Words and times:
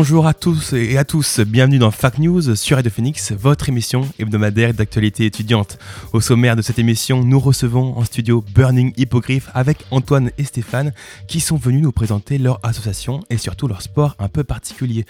Bonjour 0.00 0.28
à 0.28 0.32
tous 0.32 0.74
et 0.74 0.96
à 0.96 1.04
tous, 1.04 1.40
bienvenue 1.40 1.80
dans 1.80 1.90
Fact 1.90 2.20
News 2.20 2.54
sur 2.54 2.76
Radio 2.76 2.88
Phoenix, 2.88 3.32
votre 3.32 3.68
émission 3.68 4.08
hebdomadaire 4.20 4.72
d'actualité 4.72 5.26
étudiante. 5.26 5.76
Au 6.12 6.20
sommaire 6.20 6.54
de 6.54 6.62
cette 6.62 6.78
émission, 6.78 7.24
nous 7.24 7.40
recevons 7.40 7.98
en 7.98 8.04
studio 8.04 8.44
Burning 8.54 8.92
Hippogriff 8.96 9.50
avec 9.54 9.78
Antoine 9.90 10.30
et 10.38 10.44
Stéphane 10.44 10.92
qui 11.26 11.40
sont 11.40 11.56
venus 11.56 11.82
nous 11.82 11.90
présenter 11.90 12.38
leur 12.38 12.60
association 12.62 13.24
et 13.28 13.38
surtout 13.38 13.66
leur 13.66 13.82
sport 13.82 14.14
un 14.20 14.28
peu 14.28 14.44
particulier. 14.44 15.04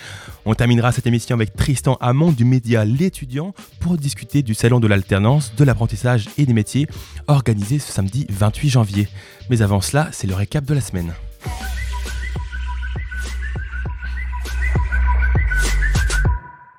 On 0.47 0.55
terminera 0.55 0.91
cette 0.91 1.07
émission 1.07 1.37
avec 1.37 1.55
Tristan 1.55 1.99
Hamon 2.01 2.33
du 2.33 2.47
média 2.47 2.87
L'étudiant 2.87 3.53
pour 3.81 3.99
discuter 3.99 4.43
du 4.43 4.55
salon 4.55 4.81
de 4.81 4.87
l'alternance, 4.87 5.53
de 5.55 5.65
l'apprentissage 5.65 6.31
et 6.39 6.47
des 6.47 6.55
métiers 6.55 6.87
organisé 7.27 7.79
ce 7.79 7.93
samedi 7.93 8.25
28 8.31 8.71
janvier. 8.71 9.07
Mais 9.51 9.61
avant 9.61 9.83
cela, 9.83 10.09
c'est 10.13 10.27
le 10.27 10.35
récap 10.35 10.65
de 10.65 10.73
la 10.73 10.81
semaine. 10.81 11.13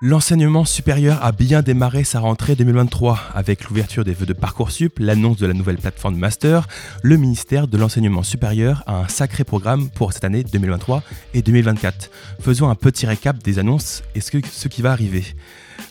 L'enseignement 0.02 0.64
supérieur 0.64 1.22
a 1.26 1.34
bien 1.34 1.62
démarré 1.62 2.06
sa 2.06 2.22
rentrée 2.22 2.56
2023 2.56 3.20
avec 3.36 3.66
l'ouverture 3.66 4.06
des 4.06 4.14
vœux 4.14 4.26
de 4.26 4.32
Parcoursup, 4.32 4.98
l'annonce 4.98 5.36
de 5.36 5.46
la 5.46 5.54
nouvelle 5.54 5.78
plateforme 5.78 6.16
Master. 6.16 6.70
Le 7.04 7.18
ministère 7.18 7.68
de 7.68 7.78
l'enseignement 7.78 8.24
supérieur 8.24 8.82
a 8.88 8.96
un 8.96 9.10
sacré 9.10 9.44
programme 9.44 9.90
pour 9.90 10.14
cette 10.14 10.24
année 10.24 10.46
2023 10.46 11.04
et 11.34 11.42
2024. 11.42 12.12
Faisons 12.40 12.70
un 12.70 12.76
petit 12.76 13.08
récap 13.08 13.44
des 13.44 13.60
annonces 13.60 14.04
et 14.16 14.22
ce, 14.22 14.38
ce 14.50 14.70
qui 14.70 14.82
va 14.82 14.94
arriver. 14.94 15.26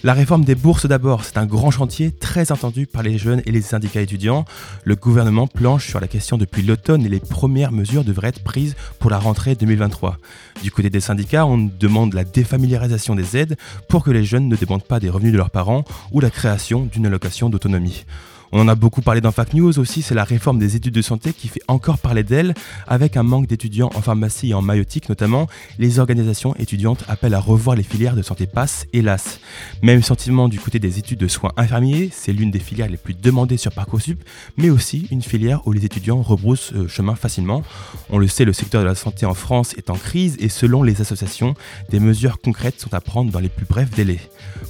La 0.05 0.13
réforme 0.13 0.45
des 0.45 0.55
bourses 0.55 0.87
d'abord, 0.87 1.25
c'est 1.25 1.39
un 1.39 1.47
grand 1.47 1.71
chantier 1.71 2.13
très 2.13 2.53
attendu 2.53 2.87
par 2.87 3.03
les 3.03 3.19
jeunes 3.19 3.43
et 3.47 3.51
les 3.51 3.63
syndicats 3.63 4.01
étudiants. 4.01 4.45
Le 4.85 4.95
gouvernement 4.95 5.47
planche 5.47 5.89
sur 5.89 6.01
la 6.01 6.07
question 6.07 6.39
depuis 6.39 6.63
l'automne 6.63 7.05
et 7.05 7.09
les 7.09 7.21
premières 7.21 7.73
mesures 7.73 8.05
devraient 8.05 8.29
être 8.29 8.45
prises 8.45 8.77
pour 9.01 9.11
la 9.11 9.19
rentrée 9.19 9.55
2023. 9.55 10.19
Du 10.63 10.71
côté 10.71 10.89
des 10.89 11.01
syndicats, 11.01 11.47
on 11.47 11.59
demande 11.59 12.15
la 12.15 12.25
défamiliarisation 12.25 13.15
des 13.17 13.37
aides 13.37 13.57
pour 13.89 14.05
que 14.05 14.11
les 14.11 14.25
jeunes 14.25 14.49
ne 14.49 14.57
dépendent 14.57 14.85
pas 14.85 15.01
des 15.01 15.11
revenus 15.11 15.33
de 15.33 15.39
leurs 15.39 15.51
parents 15.51 15.85
ou 16.13 16.21
la 16.21 16.31
création 16.31 16.85
d'une 16.85 17.07
allocation 17.07 17.51
d'autonomie. 17.51 18.05
On 18.51 18.61
en 18.61 18.69
a 18.69 18.75
beaucoup 18.75 19.03
parlé 19.03 19.21
dans 19.21 19.31
Fact 19.31 19.53
News 19.53 19.79
aussi, 19.79 20.01
c'est 20.01 20.15
la 20.15 20.25
réforme 20.25 20.59
des 20.59 20.75
études 20.75 20.95
de 20.95 21.03
santé 21.03 21.35
qui 21.35 21.49
fait 21.49 21.61
encore 21.69 21.99
parler 21.99 22.23
d'elle, 22.23 22.55
avec 22.87 23.19
un 23.19 23.23
manque 23.23 23.47
d'étudiants 23.47 23.91
en 23.95 24.01
pharmacie 24.01 24.51
et 24.51 24.55
en 24.55 24.63
maïotique 24.63 25.11
notamment. 25.11 25.49
Les 25.79 25.99
organisations 25.99 26.55
étudiantes 26.57 27.05
appellent 27.09 27.35
à 27.35 27.41
revoir 27.41 27.77
les 27.77 27.83
filières 27.83 28.17
de 28.17 28.23
santé 28.23 28.47
passe, 28.47 28.87
hélas. 28.95 29.41
Même 29.83 30.03
sentiment 30.03 30.49
du 30.49 30.59
côté 30.59 30.79
des 30.79 30.99
études 30.99 31.19
de 31.19 31.29
soins 31.29 31.53
infirmiers, 31.59 32.09
c'est 32.11 32.33
l'une 32.33 32.51
des 32.51 32.59
filières 32.59 32.89
les 32.89 32.97
plus 32.97 33.13
demandées 33.13 33.59
sur 33.59 33.73
Parcoursup, 33.73 34.23
mais 34.57 34.71
aussi 34.71 35.07
une 35.11 35.23
filière 35.23 35.67
où 35.67 35.73
les 35.73 35.85
étudiants 35.85 36.23
rebroussent 36.23 36.73
euh, 36.75 36.89
chemin 36.89 37.17
facilement. 37.17 37.63
On 38.09 38.17
le 38.17 38.29
sait, 38.29 38.47
le 38.47 38.55
secteur 38.55 38.81
de 38.81 38.87
la 38.87 38.95
santé 38.95 39.27
en 39.27 39.35
France 39.35 39.75
est 39.77 39.91
en 39.91 39.97
crise 39.97 40.37
et 40.41 40.49
selon 40.49 40.83
les 40.83 41.03
associations, 41.03 41.55
des 41.91 42.01
mesures 42.01 42.41
concrètes 42.41 42.81
sont 42.81 42.95
à 42.95 43.03
prendre 43.03 43.31
dans 43.31 43.41
les 43.41 43.51
plus 43.51 43.67
brefs 43.67 43.91
délais. 43.91 44.21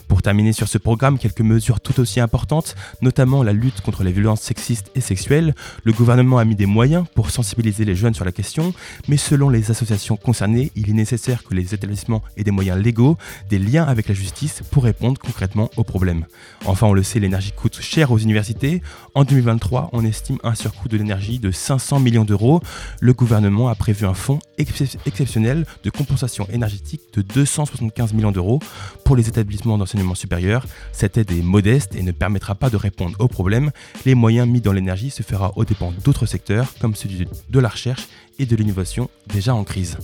Pour 0.09 0.23
terminer 0.23 0.53
sur 0.53 0.69
ce 0.69 0.79
programme, 0.79 1.19
quelques 1.19 1.43
mesures 1.43 1.81
tout 1.81 2.01
aussi 2.01 2.19
importantes, 2.19 2.75
notamment 3.03 3.43
la 3.43 3.53
lutte 3.53 3.68
contre 3.83 4.03
les 4.03 4.13
violences 4.13 4.41
sexistes 4.41 4.91
et 4.95 5.01
sexuelles, 5.01 5.55
le 5.85 5.93
gouvernement 5.93 6.39
a 6.39 6.45
mis 6.45 6.55
des 6.55 6.67
moyens 6.67 7.05
pour 7.15 7.31
sensibiliser 7.31 7.85
les 7.85 7.95
jeunes 7.95 8.15
sur 8.15 8.25
la 8.25 8.33
question, 8.33 8.75
mais 9.09 9.17
selon 9.17 9.49
les 9.49 9.71
associations 9.71 10.17
concernées, 10.17 10.73
il 10.77 10.91
est 10.91 10.95
nécessaire 10.95 11.45
que 11.45 11.55
les 11.55 11.75
établissements 11.75 12.23
aient 12.37 12.45
des 12.45 12.51
moyens 12.51 12.79
légaux, 12.79 13.17
des 13.49 13.59
liens 13.59 13.85
avec 13.85 14.09
la 14.09 14.15
justice 14.15 14.63
pour 14.71 14.85
répondre 14.85 15.21
concrètement 15.21 15.71
aux 15.77 15.85
problèmes. 15.85 16.27
Enfin, 16.65 16.87
on 16.87 16.93
le 16.93 17.03
sait, 17.03 17.21
l'énergie 17.21 17.53
coûte 17.53 17.79
cher 17.81 18.13
aux 18.13 18.19
universités. 18.19 18.83
En 19.15 19.25
2023, 19.25 19.91
on 19.93 20.05
estime 20.05 20.39
un 20.43 20.55
surcoût 20.55 20.89
de 20.89 20.97
l'énergie 20.97 21.39
de 21.39 21.51
500 21.51 22.01
millions 22.01 22.25
d'euros. 22.25 22.61
Le 23.01 23.13
gouvernement 23.13 23.69
a 23.69 23.75
prévu 23.75 24.07
un 24.07 24.15
fonds 24.15 24.41
exceptionnel 24.59 25.67
de 25.85 25.91
compensation 25.91 26.47
énergétique 26.53 27.03
de 27.15 27.23
275 27.23 28.13
millions 28.13 28.33
d'euros 28.33 28.61
pour 29.05 29.17
les 29.17 29.29
établissements 29.29 29.79
d'enseignement 29.79 30.15
supérieur. 30.15 30.67
Cette 30.93 31.17
aide 31.17 31.31
est 31.31 31.43
modeste 31.43 31.95
et 31.95 32.03
ne 32.03 32.13
permettra 32.13 32.55
pas 32.55 32.71
de 32.71 32.77
répondre 32.77 33.17
aux 33.19 33.29
problèmes 33.29 33.58
les 34.05 34.15
moyens 34.15 34.49
mis 34.49 34.61
dans 34.61 34.73
l'énergie 34.73 35.11
se 35.11 35.23
fera 35.23 35.53
aux 35.57 35.65
dépens 35.65 35.93
d'autres 36.05 36.27
secteurs 36.27 36.75
comme 36.81 36.95
celui 36.95 37.27
de 37.49 37.59
la 37.59 37.69
recherche 37.69 38.09
et 38.39 38.47
de 38.47 38.57
l'innovation 38.57 39.11
déjà 39.33 39.55
en 39.55 39.65
crise. 39.65 39.99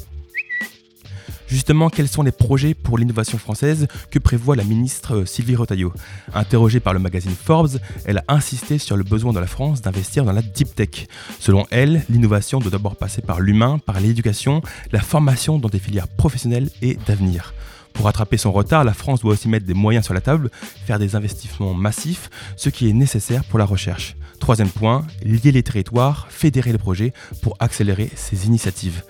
Justement, 1.46 1.90
quels 1.90 2.08
sont 2.08 2.22
les 2.22 2.32
projets 2.32 2.74
pour 2.74 2.98
l'innovation 2.98 3.38
française 3.38 3.86
que 4.10 4.18
prévoit 4.18 4.56
la 4.56 4.64
ministre 4.64 5.16
euh, 5.18 5.24
Sylvie 5.26 5.56
Rotaillot 5.56 5.92
Interrogée 6.34 6.80
par 6.80 6.94
le 6.94 6.98
magazine 6.98 7.34
Forbes, 7.34 7.78
elle 8.06 8.18
a 8.18 8.24
insisté 8.28 8.78
sur 8.78 8.96
le 8.96 9.04
besoin 9.04 9.32
de 9.32 9.38
la 9.38 9.46
France 9.46 9.82
d'investir 9.82 10.24
dans 10.24 10.32
la 10.32 10.42
deep 10.42 10.74
tech. 10.74 11.06
Selon 11.38 11.66
elle, 11.70 12.02
l'innovation 12.08 12.60
doit 12.60 12.70
d'abord 12.70 12.96
passer 12.96 13.22
par 13.22 13.40
l'humain, 13.40 13.78
par 13.78 14.00
l'éducation, 14.00 14.62
la 14.90 15.00
formation 15.00 15.58
dans 15.58 15.68
des 15.68 15.78
filières 15.78 16.08
professionnelles 16.08 16.70
et 16.82 16.96
d'avenir. 17.06 17.52
Pour 17.94 18.04
rattraper 18.04 18.36
son 18.36 18.52
retard, 18.52 18.84
la 18.84 18.92
France 18.92 19.20
doit 19.20 19.32
aussi 19.32 19.48
mettre 19.48 19.64
des 19.64 19.72
moyens 19.72 20.04
sur 20.04 20.12
la 20.12 20.20
table, 20.20 20.50
faire 20.84 20.98
des 20.98 21.16
investissements 21.16 21.72
massifs, 21.72 22.28
ce 22.56 22.68
qui 22.68 22.90
est 22.90 22.92
nécessaire 22.92 23.44
pour 23.44 23.58
la 23.58 23.64
recherche. 23.64 24.16
Troisième 24.44 24.68
point, 24.68 25.06
lier 25.22 25.52
les 25.52 25.62
territoires, 25.62 26.26
fédérer 26.28 26.70
les 26.70 26.76
projets 26.76 27.14
pour 27.40 27.56
accélérer 27.60 28.10
ces 28.14 28.46
initiatives. 28.46 29.02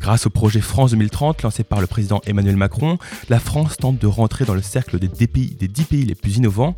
Grâce 0.00 0.26
au 0.26 0.30
projet 0.30 0.60
France 0.60 0.90
2030 0.90 1.44
lancé 1.44 1.62
par 1.62 1.80
le 1.80 1.86
président 1.86 2.20
Emmanuel 2.26 2.56
Macron, 2.56 2.98
la 3.28 3.38
France 3.38 3.76
tente 3.76 4.00
de 4.00 4.08
rentrer 4.08 4.44
dans 4.46 4.54
le 4.54 4.62
cercle 4.62 4.98
des 4.98 5.06
10 5.06 5.26
pays, 5.28 5.54
des 5.54 5.68
10 5.68 5.84
pays 5.84 6.04
les 6.04 6.16
plus 6.16 6.38
innovants. 6.38 6.74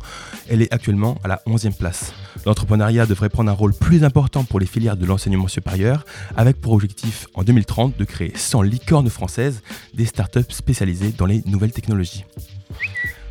Elle 0.47 0.61
est 0.61 0.71
actuellement 0.71 1.17
à 1.23 1.27
la 1.27 1.41
11e 1.47 1.75
place. 1.75 2.13
L'entrepreneuriat 2.45 3.07
devrait 3.07 3.29
prendre 3.29 3.49
un 3.49 3.55
rôle 3.55 3.73
plus 3.73 4.03
important 4.03 4.43
pour 4.43 4.59
les 4.59 4.67
filières 4.67 4.95
de 4.95 5.07
l'enseignement 5.07 5.47
supérieur, 5.47 6.05
avec 6.37 6.61
pour 6.61 6.73
objectif 6.73 7.25
en 7.33 7.41
2030 7.41 7.97
de 7.97 8.05
créer 8.05 8.33
100 8.35 8.61
licornes 8.61 9.09
françaises, 9.09 9.63
des 9.95 10.05
startups 10.05 10.51
spécialisées 10.51 11.15
dans 11.17 11.25
les 11.25 11.41
nouvelles 11.47 11.73
technologies. 11.73 12.25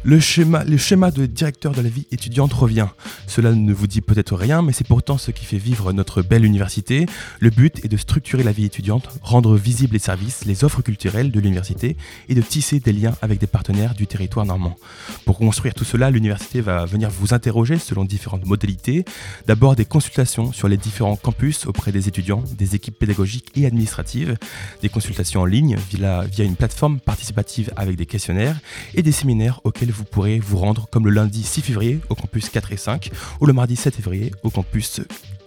Le 0.04 0.18
schéma, 0.18 0.64
de 0.64 1.26
directeur 1.26 1.72
de 1.72 1.80
la 1.80 1.88
vie 1.88 2.08
étudiante 2.10 2.52
revient. 2.52 2.88
Cela 3.28 3.52
ne 3.52 3.72
vous 3.72 3.86
dit 3.86 4.00
peut-être 4.00 4.34
rien, 4.34 4.60
mais 4.60 4.72
c'est 4.72 4.86
pourtant 4.86 5.16
ce 5.16 5.30
qui 5.30 5.44
fait 5.44 5.58
vivre 5.58 5.92
notre 5.92 6.22
belle 6.22 6.44
université. 6.44 7.06
Le 7.38 7.50
but 7.50 7.84
est 7.84 7.88
de 7.88 7.96
structurer 7.96 8.42
la 8.42 8.50
vie 8.50 8.64
étudiante, 8.64 9.08
rendre 9.22 9.56
visibles 9.56 9.92
les 9.92 10.00
services, 10.00 10.44
les 10.44 10.64
offres 10.64 10.82
culturelles 10.82 11.30
de 11.30 11.38
l'université 11.38 11.96
et 12.28 12.34
de 12.34 12.40
tisser 12.40 12.80
des 12.80 12.92
liens 12.92 13.14
avec 13.22 13.38
des 13.38 13.46
partenaires 13.46 13.94
du 13.94 14.08
territoire 14.08 14.44
normand. 14.44 14.76
Pour 15.24 15.38
construire 15.38 15.72
tout 15.72 15.84
cela, 15.84 16.10
l'université 16.10 16.60
va 16.60 16.84
venir 16.84 17.08
vous 17.08 17.32
interroger 17.32 17.78
selon 17.78 18.04
différentes 18.04 18.44
modalités. 18.44 19.04
D'abord 19.46 19.76
des 19.76 19.84
consultations 19.84 20.52
sur 20.52 20.66
les 20.66 20.78
différents 20.78 21.14
campus 21.14 21.64
auprès 21.66 21.92
des 21.92 22.08
étudiants, 22.08 22.42
des 22.58 22.74
équipes 22.74 22.98
pédagogiques 22.98 23.52
et 23.54 23.66
administratives, 23.66 24.36
des 24.82 24.88
consultations 24.88 25.42
en 25.42 25.46
ligne 25.46 25.76
via, 25.90 26.22
via 26.22 26.44
une 26.44 26.56
plateforme 26.56 26.98
participative 26.98 27.70
avec 27.76 27.94
des 27.94 28.06
questionnaires 28.06 28.58
et 28.94 29.02
des 29.02 29.12
séminaires 29.12 29.60
auxquels 29.62 29.91
vous 29.92 30.04
pourrez 30.04 30.38
vous 30.38 30.58
rendre 30.58 30.88
comme 30.90 31.04
le 31.04 31.10
lundi 31.10 31.42
6 31.42 31.62
février 31.62 32.00
au 32.08 32.14
campus 32.14 32.48
4 32.48 32.72
et 32.72 32.76
5 32.76 33.10
ou 33.40 33.46
le 33.46 33.52
mardi 33.52 33.76
7 33.76 33.94
février 33.94 34.32
au 34.42 34.50
campus 34.50 35.00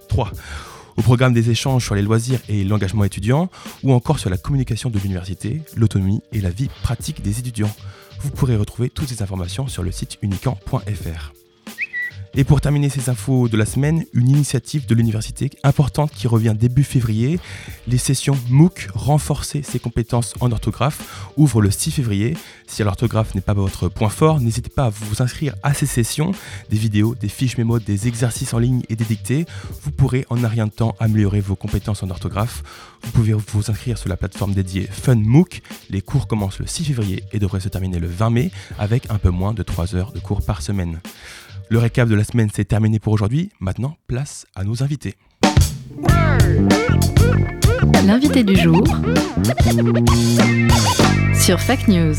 3 0.08 0.32
au 0.98 1.02
programme 1.02 1.34
des 1.34 1.50
échanges 1.50 1.84
sur 1.84 1.96
les 1.96 2.02
loisirs 2.02 2.40
et 2.48 2.64
l'engagement 2.64 3.04
étudiant, 3.04 3.50
ou 3.84 3.92
encore 3.94 4.20
sur 4.20 4.30
la 4.30 4.38
communication 4.38 4.90
de 4.90 5.00
l'université, 5.00 5.62
l'autonomie 5.76 6.22
et 6.32 6.42
la 6.42 6.50
vie 6.50 6.70
pratique 6.84 7.22
des 7.22 7.40
étudiants. 7.40 7.74
Vous 8.22 8.30
pourrez 8.30 8.56
retrouver 8.56 8.90
toutes 8.90 9.10
ces 9.10 9.22
informations 9.22 9.68
sur 9.68 9.84
le 9.84 9.92
site 9.92 10.18
unican.fr. 10.22 11.45
Et 12.38 12.44
pour 12.44 12.60
terminer 12.60 12.90
ces 12.90 13.10
infos 13.10 13.48
de 13.48 13.56
la 13.56 13.66
semaine, 13.66 14.04
une 14.12 14.28
initiative 14.28 14.86
de 14.86 14.94
l'université 14.94 15.50
importante 15.64 16.12
qui 16.12 16.28
revient 16.28 16.54
début 16.54 16.84
février. 16.84 17.40
Les 17.88 17.98
sessions 17.98 18.38
MOOC 18.50 18.90
Renforcer 18.94 19.64
ses 19.64 19.80
compétences 19.80 20.34
en 20.42 20.52
orthographe 20.52 21.30
ouvrent 21.38 21.62
le 21.62 21.72
6 21.72 21.92
février. 21.92 22.36
Si 22.68 22.84
l'orthographe 22.84 23.36
n'est 23.36 23.42
pas 23.42 23.54
votre 23.54 23.88
point 23.88 24.10
fort, 24.10 24.42
n'hésitez 24.42 24.70
pas 24.70 24.88
à 24.88 24.90
vous 24.90 25.22
inscrire 25.22 25.56
à 25.64 25.74
ces 25.74 25.86
sessions. 25.86 26.34
Des 26.70 26.78
vidéos, 26.78 27.16
des 27.16 27.30
fiches 27.30 27.58
mémo, 27.58 27.80
des 27.80 28.10
exercices 28.10 28.54
en 28.54 28.60
ligne 28.60 28.82
et 28.90 28.98
des 28.98 29.06
dictées. 29.06 29.46
Vous 29.84 29.92
pourrez 29.92 30.26
en 30.30 30.44
un 30.44 30.48
rien 30.50 30.66
de 30.66 30.72
temps 30.72 30.94
améliorer 31.00 31.40
vos 31.40 31.56
compétences 31.56 32.04
en 32.04 32.10
orthographe. 32.10 32.64
Vous 33.04 33.12
pouvez 33.12 33.32
vous 33.32 33.72
inscrire 33.72 33.98
sur 33.98 34.10
la 34.10 34.18
plateforme 34.18 34.54
dédiée 34.54 34.90
FunMOOC. 34.92 35.62
Les 35.90 36.02
cours 36.02 36.28
commencent 36.28 36.60
le 36.60 36.68
6 36.68 36.84
février 36.84 37.24
et 37.32 37.40
devraient 37.40 37.62
se 37.62 37.70
terminer 37.70 38.00
le 38.00 38.08
20 38.08 38.30
mai 38.30 38.52
avec 38.78 39.10
un 39.10 39.20
peu 39.20 39.30
moins 39.30 39.54
de 39.54 39.64
3 39.64 39.96
heures 39.96 40.12
de 40.12 40.20
cours 40.20 40.42
par 40.42 40.62
semaine. 40.62 41.00
Le 41.70 41.80
récap 41.80 42.08
de 42.08 42.16
la 42.16 42.24
semaine 42.24 42.50
s'est 42.52 42.66
terminé 42.66 43.00
pour 43.00 43.14
aujourd'hui. 43.14 43.50
Maintenant, 43.60 43.98
place 44.08 44.46
à 44.56 44.64
nos 44.64 44.84
invités. 44.84 45.16
L'invité 48.06 48.44
du 48.44 48.56
jour 48.56 48.84
sur 51.34 51.60
Fake 51.60 51.88
News. 51.88 52.16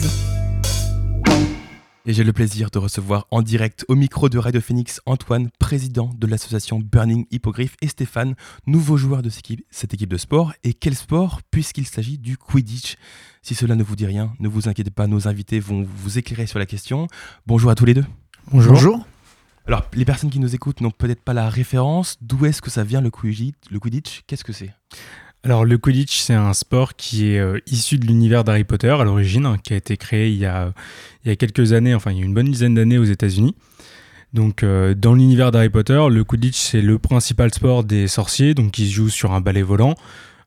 Et 2.08 2.12
j'ai 2.12 2.24
le 2.24 2.32
plaisir 2.32 2.70
de 2.70 2.78
recevoir 2.78 3.26
en 3.30 3.42
direct 3.42 3.84
au 3.88 3.94
micro 3.94 4.28
de 4.28 4.38
Radio 4.38 4.60
Phoenix 4.60 5.00
Antoine, 5.06 5.48
président 5.58 6.10
de 6.16 6.26
l'association 6.26 6.80
Burning 6.80 7.26
Hippogriff, 7.30 7.76
et 7.82 7.88
Stéphane, 7.88 8.34
nouveau 8.66 8.96
joueur 8.96 9.22
de 9.22 9.30
cette 9.30 9.94
équipe 9.94 10.10
de 10.10 10.16
sport. 10.16 10.52
Et 10.64 10.72
quel 10.72 10.94
sport, 10.94 11.40
puisqu'il 11.50 11.86
s'agit 11.86 12.18
du 12.18 12.36
Quidditch 12.36 12.96
Si 13.42 13.54
cela 13.54 13.74
ne 13.76 13.82
vous 13.82 13.96
dit 13.96 14.06
rien, 14.06 14.32
ne 14.40 14.48
vous 14.48 14.68
inquiétez 14.68 14.90
pas, 14.90 15.06
nos 15.06 15.28
invités 15.28 15.60
vont 15.60 15.84
vous 15.84 16.18
éclairer 16.18 16.46
sur 16.46 16.58
la 16.58 16.66
question. 16.66 17.06
Bonjour 17.46 17.70
à 17.70 17.74
tous 17.76 17.84
les 17.84 17.94
deux. 17.94 18.04
Bonjour. 18.52 18.74
Bonjour. 18.74 19.06
Alors, 19.66 19.84
les 19.94 20.04
personnes 20.04 20.30
qui 20.30 20.38
nous 20.38 20.54
écoutent 20.54 20.80
n'ont 20.80 20.92
peut-être 20.92 21.22
pas 21.22 21.34
la 21.34 21.48
référence. 21.48 22.16
D'où 22.20 22.46
est-ce 22.46 22.62
que 22.62 22.70
ça 22.70 22.84
vient 22.84 23.00
le 23.00 23.10
Quidditch, 23.10 23.54
le 23.70 23.80
Qu'est-ce 24.26 24.44
que 24.44 24.52
c'est? 24.52 24.72
Alors 25.42 25.64
le 25.64 25.78
Quidditch, 25.78 26.18
c'est 26.18 26.34
un 26.34 26.52
sport 26.54 26.96
qui 26.96 27.28
est 27.28 27.38
euh, 27.38 27.60
issu 27.66 27.98
de 27.98 28.06
l'univers 28.06 28.42
d'Harry 28.42 28.64
Potter 28.64 28.90
à 28.90 29.04
l'origine, 29.04 29.56
qui 29.62 29.74
a 29.74 29.76
été 29.76 29.96
créé 29.96 30.28
il 30.28 30.38
y 30.38 30.44
a, 30.44 30.72
il 31.24 31.28
y 31.28 31.30
a 31.30 31.36
quelques 31.36 31.72
années, 31.72 31.94
enfin 31.94 32.10
il 32.10 32.18
y 32.18 32.22
a 32.22 32.24
une 32.24 32.34
bonne 32.34 32.50
dizaine 32.50 32.74
d'années 32.74 32.98
aux 32.98 33.04
États-Unis. 33.04 33.54
Donc 34.32 34.64
euh, 34.64 34.94
dans 34.94 35.14
l'univers 35.14 35.52
d'Harry 35.52 35.68
Potter, 35.68 36.02
le 36.10 36.24
Quidditch 36.24 36.58
c'est 36.58 36.82
le 36.82 36.98
principal 36.98 37.54
sport 37.54 37.84
des 37.84 38.08
sorciers, 38.08 38.54
donc 38.54 38.72
qui 38.72 38.88
se 38.88 38.92
joue 38.92 39.08
sur 39.08 39.32
un 39.32 39.40
balai 39.40 39.62
volant. 39.62 39.94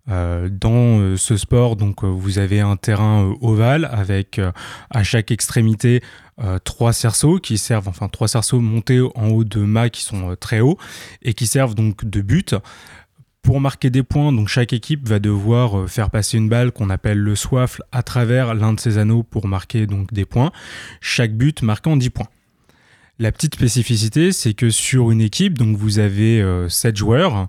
Euh, 0.10 0.50
dans 0.50 1.16
ce 1.16 1.38
sport, 1.38 1.78
donc 1.78 2.04
vous 2.04 2.40
avez 2.40 2.60
un 2.60 2.76
terrain 2.76 3.34
ovale 3.40 3.88
avec 3.92 4.42
à 4.90 5.04
chaque 5.04 5.32
extrémité 5.32 6.02
trois 6.64 6.94
cerceaux 6.94 7.40
qui 7.40 7.58
servent, 7.58 7.88
enfin 7.88 8.08
trois 8.08 8.28
cerceaux 8.28 8.60
montés 8.60 9.02
en 9.16 9.28
haut 9.28 9.44
de 9.44 9.60
mâts 9.60 9.90
qui 9.90 10.04
sont 10.04 10.36
très 10.40 10.60
hauts 10.60 10.78
et 11.22 11.34
qui 11.34 11.48
servent 11.48 11.76
donc 11.76 12.06
de 12.06 12.22
but 12.22 12.56
pour 13.42 13.62
marquer 13.62 13.90
des 13.90 14.04
points, 14.04 14.32
donc 14.32 14.48
chaque 14.48 14.74
équipe 14.74 15.08
va 15.08 15.20
devoir 15.20 15.80
euh, 15.80 15.88
faire 15.88 16.10
passer 16.10 16.38
une 16.38 16.50
balle 16.50 16.72
qu'on 16.72 16.90
appelle 16.90 17.18
le 17.18 17.36
soifle 17.36 17.84
à 17.92 18.04
travers 18.04 18.54
l'un 18.54 18.74
de 18.74 18.80
ses 18.80 18.98
anneaux 18.98 19.24
pour 19.24 19.48
marquer 19.48 19.88
donc 19.88 20.14
des 20.14 20.26
points. 20.26 20.52
Chaque 21.02 21.34
but 21.34 21.62
marquant 21.62 21.98
10 21.98 22.10
points. 22.10 22.28
La 23.18 23.32
petite 23.32 23.56
spécificité, 23.56 24.32
c'est 24.32 24.54
que 24.54 24.70
sur 24.70 25.12
une 25.12 25.22
équipe, 25.22 25.58
donc 25.58 25.78
vous 25.78 26.00
avez 26.00 26.46
7 26.70 26.94
euh, 26.94 26.98
joueurs, 26.98 27.48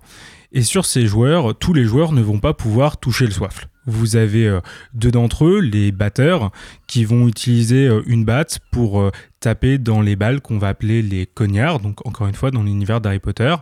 et 0.51 0.63
sur 0.63 0.85
ces 0.85 1.07
joueurs, 1.07 1.57
tous 1.57 1.73
les 1.73 1.85
joueurs 1.85 2.11
ne 2.11 2.21
vont 2.21 2.39
pas 2.39 2.53
pouvoir 2.53 2.97
toucher 2.97 3.25
le 3.25 3.31
soifle. 3.31 3.67
Vous 3.85 4.15
avez 4.15 4.47
euh, 4.47 4.59
deux 4.93 5.11
d'entre 5.11 5.45
eux, 5.45 5.59
les 5.59 5.91
batteurs, 5.91 6.51
qui 6.87 7.05
vont 7.05 7.27
utiliser 7.27 7.89
une 8.05 8.25
batte 8.25 8.59
pour 8.71 9.11
taper 9.39 9.77
dans 9.77 10.01
les 10.01 10.15
balles 10.15 10.41
qu'on 10.41 10.57
va 10.57 10.69
appeler 10.69 11.01
les 11.01 11.25
cognards, 11.25 11.79
donc 11.79 12.05
encore 12.05 12.27
une 12.27 12.35
fois 12.35 12.51
dans 12.51 12.63
l'univers 12.63 13.01
d'Harry 13.01 13.19
Potter. 13.19 13.55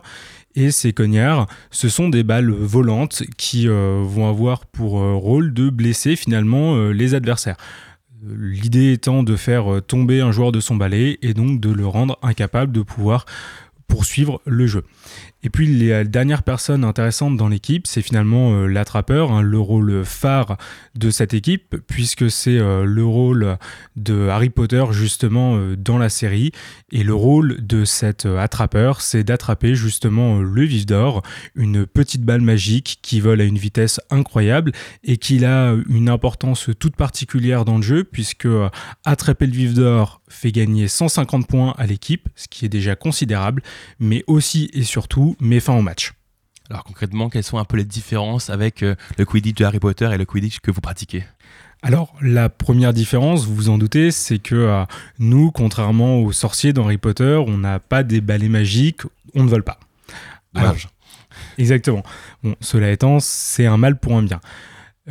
Et 0.54 0.70
ces 0.70 0.92
cognards, 0.92 1.46
ce 1.70 1.88
sont 1.88 2.08
des 2.08 2.24
balles 2.24 2.50
volantes 2.50 3.22
qui 3.36 3.68
euh, 3.68 4.02
vont 4.04 4.28
avoir 4.28 4.66
pour 4.66 5.00
euh, 5.00 5.14
rôle 5.14 5.54
de 5.54 5.70
blesser 5.70 6.16
finalement 6.16 6.74
euh, 6.74 6.90
les 6.90 7.14
adversaires. 7.14 7.56
L'idée 8.22 8.92
étant 8.92 9.22
de 9.22 9.36
faire 9.36 9.80
tomber 9.86 10.20
un 10.20 10.32
joueur 10.32 10.52
de 10.52 10.60
son 10.60 10.76
balai 10.76 11.18
et 11.22 11.32
donc 11.32 11.58
de 11.60 11.72
le 11.72 11.86
rendre 11.86 12.18
incapable 12.22 12.70
de 12.72 12.82
pouvoir 12.82 13.24
poursuivre 13.86 14.42
le 14.44 14.66
jeu. 14.66 14.84
Et 15.42 15.48
puis 15.48 15.66
les 15.66 16.04
dernières 16.04 16.42
personnes 16.42 16.84
intéressantes 16.84 17.36
dans 17.36 17.48
l'équipe, 17.48 17.86
c'est 17.86 18.02
finalement 18.02 18.52
euh, 18.52 18.66
l'attrapeur, 18.66 19.32
hein, 19.32 19.40
le 19.40 19.58
rôle 19.58 20.04
phare 20.04 20.58
de 20.94 21.10
cette 21.10 21.32
équipe, 21.32 21.76
puisque 21.86 22.30
c'est 22.30 22.58
euh, 22.58 22.84
le 22.84 23.04
rôle 23.04 23.56
de 23.96 24.28
Harry 24.28 24.50
Potter 24.50 24.84
justement 24.90 25.56
euh, 25.56 25.76
dans 25.76 25.96
la 25.96 26.10
série. 26.10 26.52
Et 26.92 27.02
le 27.02 27.14
rôle 27.14 27.66
de 27.66 27.84
cet 27.86 28.26
attrapeur, 28.26 29.00
c'est 29.00 29.24
d'attraper 29.24 29.74
justement 29.74 30.40
le 30.40 30.62
vif 30.64 30.84
d'or, 30.84 31.22
une 31.54 31.86
petite 31.86 32.22
balle 32.22 32.42
magique 32.42 32.98
qui 33.00 33.20
vole 33.20 33.40
à 33.40 33.44
une 33.44 33.58
vitesse 33.58 34.00
incroyable 34.10 34.72
et 35.04 35.16
qui 35.16 35.44
a 35.44 35.74
une 35.88 36.08
importance 36.08 36.68
toute 36.78 36.96
particulière 36.96 37.64
dans 37.64 37.76
le 37.76 37.82
jeu, 37.82 38.04
puisque 38.04 38.48
attraper 39.04 39.46
le 39.46 39.52
vif 39.52 39.74
d'or 39.74 40.20
fait 40.28 40.52
gagner 40.52 40.88
150 40.88 41.46
points 41.46 41.74
à 41.78 41.86
l'équipe, 41.86 42.28
ce 42.34 42.48
qui 42.48 42.64
est 42.64 42.68
déjà 42.68 42.96
considérable, 42.96 43.62
mais 43.98 44.24
aussi 44.26 44.70
et 44.72 44.82
surtout 44.82 45.29
met 45.40 45.60
fin 45.60 45.74
au 45.76 45.82
match. 45.82 46.12
Alors 46.70 46.84
concrètement, 46.84 47.28
quelles 47.28 47.44
sont 47.44 47.58
un 47.58 47.64
peu 47.64 47.76
les 47.76 47.84
différences 47.84 48.48
avec 48.48 48.82
euh, 48.82 48.94
le 49.18 49.24
Quidditch 49.24 49.56
de 49.56 49.64
Harry 49.64 49.80
Potter 49.80 50.08
et 50.12 50.18
le 50.18 50.24
Quidditch 50.24 50.60
que 50.60 50.70
vous 50.70 50.80
pratiquez? 50.80 51.24
Alors, 51.82 52.14
la 52.20 52.50
première 52.50 52.92
différence, 52.92 53.46
vous 53.46 53.54
vous 53.54 53.68
en 53.70 53.78
doutez, 53.78 54.10
c'est 54.10 54.38
que 54.38 54.54
euh, 54.54 54.84
nous, 55.18 55.50
contrairement 55.50 56.18
aux 56.18 56.30
sorciers 56.30 56.74
dans 56.74 56.84
Harry 56.84 56.98
Potter, 56.98 57.42
on 57.46 57.56
n'a 57.56 57.78
pas 57.78 58.02
des 58.02 58.20
balais 58.20 58.50
magiques, 58.50 59.00
on 59.34 59.44
ne 59.44 59.48
vole 59.48 59.64
pas. 59.64 59.80
exactement. 61.58 62.02
Bon, 62.42 62.54
cela 62.60 62.90
étant, 62.90 63.18
c'est 63.18 63.66
un 63.66 63.78
mal 63.78 63.98
pour 63.98 64.14
un 64.16 64.22
bien. 64.22 64.40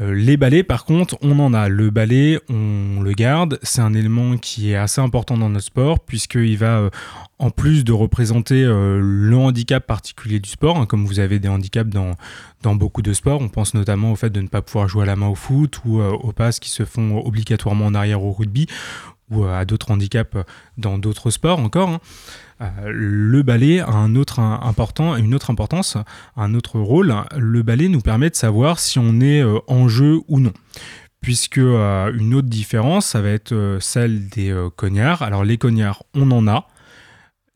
Euh, 0.02 0.14
les 0.14 0.38
balais, 0.38 0.64
par 0.64 0.86
contre, 0.86 1.18
on 1.22 1.40
en 1.40 1.54
a. 1.54 1.68
Le 1.68 1.90
balai, 1.90 2.40
on 2.50 3.02
le 3.02 3.12
garde. 3.12 3.60
C'est 3.64 3.82
un 3.82 3.94
élément 3.94 4.38
qui 4.38 4.72
est 4.72 4.76
assez 4.76 5.02
important 5.02 5.38
dans 5.38 5.50
notre 5.50 5.66
sport, 5.66 6.00
puisqu'il 6.00 6.58
va, 6.58 6.78
euh, 6.78 6.90
en 7.38 7.50
plus 7.50 7.84
de 7.84 7.92
représenter 7.92 8.64
euh, 8.64 9.00
le 9.02 9.36
handicap 9.36 9.86
particulier 9.86 10.40
du 10.40 10.50
sport, 10.50 10.78
hein, 10.78 10.86
comme 10.86 11.06
vous 11.06 11.20
avez 11.20 11.40
des 11.40 11.50
handicaps 11.50 11.90
dans, 11.90 12.16
dans 12.62 12.76
beaucoup 12.76 13.02
de 13.02 13.14
sports, 13.14 13.42
on 13.42 13.50
pense 13.50 13.74
notamment 13.74 14.12
au 14.12 14.16
fait 14.16 14.30
de 14.30 14.42
ne 14.42 14.48
pas 14.48 14.62
pouvoir 14.62 14.88
jouer 14.88 15.04
à 15.04 15.06
la 15.06 15.16
main 15.16 15.28
au 15.28 15.36
foot 15.36 15.80
ou 15.86 16.02
aux 16.02 16.32
passes 16.34 16.60
qui 16.60 16.70
se 16.70 16.84
font 16.86 17.26
obligatoirement 17.26 17.86
en 17.86 17.96
arrière 17.96 18.24
au 18.24 18.32
rugby, 18.32 18.68
ou 19.32 19.46
à 19.46 19.66
d'autres 19.66 19.92
handicaps 19.92 20.36
dans 20.78 20.98
d'autres 20.98 21.30
sports 21.30 21.60
encore. 21.60 21.90
Hein. 21.90 22.00
Euh, 22.62 22.68
le 22.88 23.42
ballet 23.42 23.80
a 23.80 23.92
un 23.92 24.16
autre 24.16 24.40
important, 24.40 25.16
une 25.16 25.34
autre 25.34 25.50
importance, 25.50 25.98
un 26.36 26.54
autre 26.54 26.80
rôle. 26.80 27.16
Le 27.38 27.64
ballet 27.64 27.88
nous 27.88 28.02
permet 28.02 28.30
de 28.30 28.36
savoir 28.36 28.80
si 28.80 29.00
on 29.00 29.22
est 29.22 29.42
euh, 29.42 29.60
en 29.68 29.88
jeu 29.88 30.20
ou 30.28 30.40
non 30.40 30.54
puisque 31.22 31.58
euh, 31.58 32.14
une 32.18 32.34
autre 32.34 32.48
différence, 32.48 33.08
ça 33.08 33.22
va 33.22 33.30
être 33.30 33.78
celle 33.82 34.30
des 34.30 34.56
cognards. 34.78 35.22
Alors 35.22 35.44
les 35.44 35.58
cognards, 35.58 36.04
on 36.14 36.32
en 36.32 36.48
a, 36.48 36.68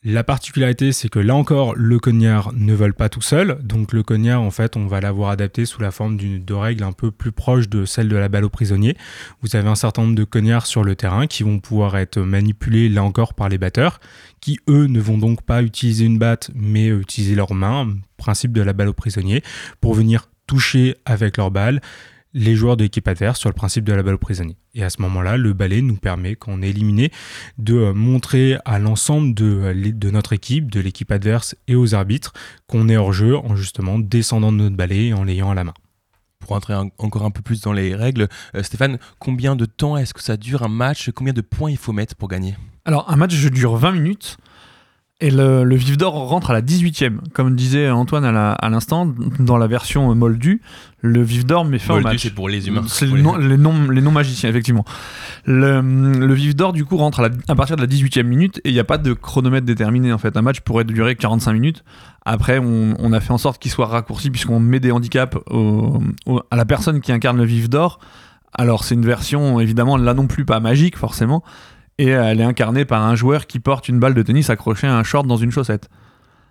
la 0.06 0.24
particularité, 0.24 0.92
c'est 0.92 1.08
que 1.08 1.20
là 1.20 1.34
encore, 1.34 1.76
le 1.76 1.98
cognard 1.98 2.52
ne 2.54 2.74
vole 2.74 2.94
pas 2.94 3.08
tout 3.08 3.22
seul. 3.22 3.58
Donc 3.64 3.94
le 3.94 4.04
cognard, 4.04 4.42
en 4.42 4.52
fait, 4.52 4.76
on 4.76 4.86
va 4.86 5.00
l'avoir 5.00 5.30
adapté 5.30 5.66
sous 5.66 5.82
la 5.82 5.92
forme 5.92 6.18
de 6.18 6.54
règles 6.54 6.84
un 6.84 6.92
peu 6.92 7.10
plus 7.10 7.32
proches 7.32 7.70
de 7.70 7.86
celles 7.86 8.10
de 8.10 8.16
la 8.18 8.28
balle 8.28 8.44
au 8.44 8.50
prisonnier. 8.50 8.98
Vous 9.42 9.56
avez 9.56 9.70
un 9.70 9.76
certain 9.76 10.02
nombre 10.02 10.16
de 10.16 10.26
cognards 10.26 10.66
sur 10.66 10.84
le 10.84 10.96
terrain 10.96 11.26
qui 11.26 11.44
vont 11.44 11.60
pouvoir 11.60 11.96
être 11.98 12.20
manipulés, 12.20 12.90
là 12.90 13.02
encore, 13.04 13.34
par 13.34 13.48
les 13.48 13.58
batteurs, 13.58 14.02
qui, 14.42 14.60
eux, 14.68 14.88
ne 14.88 15.00
vont 15.00 15.18
donc 15.18 15.42
pas 15.42 15.64
utiliser 15.64 16.04
une 16.04 16.20
batte, 16.20 16.52
mais 16.54 16.88
utiliser 16.88 17.36
leurs 17.36 17.54
mains, 17.54 17.88
principe 18.18 18.52
de 18.52 18.62
la 18.62 18.74
balle 18.74 18.90
au 18.90 18.94
prisonnier, 18.94 19.42
pour 19.80 19.94
venir 19.94 20.28
toucher 20.48 20.98
avec 21.06 21.38
leur 21.38 21.50
balle 21.50 21.80
les 22.34 22.56
joueurs 22.56 22.78
de 22.78 22.84
l'équipe 22.84 23.08
adverse 23.08 23.40
sur 23.40 23.50
le 23.50 23.54
principe 23.54 23.84
de 23.86 23.94
la 23.94 24.04
balle 24.04 24.16
au 24.16 24.20
prisonnier. 24.20 24.58
Et 24.74 24.84
à 24.84 24.90
ce 24.90 25.02
moment-là, 25.02 25.38
le 25.38 25.54
balai 25.54 25.82
nous 25.82 25.96
permet, 25.96 26.36
quand 26.36 26.52
on 26.52 26.62
est 26.62 26.70
éliminé, 26.70 27.12
de 27.58 27.76
euh, 27.76 27.94
montrer 27.94 28.58
à 28.66 28.80
l'ensemble 28.80 29.34
de, 29.34 29.46
euh, 29.46 29.92
de, 29.92 30.10
notre 30.10 30.34
équipe, 30.34 30.72
de 30.72 30.80
l'équipe 30.80 31.12
adverse 31.12 31.56
et 31.68 31.76
aux 31.76 31.96
arbitres 31.96 32.34
qu'on 32.68 32.90
est 32.90 32.98
hors 32.98 33.14
jeu 33.14 33.38
en 33.38 33.56
justement 33.56 34.00
descendant 34.00 34.52
de 34.52 34.58
notre 34.58 34.76
balai 34.76 35.08
et 35.08 35.14
en 35.14 35.24
l'ayant 35.24 35.52
à 35.52 35.56
la 35.56 35.64
main. 35.64 35.74
Pour 36.40 36.54
entrer 36.54 36.74
encore 36.74 37.24
un 37.24 37.32
peu 37.32 37.42
plus 37.42 37.62
dans 37.62 37.72
les 37.72 37.96
règles, 37.96 38.28
euh, 38.56 38.64
Stéphane, 38.64 38.98
combien 39.20 39.56
de 39.56 39.66
temps 39.66 39.96
est-ce 39.96 40.14
que 40.14 40.22
ça 40.22 40.36
dure 40.36 40.64
un 40.64 40.68
match? 40.68 41.10
Combien 41.12 41.34
de 41.34 41.42
points 41.42 41.72
il 41.72 41.78
faut 41.78 41.94
mettre 41.94 42.16
pour 42.16 42.28
gagner? 42.28 42.56
Alors, 42.86 43.10
un 43.10 43.16
match 43.16 43.34
dure 43.34 43.78
20 43.78 43.94
minutes. 43.94 44.38
Et 45.24 45.32
le, 45.32 45.64
le, 45.64 45.76
vif 45.78 45.96
d'or 45.96 46.16
rentre 46.28 46.50
à 46.50 46.54
la 46.54 46.62
18e. 46.62 47.20
Comme 47.32 47.56
disait 47.56 47.90
Antoine 47.90 48.26
à 48.26 48.70
l'instant, 48.70 49.10
dans 49.40 49.56
la 49.56 49.68
version 49.68 50.14
moldue, 50.14 50.62
le 51.00 51.24
vif 51.24 51.46
d'or 51.46 51.64
met 51.64 51.80
fin 51.80 51.96
au 51.96 52.02
match. 52.02 52.24
c'est 52.24 52.36
pour 52.36 52.50
les 52.50 52.68
humains. 52.68 52.84
C'est 52.88 53.06
les, 53.06 53.22
non, 53.22 54.12
magiciens, 54.12 54.50
effectivement. 54.50 54.84
Le, 55.46 55.80
le 55.80 56.34
vif 56.34 56.58
d'or, 56.58 56.74
du 56.74 56.84
coup, 56.84 56.98
rentre 56.98 57.22
à, 57.22 57.30
à, 57.48 57.56
partir 57.56 57.78
de 57.78 57.82
la 57.82 57.88
18e 57.88 58.24
minute 58.24 58.60
et 58.66 58.70
il 58.70 58.74
n'y 58.74 58.82
a 58.82 58.84
pas 58.84 58.98
de 58.98 59.14
chronomètre 59.14 59.66
déterminé. 59.66 60.12
En 60.12 60.18
fait, 60.18 60.36
un 60.36 60.42
match 60.42 60.60
pourrait 60.60 60.84
durer 60.84 61.16
45 61.16 61.54
minutes. 61.54 61.86
Après, 62.26 62.60
on, 62.60 62.94
on 63.00 63.14
a 63.14 63.22
fait 63.22 63.32
en 63.32 63.38
sorte 63.38 63.62
qu'il 63.62 63.72
soit 63.72 63.88
raccourci 63.88 64.30
puisqu'on 64.30 64.60
met 64.60 64.82
des 64.82 64.92
handicaps 64.92 65.38
à 66.52 66.56
la 66.58 66.66
personne 66.66 67.00
qui 67.00 67.14
incarne 67.14 67.38
le 67.38 67.46
vif 67.46 67.70
d'or. 67.70 68.00
Alors, 68.52 68.84
c'est 68.84 68.96
une 68.96 69.06
version, 69.06 69.62
évidemment, 69.62 69.96
là 69.96 70.14
non 70.14 70.28
plus 70.28 70.44
pas 70.44 70.60
magique, 70.60 70.98
forcément 70.98 71.46
et 71.98 72.08
elle 72.08 72.42
est 72.42 72.46
incarnée 72.46 72.86
par 72.86 73.04
un 73.04 73.16
joueur 73.16 73.48
qui 73.48 73.60
porte 73.60 73.88
une 73.88 74.00
balle 74.00 74.14
de 74.14 74.22
tennis 74.22 74.50
accrochée 74.50 74.88
à 74.88 74.96
un 74.96 75.04
short 75.04 75.28
dans 75.28 75.38
une 75.38 75.52
chaussette. 75.52 75.90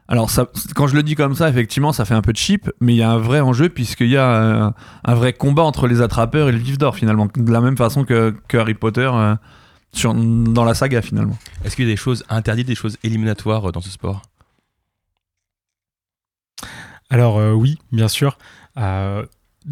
Alors 0.08 0.30
ça, 0.30 0.46
quand 0.74 0.88
je 0.88 0.94
le 0.94 1.02
dis 1.02 1.14
comme 1.14 1.34
ça, 1.34 1.48
effectivement, 1.48 1.92
ça 1.92 2.04
fait 2.04 2.14
un 2.14 2.22
peu 2.22 2.32
de 2.32 2.36
cheap, 2.36 2.70
mais 2.80 2.94
il 2.94 2.98
y 2.98 3.02
a 3.02 3.10
un 3.10 3.18
vrai 3.18 3.40
enjeu 3.40 3.68
puisqu'il 3.68 4.08
y 4.08 4.16
a 4.16 4.26
euh, 4.26 4.70
un, 5.04 5.14
vrai 5.14 5.32
combat 5.32 5.62
entre 5.62 5.86
les 5.86 6.00
attrapeurs 6.00 6.48
et 6.48 6.52
le 6.52 6.58
vif 6.58 6.76
d'or 6.76 6.96
finalement, 6.96 7.28
de 7.34 7.52
la 7.52 7.60
même 7.60 7.76
façon 7.76 8.04
que, 8.04 8.34
Harry 8.52 8.74
Potter 8.74 9.10
euh, 9.12 9.36
sur, 9.92 10.14
dans 10.14 10.64
la 10.64 10.74
saga 10.74 11.02
finalement. 11.02 11.38
Est-ce 11.64 11.76
qu'il 11.76 11.86
y 11.86 11.88
a 11.88 11.92
des 11.92 11.96
choses 11.96 12.24
interdites, 12.28 12.66
des 12.66 12.74
choses 12.74 12.98
éliminatoires 13.04 13.68
euh, 13.68 13.72
dans 13.72 13.80
ce 13.80 13.90
sport? 13.90 14.22
Alors 17.08 17.36
oui, 17.54 17.78
bien 17.90 18.08
sûr 18.08 18.38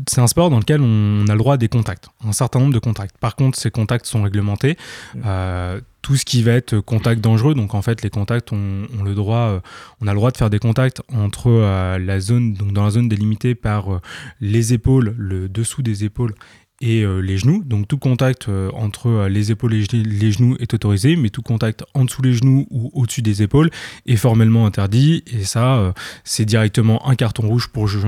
c'est 0.09 0.21
un 0.21 0.27
sport 0.27 0.51
dans 0.51 0.59
lequel 0.59 0.81
on 0.81 1.27
a 1.29 1.33
le 1.33 1.39
droit 1.39 1.55
à 1.55 1.57
des 1.57 1.69
contacts, 1.69 2.09
un 2.25 2.33
certain 2.33 2.61
nombre 2.61 2.73
de 2.73 2.79
contacts. 2.79 3.17
Par 3.19 3.37
contre, 3.37 3.59
ces 3.59 3.71
contacts 3.71 4.07
sont 4.07 4.23
réglementés. 4.23 4.77
Euh, 5.25 5.81
tout 6.03 6.17
ce 6.17 6.25
qui 6.25 6.43
va 6.43 6.53
être 6.53 6.81
contact 6.81 7.21
dangereux, 7.21 7.55
donc 7.55 7.75
en 7.75 7.83
fait, 7.83 8.03
les 8.03 8.09
contacts, 8.11 8.53
on, 8.53 8.87
le 9.05 9.15
droit, 9.15 9.37
euh, 9.37 9.61
on 10.01 10.07
a 10.07 10.13
le 10.13 10.17
droit 10.17 10.31
de 10.31 10.37
faire 10.37 10.49
des 10.49 10.59
contacts 10.59 11.03
entre 11.13 11.49
euh, 11.49 11.99
la 11.99 12.21
zone, 12.21 12.55
donc 12.55 12.73
dans 12.73 12.85
la 12.85 12.91
zone 12.91 13.09
délimitée 13.09 13.55
par 13.55 14.01
les 14.41 14.73
épaules, 14.73 15.15
le 15.19 15.49
dessous 15.49 15.83
des 15.83 16.05
épaules 16.05 16.35
et 16.81 17.03
euh, 17.03 17.21
les 17.21 17.37
genoux. 17.37 17.63
Donc 17.65 17.89
tout 17.89 17.99
contact 17.99 18.49
euh, 18.49 18.71
entre 18.73 19.09
euh, 19.09 19.29
les 19.29 19.51
épaules 19.51 19.75
et 19.75 19.85
les 19.93 20.33
genoux 20.33 20.57
est 20.61 20.73
autorisé, 20.73 21.17
mais 21.17 21.29
tout 21.29 21.43
contact 21.43 21.85
en 21.95 22.05
dessous 22.05 22.23
les 22.23 22.33
genoux 22.33 22.67
ou 22.71 22.91
au-dessus 22.95 23.23
des 23.23 23.43
épaules 23.43 23.71
est 24.07 24.17
formellement 24.17 24.67
interdit. 24.67 25.23
Et 25.27 25.45
ça, 25.45 25.93
c'est 26.25 26.45
directement 26.45 27.07
un 27.09 27.15
carton 27.15 27.47
rouge 27.47 27.69
pour 27.69 27.87
jeu, 27.87 28.01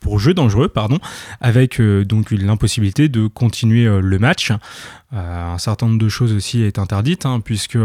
pour 0.00 0.18
jeu 0.18 0.34
dangereux, 0.34 0.68
pardon, 0.68 0.98
avec 1.40 1.80
donc 1.80 2.30
l'impossibilité 2.30 3.08
de 3.08 3.26
continuer 3.26 3.84
le 4.00 4.18
match. 4.18 4.52
Un 5.12 5.58
certain 5.58 5.86
nombre 5.86 6.00
de 6.00 6.08
choses 6.08 6.32
aussi 6.32 6.62
est 6.62 6.78
interdite, 6.78 7.26
hein, 7.26 7.40
puisque 7.40 7.78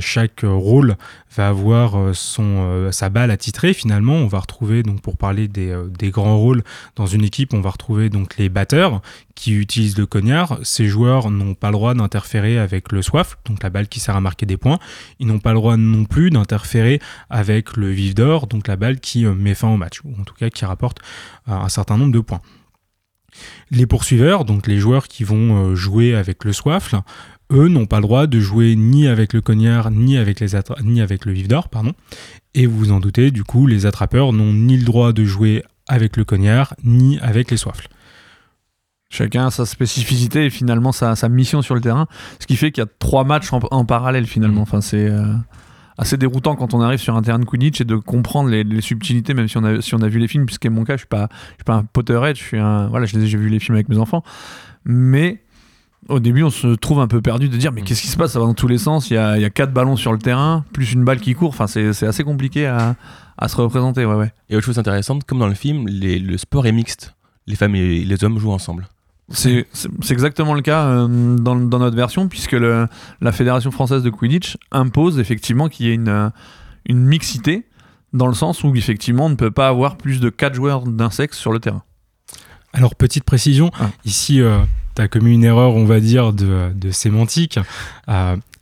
chaque 0.00 0.40
rôle 0.42 0.96
va 1.36 1.48
avoir 1.48 2.14
son, 2.14 2.90
sa 2.92 3.08
balle 3.08 3.30
attitrée. 3.30 3.72
Finalement, 3.72 4.14
on 4.14 4.26
va 4.26 4.40
retrouver, 4.40 4.82
donc 4.82 5.00
pour 5.00 5.16
parler 5.16 5.48
des, 5.48 5.74
des, 5.98 6.10
grands 6.10 6.38
rôles 6.38 6.62
dans 6.96 7.06
une 7.06 7.24
équipe, 7.24 7.54
on 7.54 7.60
va 7.60 7.70
retrouver 7.70 8.10
donc 8.10 8.36
les 8.36 8.48
batteurs 8.48 9.00
qui 9.34 9.63
utilisent 9.64 9.98
le 9.98 10.06
cognard. 10.06 10.58
Ces 10.62 10.86
joueurs 10.86 11.30
n'ont 11.30 11.54
pas 11.54 11.68
le 11.68 11.72
droit 11.72 11.94
d'interférer 11.94 12.58
avec 12.58 12.92
le 12.92 13.02
soif, 13.02 13.36
donc 13.44 13.62
la 13.62 13.70
balle 13.70 13.88
qui 13.88 13.98
sert 13.98 14.14
à 14.14 14.20
marquer 14.20 14.46
des 14.46 14.56
points. 14.56 14.78
Ils 15.18 15.26
n'ont 15.26 15.40
pas 15.40 15.50
le 15.50 15.58
droit 15.58 15.76
non 15.76 16.04
plus 16.04 16.30
d'interférer 16.30 17.00
avec 17.28 17.76
le 17.76 17.90
vif 17.90 18.14
d'or, 18.14 18.46
donc 18.46 18.68
la 18.68 18.76
balle 18.76 19.00
qui 19.00 19.24
met 19.24 19.54
fin 19.54 19.68
au 19.68 19.76
match, 19.76 20.00
ou 20.04 20.14
en 20.20 20.24
tout 20.24 20.34
cas 20.34 20.48
qui 20.50 20.64
rapporte 20.64 20.98
un 21.46 21.68
certain 21.68 21.98
nombre 21.98 22.12
de 22.12 22.20
points. 22.20 22.40
Les 23.70 23.86
poursuiveurs, 23.86 24.44
donc 24.44 24.66
les 24.66 24.78
joueurs 24.78 25.08
qui 25.08 25.24
vont 25.24 25.70
euh, 25.70 25.74
jouer 25.74 26.14
avec 26.14 26.44
le 26.44 26.52
soif, 26.52 26.94
eux 27.52 27.68
n'ont 27.68 27.86
pas 27.86 27.96
le 27.96 28.02
droit 28.02 28.26
de 28.26 28.40
jouer 28.40 28.76
ni 28.76 29.06
avec 29.08 29.32
le 29.32 29.40
cognard 29.40 29.90
ni 29.90 30.16
avec, 30.16 30.40
les 30.40 30.48
ni 30.82 31.00
avec 31.00 31.24
le 31.24 31.32
vif 31.32 31.48
d'or, 31.48 31.68
pardon. 31.68 31.92
Et 32.54 32.66
vous 32.66 32.78
vous 32.78 32.92
en 32.92 33.00
doutez, 33.00 33.30
du 33.30 33.44
coup, 33.44 33.66
les 33.66 33.86
attrapeurs 33.86 34.32
n'ont 34.32 34.52
ni 34.52 34.76
le 34.76 34.84
droit 34.84 35.12
de 35.12 35.24
jouer 35.24 35.64
avec 35.86 36.16
le 36.16 36.24
cognard 36.24 36.74
ni 36.84 37.18
avec 37.20 37.50
les 37.50 37.56
soifles. 37.56 37.88
Chacun 39.14 39.46
a 39.46 39.50
sa 39.52 39.64
spécificité 39.64 40.46
et 40.46 40.50
finalement 40.50 40.90
sa, 40.90 41.14
mission 41.28 41.62
sur 41.62 41.76
le 41.76 41.80
terrain, 41.80 42.08
ce 42.40 42.48
qui 42.48 42.56
fait 42.56 42.72
qu'il 42.72 42.82
y 42.82 42.86
a 42.86 42.90
trois 42.98 43.22
matchs 43.22 43.52
en, 43.52 43.84
parallèle 43.84 44.26
finalement. 44.26 44.62
Mmh. 44.62 44.62
Enfin, 44.62 44.80
c'est 44.80 45.08
euh, 45.08 45.32
assez 45.98 46.16
déroutant 46.16 46.56
quand 46.56 46.74
on 46.74 46.80
arrive 46.80 46.98
sur 46.98 47.14
un 47.14 47.22
terrain 47.22 47.38
de 47.38 47.44
Quidditch 47.44 47.80
et 47.80 47.84
de 47.84 47.94
comprendre 47.94 48.50
les, 48.50 48.80
subtilités, 48.80 49.32
même 49.32 49.46
si 49.46 49.56
on, 49.56 49.62
a, 49.62 49.80
si 49.80 49.94
on 49.94 50.02
a 50.02 50.08
vu 50.08 50.18
les 50.18 50.26
films, 50.26 50.46
puisque 50.46 50.66
mon 50.66 50.82
cas, 50.82 50.94
je 50.94 51.02
suis 51.02 51.06
pas, 51.06 51.28
je 51.50 51.54
suis 51.58 51.64
pas 51.64 51.74
un 51.74 51.84
Potterhead, 51.84 52.34
je 52.34 52.42
suis 52.42 52.58
un, 52.58 52.88
voilà, 52.88 53.06
j'ai 53.06 53.18
vu 53.20 53.48
les 53.48 53.60
films 53.60 53.76
avec 53.76 53.88
mes 53.88 53.98
enfants, 53.98 54.24
mais 54.84 55.44
au 56.08 56.18
début, 56.18 56.42
on 56.42 56.50
se 56.50 56.74
trouve 56.74 56.98
un 56.98 57.06
peu 57.06 57.22
perdu 57.22 57.48
de 57.48 57.56
dire 57.56 57.70
mais 57.70 57.82
qu'est-ce 57.82 58.02
qui 58.02 58.08
se 58.08 58.16
passe? 58.16 58.32
Ça 58.32 58.40
va 58.40 58.46
dans 58.46 58.54
tous 58.54 58.68
les 58.68 58.78
sens. 58.78 59.10
Il 59.10 59.14
y 59.14 59.16
a, 59.16 59.36
il 59.36 59.42
y 59.42 59.46
a 59.46 59.50
quatre 59.50 59.72
ballons 59.72 59.94
sur 59.96 60.12
le 60.12 60.18
terrain, 60.18 60.64
plus 60.72 60.92
une 60.92 61.04
balle 61.04 61.20
qui 61.20 61.34
court. 61.34 61.50
Enfin, 61.50 61.68
c'est 61.68 62.02
assez 62.02 62.24
compliqué 62.24 62.66
à, 62.66 62.96
à, 63.38 63.46
se 63.46 63.56
représenter. 63.56 64.04
Ouais, 64.04 64.16
ouais. 64.16 64.32
Et 64.50 64.56
autre 64.56 64.66
chose 64.66 64.78
intéressante, 64.80 65.22
comme 65.22 65.38
dans 65.38 65.46
le 65.46 65.54
film, 65.54 65.86
le 65.88 66.36
sport 66.36 66.66
est 66.66 66.72
mixte. 66.72 67.14
Les 67.46 67.54
femmes 67.56 67.76
et 67.76 68.04
les 68.04 68.24
hommes 68.24 68.38
jouent 68.38 68.52
ensemble. 68.52 68.88
C'est 69.30 69.66
exactement 70.10 70.54
le 70.54 70.60
cas 70.60 70.84
euh, 70.84 71.36
dans, 71.38 71.56
dans, 71.56 71.78
notre 71.78 71.96
version, 71.96 72.28
puisque 72.28 72.52
le, 72.52 72.86
la 73.20 73.32
Fédération 73.32 73.70
française 73.70 74.02
de 74.02 74.10
Quidditch 74.10 74.58
impose 74.70 75.18
effectivement 75.18 75.68
qu'il 75.68 75.86
y 75.86 75.90
ait 75.90 75.94
une, 75.94 76.08
euh, 76.08 76.28
une 76.86 77.04
mixité, 77.04 77.64
dans 78.12 78.26
le 78.26 78.34
sens 78.34 78.62
où 78.64 78.74
effectivement 78.76 79.26
on 79.26 79.30
ne 79.30 79.34
peut 79.34 79.50
pas 79.50 79.68
avoir 79.68 79.96
plus 79.96 80.20
de 80.20 80.28
4 80.28 80.54
joueurs 80.54 80.82
d'un 80.82 81.10
sexe 81.10 81.38
sur 81.38 81.52
le 81.52 81.58
terrain. 81.58 81.82
Alors, 82.74 82.96
petite 82.96 83.24
précision, 83.24 83.70
ah. 83.80 83.90
ici, 84.04 84.40
euh, 84.40 84.58
tu 84.94 85.02
as 85.02 85.08
commis 85.08 85.32
une 85.32 85.44
erreur, 85.44 85.74
on 85.74 85.84
va 85.84 86.00
dire, 86.00 86.32
de, 86.32 86.72
de 86.74 86.90
sémantique 86.90 87.58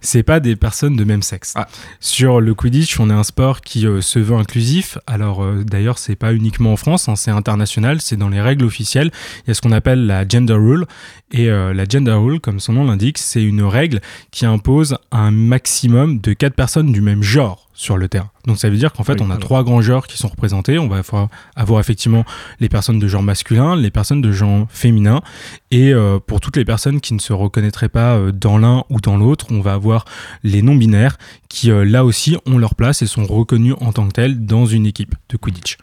c'est 0.02 0.22
pas 0.22 0.40
des 0.40 0.56
personnes 0.56 0.96
de 0.96 1.04
même 1.04 1.22
sexe. 1.22 1.54
Ah. 1.56 1.66
Sur 2.00 2.40
le 2.40 2.54
Quidditch, 2.54 3.00
on 3.00 3.08
est 3.08 3.14
un 3.14 3.22
sport 3.22 3.60
qui 3.62 3.86
euh, 3.86 4.00
se 4.00 4.18
veut 4.18 4.36
inclusif. 4.36 4.98
Alors 5.06 5.42
euh, 5.42 5.64
d'ailleurs, 5.64 5.98
c'est 5.98 6.16
pas 6.16 6.34
uniquement 6.34 6.72
en 6.72 6.76
France, 6.76 7.08
hein, 7.08 7.16
c'est 7.16 7.30
international, 7.30 8.00
c'est 8.00 8.16
dans 8.16 8.28
les 8.28 8.40
règles 8.40 8.64
officielles. 8.64 9.10
Il 9.44 9.48
y 9.48 9.50
a 9.52 9.54
ce 9.54 9.60
qu'on 9.60 9.72
appelle 9.72 10.06
la 10.06 10.26
gender 10.28 10.54
rule. 10.54 10.86
Et 11.30 11.48
euh, 11.48 11.72
la 11.72 11.84
gender 11.84 12.12
rule, 12.12 12.40
comme 12.40 12.60
son 12.60 12.74
nom 12.74 12.84
l'indique, 12.84 13.16
c'est 13.16 13.42
une 13.42 13.62
règle 13.62 14.00
qui 14.30 14.44
impose 14.44 14.98
un 15.12 15.30
maximum 15.30 16.20
de 16.20 16.34
quatre 16.34 16.54
personnes 16.54 16.92
du 16.92 17.00
même 17.00 17.22
genre 17.22 17.68
sur 17.74 17.96
le 17.96 18.08
terrain. 18.08 18.30
Donc 18.46 18.58
ça 18.58 18.68
veut 18.68 18.76
dire 18.76 18.92
qu'en 18.92 19.04
fait, 19.04 19.20
on 19.20 19.30
a 19.30 19.36
trois 19.36 19.64
grands 19.64 19.82
genres 19.82 20.06
qui 20.06 20.18
sont 20.18 20.28
représentés. 20.28 20.78
On 20.78 20.88
va 20.88 21.02
avoir 21.56 21.80
effectivement 21.80 22.24
les 22.60 22.68
personnes 22.68 22.98
de 22.98 23.08
genre 23.08 23.22
masculin, 23.22 23.76
les 23.76 23.90
personnes 23.90 24.20
de 24.20 24.32
genre 24.32 24.66
féminin. 24.70 25.20
Et 25.70 25.92
euh, 25.92 26.18
pour 26.18 26.40
toutes 26.40 26.56
les 26.56 26.64
personnes 26.64 27.00
qui 27.00 27.14
ne 27.14 27.18
se 27.18 27.32
reconnaîtraient 27.32 27.88
pas 27.88 28.16
euh, 28.16 28.32
dans 28.32 28.58
l'un 28.58 28.84
ou 28.90 29.00
dans 29.00 29.16
l'autre, 29.16 29.46
on 29.50 29.60
va 29.60 29.74
avoir 29.74 30.04
les 30.42 30.62
non-binaires 30.62 31.16
qui, 31.48 31.70
euh, 31.70 31.84
là 31.84 32.04
aussi, 32.04 32.36
ont 32.46 32.58
leur 32.58 32.74
place 32.74 33.02
et 33.02 33.06
sont 33.06 33.24
reconnus 33.24 33.74
en 33.80 33.92
tant 33.92 34.06
que 34.06 34.12
tels 34.12 34.44
dans 34.44 34.66
une 34.66 34.86
équipe 34.86 35.14
de 35.28 35.36
Quidditch. 35.36 35.78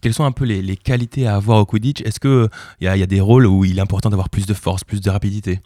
quelles 0.00 0.14
sont 0.14 0.24
un 0.24 0.32
peu 0.32 0.44
les, 0.44 0.76
qualités 0.76 1.26
à 1.26 1.36
avoir 1.36 1.58
au 1.58 1.66
Quidditch? 1.66 2.00
Est-ce 2.02 2.20
qu'il 2.20 2.48
y, 2.80 2.84
y, 2.84 3.02
a 3.02 3.06
des 3.06 3.20
rôles 3.20 3.46
où 3.46 3.64
il 3.64 3.78
est 3.78 3.82
important 3.82 4.10
d'avoir 4.10 4.30
plus 4.30 4.46
de 4.46 4.54
force, 4.54 4.84
plus 4.84 5.00
de 5.00 5.10
rapidité? 5.10 5.60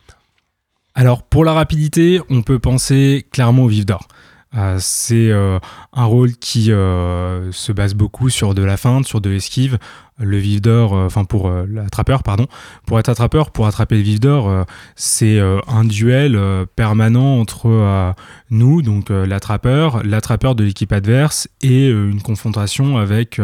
Alors 0.95 1.23
pour 1.23 1.45
la 1.45 1.53
rapidité, 1.53 2.21
on 2.29 2.43
peut 2.43 2.59
penser 2.59 3.25
clairement 3.31 3.65
au 3.65 3.69
vif 3.69 3.87
d'or. 3.87 4.09
Euh, 4.57 4.79
c'est 4.81 5.31
euh, 5.31 5.59
un 5.93 6.05
rôle 6.05 6.33
qui 6.37 6.73
euh, 6.73 7.53
se 7.53 7.73
base 7.73 7.95
beaucoup 7.95 8.31
sur 8.31 8.55
de 8.55 8.63
la 8.63 8.77
feinte, 8.77 9.07
sur 9.07 9.21
de 9.21 9.31
l'esquive. 9.31 9.79
Le 10.19 10.39
vif 10.39 10.63
d'or, 10.63 10.93
enfin 10.93 11.25
pour 11.25 11.51
l'attrapeur, 11.51 12.23
pardon. 12.23 12.47
Pour 12.87 12.99
être 12.99 13.09
attrapeur, 13.09 13.51
pour 13.51 13.67
attraper 13.67 13.97
le 13.97 14.03
vif 14.03 14.21
d'or, 14.21 14.65
c'est 14.97 15.39
un 15.41 15.85
duel 15.85 16.39
permanent 16.75 17.39
entre 17.39 18.15
nous, 18.51 18.83
donc 18.83 19.11
l'attrapeur, 19.11 20.03
l'attrapeur 20.05 20.55
de 20.55 20.65
l'équipe 20.65 20.93
adverse 20.93 21.49
et 21.63 21.89
une 21.89 22.23
confrontation 22.23 22.97
avec 22.97 23.41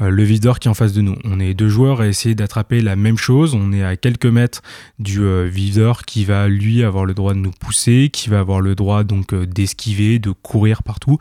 le 0.00 0.22
vif 0.22 0.40
qui 0.40 0.68
est 0.68 0.70
en 0.70 0.74
face 0.74 0.92
de 0.92 1.02
nous. 1.02 1.16
On 1.24 1.38
est 1.38 1.54
deux 1.54 1.68
joueurs 1.68 2.00
à 2.00 2.06
essayer 2.06 2.34
d'attraper 2.34 2.80
la 2.80 2.96
même 2.96 3.18
chose. 3.18 3.54
On 3.54 3.72
est 3.72 3.84
à 3.84 3.96
quelques 3.96 4.26
mètres 4.26 4.62
du 4.98 5.20
vif 5.48 5.76
d'or 5.76 6.02
qui 6.02 6.24
va 6.24 6.48
lui 6.48 6.82
avoir 6.82 7.04
le 7.04 7.14
droit 7.14 7.34
de 7.34 7.38
nous 7.38 7.50
pousser, 7.50 8.08
qui 8.12 8.30
va 8.30 8.40
avoir 8.40 8.60
le 8.60 8.74
droit 8.74 9.04
donc 9.04 9.34
d'esquiver, 9.34 10.18
de 10.18 10.30
courir 10.30 10.82
partout. 10.82 11.18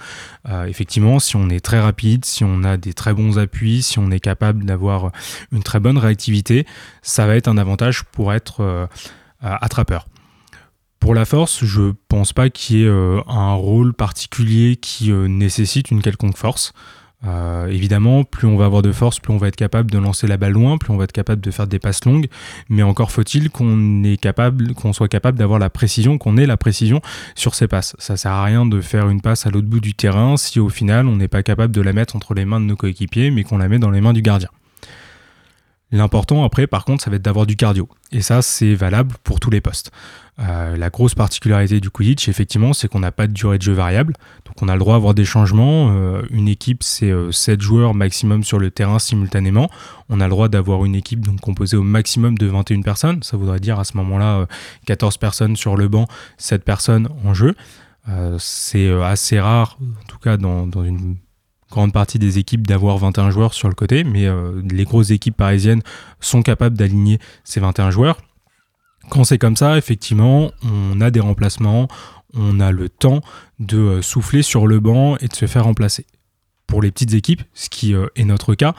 Euh, 0.48 0.65
effectivement, 0.65 1.20
si 1.20 1.36
on 1.36 1.50
est 1.50 1.60
très 1.60 1.79
rapide, 1.79 2.25
si 2.25 2.44
on 2.44 2.63
a 2.63 2.77
des 2.77 2.94
très 2.94 3.13
bons 3.13 3.38
appuis, 3.38 3.82
si 3.82 4.00
on 4.00 4.10
est 4.12 4.20
capable 4.20 4.63
d'avoir 4.63 4.88
une 5.51 5.63
très 5.63 5.79
bonne 5.79 5.98
réactivité, 5.98 6.65
ça 7.01 7.25
va 7.27 7.36
être 7.36 7.48
un 7.48 7.58
avantage 7.58 8.03
pour 8.03 8.34
être 8.34 8.62
euh, 8.62 8.88
attrapeur. 9.41 10.05
Pour 11.00 11.15
la 11.15 11.24
force, 11.24 11.63
je 11.63 11.93
pense 12.10 12.34
pas 12.34 12.50
qu'il 12.50 12.77
y 12.77 12.84
ait 12.84 12.88
euh, 12.88 13.22
un 13.27 13.53
rôle 13.53 13.93
particulier 13.93 14.75
qui 14.75 15.12
nécessite 15.12 15.91
une 15.91 16.01
quelconque 16.01 16.38
force. 16.38 16.74
Euh, 17.25 17.67
évidemment, 17.67 18.24
plus 18.24 18.48
on 18.48 18.55
va 18.55 18.65
avoir 18.65 18.81
de 18.81 18.91
force, 18.91 19.19
plus 19.19 19.34
on 19.34 19.38
va 19.38 19.50
être 19.50 19.55
capable 19.55 19.91
de 19.91 19.98
lancer 19.98 20.25
la 20.25 20.38
balle 20.38 20.53
loin, 20.53 20.77
plus 20.77 20.91
on 20.91 20.98
va 20.98 21.03
être 21.03 21.12
capable 21.12 21.41
de 21.41 21.51
faire 21.51 21.67
des 21.67 21.79
passes 21.79 22.05
longues. 22.05 22.27
Mais 22.69 22.84
encore 22.84 23.12
faut-il 23.12 23.50
qu'on 23.50 24.93
soit 24.93 25.08
capable 25.08 25.38
d'avoir 25.38 25.60
la 25.60 25.69
précision, 25.69 26.17
qu'on 26.17 26.38
ait 26.38 26.46
la 26.46 26.58
précision 26.58 27.01
sur 27.36 27.55
ces 27.55 27.67
passes. 27.67 27.96
Ça 28.00 28.15
sert 28.15 28.31
à 28.31 28.43
rien 28.43 28.65
de 28.65 28.79
faire 28.79 29.10
une 29.10 29.22
passe 29.22 29.46
à 29.46 29.50
l'autre 29.50 29.67
bout 29.67 29.81
du 29.81 29.93
terrain 29.93 30.38
si 30.38 30.60
au 30.60 30.69
final 30.69 31.08
on 31.08 31.17
n'est 31.17 31.27
pas 31.27 31.43
capable 31.43 31.74
de 31.74 31.81
la 31.81 31.93
mettre 31.93 32.15
entre 32.15 32.34
les 32.34 32.46
mains 32.46 32.62
de 32.62 32.65
nos 32.65 32.75
coéquipiers, 32.75 33.31
mais 33.31 33.43
qu'on 33.43 33.58
la 33.58 33.67
met 33.67 33.79
dans 33.79 33.91
les 33.91 34.01
mains 34.01 34.13
du 34.13 34.22
gardien. 34.22 34.50
L'important 35.91 36.43
après, 36.43 36.67
par 36.67 36.86
contre, 36.86 37.03
ça 37.03 37.10
va 37.10 37.15
être 37.15 37.24
d'avoir 37.24 37.48
du 37.48 37.55
cardio. 37.55 37.89
Et 38.12 38.22
ça, 38.22 38.41
c'est 38.41 38.75
valable 38.75 39.15
pour 39.24 39.39
tous 39.39 39.50
les 39.50 39.62
postes. 39.62 39.91
Euh, 40.39 40.77
la 40.77 40.89
grosse 40.89 41.15
particularité 41.15 41.79
du 41.79 41.89
Quidditch, 41.89 42.29
effectivement, 42.29 42.74
c'est 42.74 42.88
qu'on 42.88 43.00
n'a 43.00 43.12
pas 43.12 43.27
de 43.27 43.34
durée 43.34 43.58
de 43.58 43.63
jeu 43.63 43.74
variable. 43.74 44.13
Donc 44.46 44.62
on 44.62 44.69
a 44.69 44.74
le 44.74 44.79
droit 44.79 44.96
d'avoir 44.96 45.13
des 45.13 45.25
changements. 45.25 45.91
Euh, 45.91 46.22
une 46.29 46.48
équipe, 46.48 46.84
c'est 46.84 47.12
7 47.31 47.60
euh, 47.60 47.62
joueurs 47.62 47.93
maximum 47.93 48.43
sur 48.43 48.60
le 48.60 48.72
terrain 48.72 49.00
simultanément. 49.00 49.69
On 50.08 50.22
a 50.22 50.25
le 50.25 50.29
droit 50.29 50.48
d'avoir 50.48 50.86
une 50.86 50.96
équipe 50.96 51.25
donc, 51.25 51.41
composée 51.41 51.75
au 51.75 51.84
maximum 51.84 52.38
de 52.38 52.46
21 52.46 52.81
personnes. 52.84 53.22
Ça 53.24 53.36
voudrait 53.36 53.60
dire 53.60 53.79
à 53.79 53.84
ce 53.84 53.98
moment-là 53.98 54.48
14 54.86 55.17
personnes 55.17 55.55
sur 55.55 55.75
le 55.75 55.88
banc, 55.88 56.08
7 56.38 56.63
personnes 56.63 57.10
en 57.25 57.34
jeu. 57.34 57.55
c'est 58.38 58.89
assez 59.03 59.39
rare, 59.39 59.77
en 59.81 60.08
tout 60.08 60.19
cas 60.19 60.38
dans 60.38 60.84
une 60.84 61.17
grande 61.69 61.93
partie 61.93 62.19
des 62.19 62.39
équipes 62.39 62.65
d'avoir 62.65 62.97
21 62.97 63.31
joueurs 63.31 63.53
sur 63.53 63.69
le 63.69 63.75
côté, 63.75 64.03
mais 64.03 64.25
euh, 64.25 64.61
les 64.69 64.85
grosses 64.85 65.11
équipes 65.11 65.38
parisiennes 65.38 65.81
sont 66.19 66.41
capables 66.41 66.77
d'aligner 66.77 67.19
ces 67.43 67.59
21 67.59 67.91
joueurs. 67.91 68.19
Quand 69.09 69.23
c'est 69.23 69.38
comme 69.38 69.55
ça, 69.55 69.77
effectivement, 69.77 70.51
on 70.63 70.99
a 71.01 71.11
des 71.11 71.19
remplacements, 71.19 71.88
on 72.33 72.59
a 72.59 72.71
le 72.71 72.89
temps 72.89 73.21
de 73.59 73.77
euh, 73.77 74.01
souffler 74.01 74.41
sur 74.41 74.67
le 74.67 74.79
banc 74.79 75.17
et 75.17 75.27
de 75.27 75.35
se 75.35 75.45
faire 75.45 75.63
remplacer. 75.65 76.05
Pour 76.67 76.81
les 76.81 76.91
petites 76.91 77.13
équipes, 77.13 77.43
ce 77.53 77.69
qui 77.69 77.93
euh, 77.93 78.07
est 78.15 78.25
notre 78.25 78.55
cas, 78.55 78.73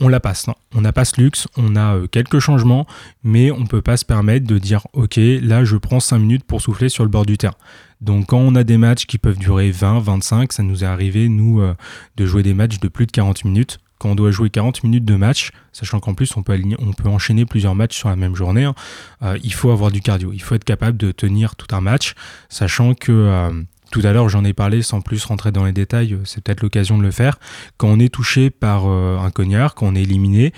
on 0.00 0.08
la 0.08 0.20
passe. 0.20 0.46
On 0.74 0.80
n'a 0.80 0.92
pas 0.92 1.04
ce 1.04 1.20
luxe, 1.20 1.46
on 1.56 1.76
a 1.76 1.96
quelques 2.08 2.40
changements, 2.40 2.86
mais 3.22 3.52
on 3.52 3.60
ne 3.60 3.66
peut 3.66 3.80
pas 3.80 3.96
se 3.96 4.04
permettre 4.04 4.46
de 4.46 4.58
dire 4.58 4.86
ok, 4.92 5.16
là 5.16 5.64
je 5.64 5.76
prends 5.76 6.00
5 6.00 6.18
minutes 6.18 6.44
pour 6.44 6.60
souffler 6.60 6.88
sur 6.88 7.04
le 7.04 7.10
bord 7.10 7.24
du 7.24 7.38
terrain. 7.38 7.54
Donc 8.00 8.26
quand 8.26 8.38
on 8.38 8.54
a 8.54 8.64
des 8.64 8.76
matchs 8.76 9.06
qui 9.06 9.18
peuvent 9.18 9.38
durer 9.38 9.70
20, 9.70 10.00
25, 10.00 10.52
ça 10.52 10.62
nous 10.62 10.84
est 10.84 10.86
arrivé, 10.86 11.28
nous, 11.28 11.60
euh, 11.60 11.74
de 12.16 12.26
jouer 12.26 12.42
des 12.42 12.54
matchs 12.54 12.80
de 12.80 12.88
plus 12.88 13.06
de 13.06 13.12
40 13.12 13.44
minutes 13.44 13.78
quand 13.98 14.10
on 14.10 14.14
doit 14.14 14.32
jouer 14.32 14.50
40 14.50 14.82
minutes 14.82 15.04
de 15.04 15.14
match, 15.14 15.50
sachant 15.72 16.00
qu'en 16.00 16.12
plus 16.14 16.36
on 16.36 16.42
peut, 16.42 16.52
aligner- 16.52 16.76
enchaîner 17.06 17.46
plusieurs 17.46 17.74
matchs 17.74 17.96
sur 17.96 18.08
la 18.10 18.16
même 18.16 18.34
journée, 18.34 18.64
hein, 18.64 18.74
euh, 19.22 19.38
il 19.42 19.54
faut 19.54 19.70
avoir 19.70 19.90
du 19.90 20.02
cardio. 20.02 20.32
Il 20.32 20.42
faut 20.42 20.54
être 20.54 20.64
capable 20.64 20.98
de 20.98 21.10
tenir 21.12 21.56
tout 21.56 21.74
un 21.74 21.80
match, 21.80 22.14
sachant 22.50 22.92
que 22.94 23.12
euh, 23.12 23.50
tout 23.92 24.00
à 24.04 24.12
l'heure 24.12 24.28
j'en 24.28 24.44
ai 24.44 24.52
parlé 24.52 24.82
sans 24.82 25.00
plus 25.00 25.24
rentrer 25.24 25.52
dans 25.52 25.64
les 25.64 25.72
détails, 25.72 26.18
c'est 26.24 26.42
peut-être 26.42 26.60
l'occasion 26.62 26.98
de 26.98 27.02
le 27.02 27.12
faire. 27.12 27.38
Quand 27.78 27.88
on 27.88 27.98
est 27.98 28.12
touché 28.12 28.50
par 28.50 28.86
un 28.86 29.30
cognard, 29.30 29.74
quand 29.74 29.86
on 29.86 29.94
est 29.94 30.02
éliminé, 30.02 30.52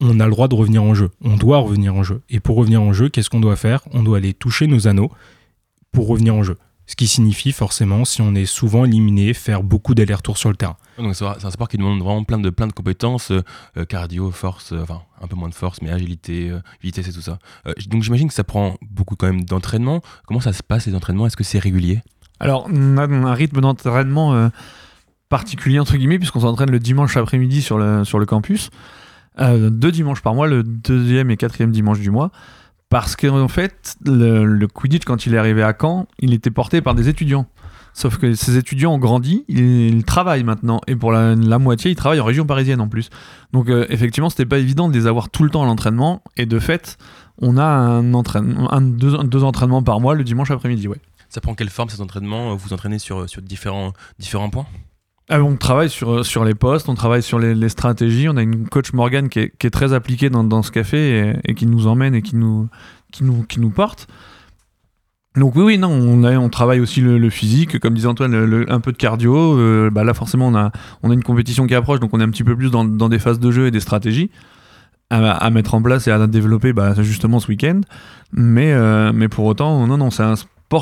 on 0.00 0.18
a 0.18 0.24
le 0.24 0.30
droit 0.30 0.48
de 0.48 0.54
revenir 0.54 0.82
en 0.82 0.94
jeu. 0.94 1.10
On 1.22 1.36
doit 1.36 1.58
revenir 1.58 1.94
en 1.94 2.02
jeu. 2.02 2.22
Et 2.30 2.40
pour 2.40 2.56
revenir 2.56 2.82
en 2.82 2.92
jeu, 2.92 3.08
qu'est-ce 3.08 3.30
qu'on 3.30 3.40
doit 3.40 3.56
faire? 3.56 3.82
On 3.92 4.02
doit 4.02 4.16
aller 4.16 4.32
toucher 4.34 4.66
nos 4.66 4.88
anneaux 4.88 5.10
pour 5.92 6.08
revenir 6.08 6.34
en 6.34 6.42
jeu. 6.42 6.56
Ce 6.86 6.96
qui 6.96 7.06
signifie 7.06 7.52
forcément, 7.52 8.04
si 8.04 8.20
on 8.20 8.34
est 8.34 8.46
souvent 8.46 8.84
éliminé, 8.84 9.32
faire 9.32 9.62
beaucoup 9.62 9.94
d'allers-retours 9.94 10.36
sur 10.36 10.48
le 10.48 10.56
terrain. 10.56 10.76
Donc 10.98 11.14
c'est 11.14 11.24
un 11.24 11.50
sport 11.50 11.68
qui 11.68 11.78
demande 11.78 12.00
vraiment 12.00 12.24
plein 12.24 12.38
de, 12.38 12.50
plein 12.50 12.66
de 12.66 12.72
compétences, 12.72 13.30
euh, 13.30 13.42
euh, 13.76 13.84
cardio, 13.84 14.32
force, 14.32 14.72
euh, 14.72 14.82
enfin 14.82 15.02
un 15.22 15.28
peu 15.28 15.36
moins 15.36 15.48
de 15.48 15.54
force, 15.54 15.82
mais 15.82 15.90
agilité, 15.90 16.50
euh, 16.50 16.58
vitesse 16.82 17.06
et 17.06 17.12
tout 17.12 17.20
ça. 17.20 17.38
Euh, 17.68 17.74
donc 17.86 18.02
j'imagine 18.02 18.26
que 18.26 18.34
ça 18.34 18.42
prend 18.42 18.76
beaucoup 18.90 19.14
quand 19.14 19.28
même 19.28 19.44
d'entraînement. 19.44 20.02
Comment 20.26 20.40
ça 20.40 20.52
se 20.52 20.64
passe 20.64 20.86
les 20.86 20.94
entraînements? 20.96 21.26
Est-ce 21.28 21.36
que 21.36 21.44
c'est 21.44 21.60
régulier? 21.60 22.00
Alors, 22.40 22.66
on 22.68 22.96
a 22.96 23.04
un 23.04 23.34
rythme 23.34 23.60
d'entraînement 23.60 24.34
euh, 24.34 24.48
particulier, 25.28 25.78
entre 25.78 25.96
guillemets, 25.96 26.18
puisqu'on 26.18 26.40
s'entraîne 26.40 26.72
le 26.72 26.80
dimanche 26.80 27.16
après-midi 27.16 27.62
sur 27.62 27.78
le, 27.78 28.04
sur 28.04 28.18
le 28.18 28.26
campus. 28.26 28.70
Euh, 29.38 29.70
deux 29.70 29.92
dimanches 29.92 30.22
par 30.22 30.34
mois, 30.34 30.48
le 30.48 30.64
deuxième 30.64 31.30
et 31.30 31.36
quatrième 31.36 31.70
dimanche 31.70 32.00
du 32.00 32.10
mois. 32.10 32.32
Parce 32.90 33.14
qu'en 33.14 33.48
fait, 33.48 33.96
le, 34.04 34.66
Quidditch, 34.66 35.04
quand 35.04 35.24
il 35.24 35.34
est 35.34 35.38
arrivé 35.38 35.62
à 35.62 35.74
Caen, 35.80 36.08
il 36.18 36.34
était 36.34 36.50
porté 36.50 36.82
par 36.82 36.94
des 36.94 37.08
étudiants. 37.08 37.46
Sauf 37.92 38.18
que 38.18 38.34
ces 38.34 38.56
étudiants 38.56 38.94
ont 38.94 38.98
grandi, 38.98 39.44
ils, 39.48 40.04
travaillent 40.04 40.42
maintenant. 40.42 40.80
Et 40.88 40.96
pour 40.96 41.12
la, 41.12 41.36
moitié, 41.58 41.92
ils 41.92 41.94
travaillent 41.94 42.20
en 42.20 42.24
région 42.24 42.46
parisienne 42.46 42.80
en 42.80 42.88
plus. 42.88 43.08
Donc, 43.52 43.68
euh, 43.68 43.86
effectivement, 43.90 44.28
c'était 44.28 44.44
pas 44.44 44.58
évident 44.58 44.88
de 44.88 44.94
les 44.94 45.06
avoir 45.06 45.30
tout 45.30 45.44
le 45.44 45.50
temps 45.50 45.62
à 45.62 45.66
l'entraînement. 45.66 46.22
Et 46.36 46.46
de 46.46 46.58
fait, 46.58 46.98
on 47.38 47.58
a 47.58 47.64
un 47.64 48.80
deux, 48.80 49.44
entraînements 49.44 49.84
par 49.84 50.00
mois 50.00 50.16
le 50.16 50.24
dimanche 50.24 50.50
après-midi, 50.50 50.88
ouais. 50.88 51.00
Ça 51.28 51.40
prend 51.40 51.54
quelle 51.54 51.70
forme 51.70 51.90
cet 51.90 52.00
entraînement 52.00 52.56
Vous 52.56 52.72
entraînez 52.72 52.98
sur, 52.98 53.24
différents 53.40 53.92
points? 54.50 54.66
Ah, 55.32 55.40
on 55.44 55.54
travaille 55.54 55.88
sur, 55.88 56.26
sur 56.26 56.44
les 56.44 56.56
postes, 56.56 56.88
on 56.88 56.94
travaille 56.94 57.22
sur 57.22 57.38
les, 57.38 57.68
stratégies. 57.68 58.28
On 58.28 58.36
a 58.36 58.42
une 58.42 58.68
coach 58.68 58.92
Morgan 58.92 59.28
qui 59.28 59.38
est, 59.38 59.70
très 59.70 59.92
appliquée 59.92 60.28
dans, 60.28 60.42
dans 60.42 60.64
ce 60.64 60.72
café 60.72 61.34
et, 61.44 61.54
qui 61.54 61.66
nous 61.66 61.86
emmène 61.86 62.16
et 62.16 62.22
qui 62.22 62.34
nous, 62.34 62.68
qui 63.12 63.22
nous, 63.22 63.44
qui 63.44 63.60
nous 63.60 63.70
porte. 63.70 64.08
Donc 65.36 65.54
oui, 65.54 65.62
oui, 65.62 65.78
non, 65.78 65.90
on, 65.90 66.24
on 66.24 66.48
travaille 66.48 66.80
aussi 66.80 67.00
le, 67.00 67.30
physique, 67.30 67.78
comme 67.78 67.94
disait 67.94 68.08
Antoine, 68.08 68.66
un 68.68 68.80
peu 68.80 68.90
de 68.90 68.96
cardio. 68.96 69.56
Euh, 69.56 69.88
bah 69.88 70.02
là, 70.02 70.14
forcément, 70.14 70.48
on 70.48 70.56
a, 70.56 70.72
on 71.04 71.12
a 71.12 71.14
une 71.14 71.22
compétition 71.22 71.68
qui 71.68 71.76
approche, 71.76 72.00
donc 72.00 72.10
on 72.12 72.18
est 72.18 72.24
un 72.24 72.30
petit 72.30 72.42
peu 72.42 72.56
plus 72.56 72.72
dans, 72.72 72.84
dans 72.84 73.08
des 73.08 73.20
phases 73.20 73.38
de 73.38 73.52
jeu 73.52 73.66
et 73.66 73.70
des 73.70 73.78
stratégies 73.78 74.32
à, 75.10 75.30
à 75.30 75.50
mettre 75.50 75.74
en 75.74 75.82
place 75.82 76.08
et 76.08 76.10
à 76.10 76.26
développer 76.26 76.72
bah, 76.72 76.94
justement 77.00 77.38
ce 77.38 77.46
week-end. 77.46 77.82
Mais, 78.32 78.72
euh, 78.72 79.12
mais 79.14 79.28
pour 79.28 79.44
autant, 79.44 79.86
non, 79.86 79.96
non, 79.96 80.10
c'est 80.10 80.24
un 80.24 80.34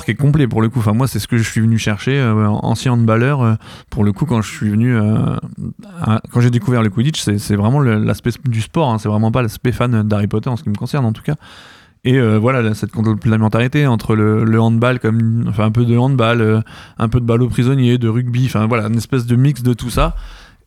qui 0.04 0.10
est 0.12 0.14
complet 0.14 0.46
pour 0.46 0.60
le 0.62 0.68
coup. 0.68 0.78
Enfin, 0.80 0.92
moi, 0.92 1.08
c'est 1.08 1.18
ce 1.18 1.26
que 1.26 1.38
je 1.38 1.42
suis 1.42 1.60
venu 1.60 1.78
chercher, 1.78 2.18
euh, 2.18 2.46
ancien 2.46 2.92
handballeur. 2.92 3.42
euh, 3.42 3.54
pour 3.90 4.04
le 4.04 4.12
coup, 4.12 4.26
quand 4.26 4.42
je 4.42 4.52
suis 4.54 4.68
venu, 4.70 4.94
euh, 4.94 5.36
quand 6.30 6.40
j'ai 6.40 6.50
découvert 6.50 6.82
le 6.82 6.90
Quidditch, 6.90 7.22
c'est 7.22 7.56
vraiment 7.56 7.80
l'aspect 7.80 8.30
du 8.44 8.60
sport. 8.60 8.90
hein. 8.90 8.98
c'est 8.98 9.08
vraiment 9.08 9.32
pas 9.32 9.42
l'aspect 9.42 9.72
fan 9.72 10.02
d'Harry 10.06 10.26
Potter 10.26 10.50
en 10.50 10.56
ce 10.56 10.62
qui 10.62 10.68
me 10.68 10.74
concerne, 10.74 11.04
en 11.06 11.12
tout 11.12 11.22
cas. 11.22 11.34
Et 12.04 12.18
euh, 12.18 12.38
voilà, 12.38 12.62
là, 12.62 12.74
cette 12.74 12.92
complémentarité 12.92 13.86
entre 13.86 14.14
le, 14.14 14.44
le 14.44 14.60
handball, 14.60 15.00
comme, 15.00 15.46
enfin 15.48 15.64
un 15.64 15.70
peu 15.72 15.84
de 15.84 15.96
handball, 15.96 16.62
un 16.98 17.08
peu 17.08 17.18
de 17.18 17.24
ballot 17.24 17.48
prisonnier, 17.48 17.98
de 17.98 18.08
rugby, 18.08 18.44
enfin 18.46 18.66
voilà, 18.66 18.86
une 18.88 18.96
espèce 18.98 19.26
de 19.26 19.34
mix 19.36 19.62
de 19.62 19.72
tout 19.72 19.90
ça. 19.90 20.14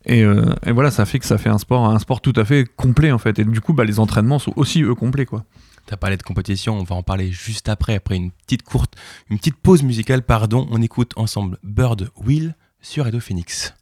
Et, 0.04 0.22
et 0.66 0.72
voilà, 0.72 0.90
ça 0.90 1.06
fait 1.06 1.20
que 1.20 1.26
ça 1.26 1.38
fait 1.38 1.48
un 1.48 1.58
sport, 1.58 1.86
un 1.88 1.98
sport 2.00 2.20
tout 2.20 2.32
à 2.36 2.44
fait 2.44 2.66
complet 2.76 3.12
en 3.12 3.18
fait. 3.18 3.38
Et 3.38 3.44
du 3.44 3.60
coup, 3.60 3.72
bah, 3.72 3.84
les 3.84 4.00
entraînements 4.00 4.40
sont 4.40 4.52
aussi 4.56 4.82
eux 4.82 4.94
complets 4.96 5.26
quoi. 5.26 5.44
T'as 5.86 5.96
parlé 5.96 6.16
de 6.16 6.22
compétition, 6.22 6.78
on 6.78 6.84
va 6.84 6.94
en 6.94 7.02
parler 7.02 7.32
juste 7.32 7.68
après, 7.68 7.94
après 7.94 8.16
une 8.16 8.30
petite 8.30 8.62
courte, 8.62 8.94
une 9.30 9.38
petite 9.38 9.56
pause 9.56 9.82
musicale, 9.82 10.22
pardon. 10.22 10.68
On 10.70 10.80
écoute 10.80 11.12
ensemble 11.16 11.58
Bird 11.62 12.10
Will 12.16 12.54
sur 12.80 13.04
Radio 13.04 13.20
Phoenix. 13.20 13.74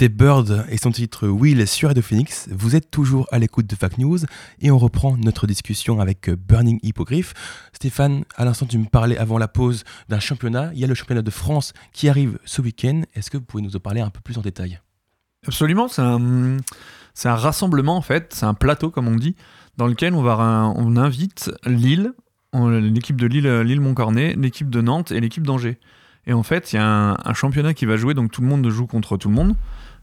C'était 0.00 0.14
Bird 0.14 0.64
et 0.68 0.78
son 0.78 0.92
titre 0.92 1.26
Will 1.26 1.66
sur 1.66 1.88
Radio 1.88 2.04
Phoenix. 2.04 2.48
Vous 2.52 2.76
êtes 2.76 2.88
toujours 2.88 3.26
à 3.32 3.40
l'écoute 3.40 3.66
de 3.66 3.74
Fact 3.74 3.98
News 3.98 4.20
et 4.60 4.70
on 4.70 4.78
reprend 4.78 5.16
notre 5.16 5.48
discussion 5.48 5.98
avec 5.98 6.30
Burning 6.30 6.78
Hippogriff. 6.84 7.34
Stéphane, 7.72 8.22
à 8.36 8.44
l'instant, 8.44 8.66
tu 8.66 8.78
me 8.78 8.84
parlais 8.84 9.18
avant 9.18 9.38
la 9.38 9.48
pause 9.48 9.82
d'un 10.08 10.20
championnat. 10.20 10.70
Il 10.72 10.78
y 10.78 10.84
a 10.84 10.86
le 10.86 10.94
championnat 10.94 11.22
de 11.22 11.30
France 11.32 11.72
qui 11.92 12.08
arrive 12.08 12.38
ce 12.44 12.62
week-end. 12.62 13.02
Est-ce 13.14 13.28
que 13.28 13.38
vous 13.38 13.42
pouvez 13.42 13.60
nous 13.60 13.74
en 13.74 13.80
parler 13.80 14.00
un 14.00 14.10
peu 14.10 14.20
plus 14.20 14.38
en 14.38 14.40
détail? 14.40 14.78
Absolument, 15.48 15.88
c'est 15.88 16.00
un, 16.00 16.60
rassemblement 17.34 17.96
en 17.96 18.02
fait, 18.02 18.32
c'est 18.34 18.46
un 18.46 18.54
plateau 18.54 18.90
comme 18.90 19.08
on 19.08 19.16
dit, 19.16 19.34
dans 19.78 19.88
lequel 19.88 20.14
on, 20.14 20.22
va, 20.22 20.34
invite 20.36 21.50
Lille, 21.66 22.12
l'équipe 22.54 23.20
de 23.20 23.26
Lille, 23.26 23.48
Lille 23.62 23.80
Montcornet, 23.80 24.36
l'équipe 24.38 24.70
de 24.70 24.80
Nantes 24.80 25.10
et 25.10 25.18
l'équipe 25.18 25.44
d'Angers. 25.44 25.80
Et 26.28 26.34
en 26.34 26.42
fait, 26.42 26.72
il 26.72 26.76
y 26.76 26.78
a 26.78 27.16
un, 27.24 27.34
championnat 27.34 27.72
qui 27.72 27.86
va 27.86 27.96
jouer, 27.96 28.12
donc 28.12 28.30
tout 28.30 28.42
le 28.42 28.46
monde 28.46 28.68
joue 28.68 28.86
contre 28.86 29.16
tout 29.16 29.30
le 29.30 29.34
monde. 29.34 29.56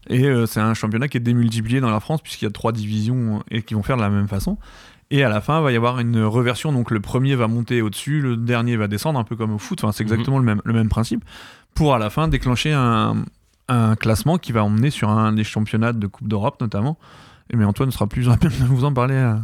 Et 0.08 0.24
euh, 0.24 0.46
c'est 0.46 0.60
un 0.60 0.74
championnat 0.74 1.08
qui 1.08 1.16
est 1.16 1.20
démultiplié 1.20 1.80
dans 1.80 1.90
la 1.90 2.00
France, 2.00 2.22
puisqu'il 2.22 2.44
y 2.44 2.48
a 2.48 2.52
trois 2.52 2.72
divisions 2.72 3.42
et 3.50 3.62
qui 3.62 3.74
vont 3.74 3.82
faire 3.82 3.96
de 3.96 4.02
la 4.02 4.10
même 4.10 4.28
façon. 4.28 4.58
Et 5.10 5.22
à 5.22 5.28
la 5.28 5.40
fin, 5.40 5.60
il 5.60 5.64
va 5.64 5.72
y 5.72 5.76
avoir 5.76 6.00
une 6.00 6.22
reversion. 6.22 6.72
Donc 6.72 6.90
le 6.90 7.00
premier 7.00 7.34
va 7.34 7.48
monter 7.48 7.82
au-dessus, 7.82 8.20
le 8.20 8.36
dernier 8.36 8.76
va 8.76 8.88
descendre, 8.88 9.18
un 9.18 9.24
peu 9.24 9.36
comme 9.36 9.52
au 9.52 9.58
foot. 9.58 9.82
Enfin, 9.82 9.92
c'est 9.92 10.04
mhm. 10.04 10.12
exactement 10.12 10.38
le, 10.38 10.44
même, 10.44 10.62
le 10.64 10.72
même 10.72 10.88
principe. 10.88 11.24
Pour 11.74 11.94
à 11.94 11.98
la 11.98 12.10
fin 12.10 12.28
déclencher 12.28 12.72
un, 12.72 13.24
un 13.68 13.96
classement 13.96 14.38
qui 14.38 14.52
va 14.52 14.64
emmener 14.64 14.90
sur 14.90 15.10
un 15.10 15.32
des 15.32 15.44
championnats 15.44 15.92
de 15.92 16.06
Coupe 16.06 16.28
d'Europe 16.28 16.60
notamment. 16.60 16.98
Et 17.50 17.56
mais 17.56 17.64
Antoine 17.64 17.90
sera 17.90 18.06
plus 18.06 18.28
rapide 18.28 18.50
de 18.50 18.64
vous 18.64 18.84
en 18.84 18.92
parler. 18.92 19.14
Euh. 19.14 19.36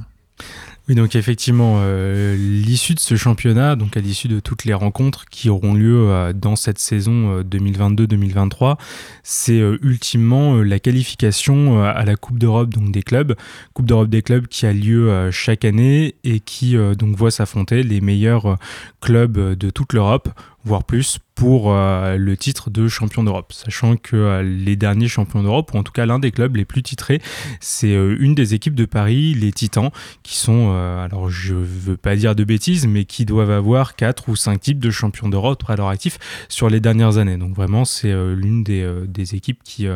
Oui, 0.88 0.96
donc 0.96 1.14
effectivement, 1.14 1.76
euh, 1.78 2.34
l'issue 2.36 2.94
de 2.94 2.98
ce 2.98 3.14
championnat, 3.14 3.76
donc 3.76 3.96
à 3.96 4.00
l'issue 4.00 4.26
de 4.26 4.40
toutes 4.40 4.64
les 4.64 4.74
rencontres 4.74 5.26
qui 5.26 5.48
auront 5.48 5.74
lieu 5.74 6.10
euh, 6.10 6.32
dans 6.32 6.56
cette 6.56 6.80
saison 6.80 7.40
2022-2023, 7.42 8.76
c'est 9.22 9.60
ultimement 9.82 10.56
la 10.56 10.80
qualification 10.80 11.84
à 11.84 12.04
la 12.04 12.16
Coupe 12.16 12.38
d'Europe 12.38 12.70
des 12.90 13.02
clubs, 13.04 13.36
Coupe 13.74 13.86
d'Europe 13.86 14.08
des 14.08 14.22
clubs 14.22 14.48
qui 14.48 14.66
a 14.66 14.72
lieu 14.72 15.30
chaque 15.30 15.64
année 15.64 16.16
et 16.24 16.40
qui 16.40 16.76
donc 16.98 17.16
voit 17.16 17.30
s'affronter 17.30 17.84
les 17.84 18.00
meilleurs 18.00 18.58
clubs 19.00 19.56
de 19.56 19.70
toute 19.70 19.92
l'Europe 19.92 20.28
voire 20.64 20.84
plus, 20.84 21.18
pour 21.34 21.72
euh, 21.72 22.16
le 22.16 22.36
titre 22.36 22.70
de 22.70 22.88
champion 22.88 23.24
d'Europe. 23.24 23.52
Sachant 23.52 23.96
que 23.96 24.16
euh, 24.16 24.42
les 24.42 24.76
derniers 24.76 25.08
champions 25.08 25.42
d'Europe, 25.42 25.72
ou 25.74 25.78
en 25.78 25.82
tout 25.82 25.92
cas 25.92 26.06
l'un 26.06 26.18
des 26.18 26.30
clubs 26.30 26.54
les 26.54 26.64
plus 26.64 26.82
titrés, 26.82 27.20
c'est 27.60 27.94
euh, 27.94 28.16
une 28.20 28.34
des 28.34 28.54
équipes 28.54 28.74
de 28.74 28.84
Paris, 28.84 29.34
les 29.34 29.52
Titans, 29.52 29.90
qui 30.22 30.36
sont, 30.36 30.72
alors 30.72 31.30
je 31.30 31.54
veux 31.54 31.96
pas 31.96 32.16
dire 32.16 32.34
de 32.34 32.44
bêtises, 32.44 32.86
mais 32.86 33.04
qui 33.04 33.24
doivent 33.24 33.50
avoir 33.50 33.96
4 33.96 34.28
ou 34.28 34.36
5 34.36 34.60
types 34.60 34.78
de 34.78 34.90
champions 34.90 35.28
d'Europe 35.28 35.64
à 35.68 35.76
leur 35.76 35.88
actif 35.88 36.18
sur 36.48 36.68
les 36.68 36.80
dernières 36.80 37.18
années. 37.18 37.36
Donc 37.36 37.54
vraiment, 37.54 37.84
c'est 37.84 38.12
l'une 38.12 38.62
des, 38.62 39.34
équipes 39.34 39.62
qui, 39.64 39.86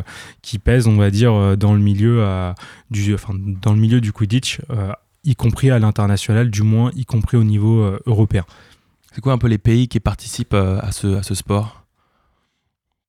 qui 0.41 0.59
pèse, 0.59 0.87
on 0.87 0.95
va 0.95 1.11
dire, 1.11 1.57
dans 1.57 1.73
le 1.73 1.79
milieu, 1.79 2.25
du, 2.91 3.13
enfin, 3.13 3.33
dans 3.35 3.73
le 3.73 3.79
milieu 3.79 4.01
du 4.01 4.11
Quidditch, 4.11 4.59
y 5.23 5.35
compris 5.35 5.71
à 5.71 5.79
l'international, 5.79 6.49
du 6.49 6.63
moins 6.63 6.91
y 6.95 7.05
compris 7.05 7.37
au 7.37 7.43
niveau 7.43 7.97
européen. 8.05 8.45
C'est 9.17 9.21
quoi 9.21 9.33
un 9.33 9.39
peu 9.39 9.47
les 9.47 9.57
pays 9.57 9.87
qui 9.87 9.99
participent 9.99 10.53
euh, 10.53 10.77
à 10.79 10.91
ce, 10.91 11.15
à 11.17 11.23
ce 11.23 11.33
sport? 11.33 11.87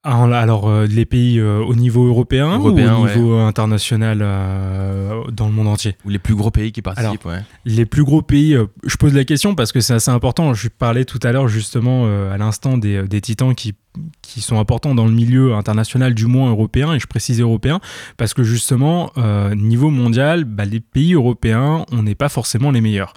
Ah, 0.05 0.25
alors, 0.41 0.67
euh, 0.67 0.87
les 0.87 1.05
pays 1.05 1.39
euh, 1.39 1.59
au 1.59 1.75
niveau 1.75 2.07
européen, 2.07 2.57
ou 2.57 2.69
au 2.69 2.73
niveau 2.73 3.35
international 3.35 4.21
dans 4.21 5.47
le 5.49 5.53
monde 5.53 5.69
entier? 5.69 5.99
Ou 6.07 6.09
les 6.09 6.19
plus 6.19 6.35
gros 6.35 6.51
pays 6.51 6.73
qui 6.73 6.81
participent, 6.81 7.27
ouais. 7.27 7.43
Les 7.67 7.85
plus 7.85 8.05
gros 8.05 8.23
pays, 8.23 8.57
je 8.87 8.97
pose 8.97 9.13
la 9.13 9.27
question 9.27 9.55
parce 9.55 9.71
que 9.71 9.81
c'est 9.81 9.93
assez 9.93 10.11
important. 10.11 10.55
Je 10.55 10.69
parlais 10.69 11.05
tout 11.05 11.21
à 11.25 11.31
l'heure 11.31 11.47
justement 11.47 12.07
à 12.07 12.39
l'instant 12.39 12.79
des, 12.79 13.07
des, 13.07 13.21
titans 13.21 13.55
qui, 13.55 13.75
qui 14.23 14.41
sont 14.41 14.59
importants 14.59 14.95
dans 14.95 15.05
le 15.05 15.13
milieu 15.13 15.53
international, 15.57 16.15
du 16.15 16.25
moins 16.25 16.49
européen, 16.49 16.95
et 16.95 16.99
je 16.99 17.07
précise 17.07 17.39
européen, 17.39 17.81
parce 18.17 18.33
que 18.33 18.45
justement, 18.45 19.13
niveau 19.55 19.91
mondial, 19.91 20.45
bah, 20.45 20.65
les 20.65 20.81
pays 20.81 21.13
européens, 21.13 21.85
on 21.93 22.03
n'est 22.03 22.15
pas 22.15 22.31
forcément 22.31 22.71
les 22.71 22.81
meilleurs. 22.81 23.13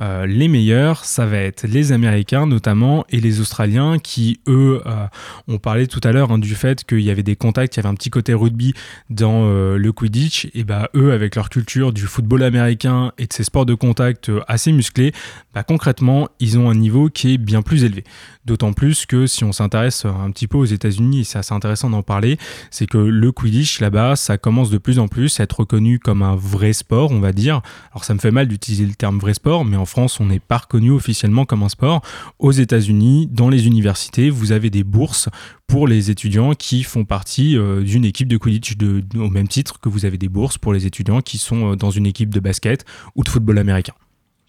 Euh, 0.00 0.26
les 0.26 0.48
meilleurs, 0.48 1.04
ça 1.04 1.26
va 1.26 1.38
être 1.38 1.64
les 1.66 1.92
Américains 1.92 2.46
notamment 2.46 3.04
et 3.10 3.20
les 3.20 3.40
Australiens 3.40 3.98
qui, 3.98 4.40
eux, 4.48 4.82
euh, 4.86 5.06
ont 5.48 5.58
parlé 5.58 5.86
tout 5.86 6.00
à 6.02 6.12
l'heure 6.12 6.32
hein, 6.32 6.38
du 6.38 6.54
fait 6.54 6.84
qu'il 6.84 7.00
y 7.00 7.10
avait 7.10 7.22
des 7.22 7.36
contacts, 7.36 7.76
il 7.76 7.78
y 7.78 7.80
avait 7.80 7.88
un 7.88 7.94
petit 7.94 8.10
côté 8.10 8.34
rugby 8.34 8.74
dans 9.10 9.44
euh, 9.44 9.76
le 9.76 9.92
Quidditch. 9.92 10.48
Et 10.54 10.64
bah, 10.64 10.90
eux, 10.94 11.12
avec 11.12 11.36
leur 11.36 11.48
culture 11.48 11.92
du 11.92 12.02
football 12.02 12.42
américain 12.42 13.12
et 13.18 13.26
de 13.26 13.32
ces 13.32 13.44
sports 13.44 13.66
de 13.66 13.74
contact 13.74 14.30
assez 14.48 14.72
musclés, 14.72 15.12
bah, 15.54 15.62
concrètement, 15.62 16.28
ils 16.40 16.58
ont 16.58 16.68
un 16.68 16.74
niveau 16.74 17.08
qui 17.08 17.34
est 17.34 17.38
bien 17.38 17.62
plus 17.62 17.84
élevé. 17.84 18.04
D'autant 18.44 18.72
plus 18.72 19.06
que 19.06 19.26
si 19.26 19.44
on 19.44 19.52
s'intéresse 19.52 20.04
un 20.04 20.30
petit 20.30 20.48
peu 20.48 20.58
aux 20.58 20.64
États-Unis, 20.64 21.20
et 21.20 21.24
c'est 21.24 21.38
assez 21.38 21.54
intéressant 21.54 21.88
d'en 21.88 22.02
parler, 22.02 22.38
c'est 22.70 22.86
que 22.86 22.98
le 22.98 23.32
Quidditch 23.32 23.80
là-bas, 23.80 24.16
ça 24.16 24.36
commence 24.36 24.70
de 24.70 24.78
plus 24.78 24.98
en 24.98 25.08
plus 25.08 25.40
à 25.40 25.44
être 25.44 25.60
reconnu 25.60 25.98
comme 25.98 26.22
un 26.22 26.36
vrai 26.36 26.72
sport, 26.72 27.10
on 27.12 27.20
va 27.20 27.32
dire. 27.32 27.62
Alors 27.92 28.04
ça 28.04 28.12
me 28.12 28.18
fait 28.18 28.30
mal 28.30 28.48
d'utiliser 28.48 28.84
le 28.84 28.94
terme 28.94 29.18
vrai 29.18 29.34
sport, 29.34 29.64
mais 29.64 29.76
en 29.76 29.83
France, 29.84 30.20
on 30.20 30.26
n'est 30.26 30.40
pas 30.40 30.58
reconnu 30.58 30.90
officiellement 30.90 31.44
comme 31.44 31.62
un 31.62 31.68
sport. 31.68 32.02
Aux 32.38 32.52
États-Unis, 32.52 33.28
dans 33.30 33.48
les 33.48 33.66
universités, 33.66 34.30
vous 34.30 34.52
avez 34.52 34.70
des 34.70 34.84
bourses 34.84 35.28
pour 35.66 35.88
les 35.88 36.10
étudiants 36.10 36.52
qui 36.54 36.82
font 36.82 37.04
partie 37.04 37.56
euh, 37.56 37.82
d'une 37.82 38.04
équipe 38.04 38.28
de 38.28 38.36
Quidditch 38.36 38.76
au 39.16 39.30
même 39.30 39.48
titre 39.48 39.80
que 39.80 39.88
vous 39.88 40.04
avez 40.04 40.18
des 40.18 40.28
bourses 40.28 40.58
pour 40.58 40.72
les 40.72 40.86
étudiants 40.86 41.20
qui 41.20 41.38
sont 41.38 41.72
euh, 41.72 41.76
dans 41.76 41.90
une 41.90 42.06
équipe 42.06 42.32
de 42.32 42.40
basket 42.40 42.84
ou 43.14 43.24
de 43.24 43.28
football 43.28 43.58
américain. 43.58 43.94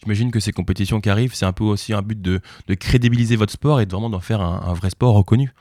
J'imagine 0.03 0.31
que 0.31 0.39
ces 0.39 0.51
compétitions 0.51 1.01
qui 1.01 1.09
arrivent, 1.09 1.33
c'est 1.33 1.45
un 1.45 1.53
peu 1.53 1.63
aussi 1.63 1.93
un 1.93 2.01
but 2.01 2.21
de, 2.21 2.41
crédibiliser 2.75 3.35
votre 3.35 3.53
sport 3.53 3.81
et 3.81 3.85
de 3.85 3.91
vraiment 3.91 4.09
d'en 4.09 4.19
faire 4.19 4.41
un 4.41 4.73
vrai 4.73 4.89
sport 4.89 5.15
reconnu. 5.15 5.51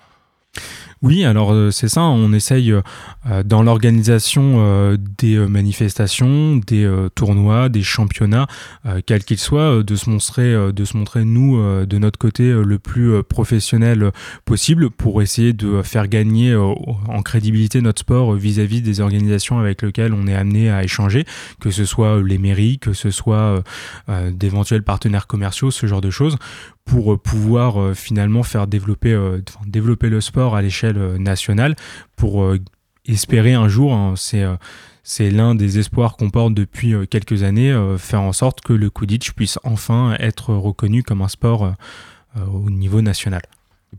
Oui, 1.05 1.23
alors 1.23 1.53
euh, 1.53 1.71
c'est 1.71 1.91
ça, 1.91 2.01
on 2.05 2.33
essaye 2.33 2.73
euh, 2.73 3.43
dans 3.45 3.63
l'organisation 3.63 4.55
euh, 4.57 4.97
des 5.19 5.37
manifestations, 5.37 6.57
des 6.57 6.91
tournois, 7.15 7.69
des 7.69 7.83
championnats, 7.83 8.47
quels 9.05 9.23
qu'ils 9.23 9.39
soient, 9.39 9.83
de 9.83 9.97
se 9.97 10.09
montrer, 10.09 10.73
de 10.73 10.85
se 10.87 10.97
montrer 10.97 11.27
nous 11.27 11.59
de 11.85 11.99
notre 11.99 12.19
côté 12.19 12.51
le 12.51 12.79
plus 12.79 13.23
professionnel 13.23 14.13
possible 14.47 14.91
pour 14.91 15.21
essayer 15.21 15.53
de 15.53 15.83
faire 15.83 16.09
gagner 16.09 16.57
en 16.57 17.23
crédibilité 17.23 17.81
notre 17.83 18.01
sport 18.01 18.33
vis-à-vis 18.35 18.81
des 18.81 19.01
organisations 19.01 19.59
avec 19.59 19.83
lesquelles 19.83 20.15
on 20.15 20.27
est 20.27 20.35
amené 20.35 20.71
à 20.71 20.83
échanger, 20.85 21.27
que 21.61 21.71
ce 21.71 21.85
soit 21.85 22.23
les 22.23 22.39
mairies, 22.39 22.79
que 22.79 22.93
ce 22.93 23.11
soit 23.11 23.63
d'éventuels 24.09 24.83
partenaires 24.83 25.27
commerciaux, 25.27 25.71
ce 25.71 25.87
genre 25.87 26.01
de 26.01 26.11
choses, 26.11 26.37
pour 26.85 27.21
pouvoir 27.21 27.95
finalement 27.95 28.43
faire 28.43 28.67
développer 28.67 29.15
le 29.15 30.21
sport 30.21 30.57
à 30.57 30.63
l'échelle 30.63 30.94
euh, 30.99 31.19
nationale 31.19 31.77
pour 32.17 32.43
euh, 32.43 32.61
espérer 33.07 33.55
un 33.55 33.69
jour, 33.69 33.93
hein, 33.95 34.15
c'est 34.17 34.43
euh, 34.43 34.57
c'est 35.03 35.31
l'un 35.31 35.55
des 35.55 35.79
espoirs 35.79 36.17
qu'on 36.17 36.31
porte 36.31 36.55
depuis 36.55 36.95
quelques 37.11 37.43
années, 37.43 37.79
faire 37.99 38.23
en 38.23 38.33
sorte 38.33 38.63
que 38.63 38.73
le 38.73 38.89
Quidditch 38.89 39.33
puisse 39.33 39.59
enfin 39.63 40.17
être 40.19 40.55
reconnu 40.55 41.03
comme 41.03 41.21
un 41.21 41.29
sport 41.29 41.75
au 42.39 42.71
niveau 42.71 43.03
national. 43.03 43.43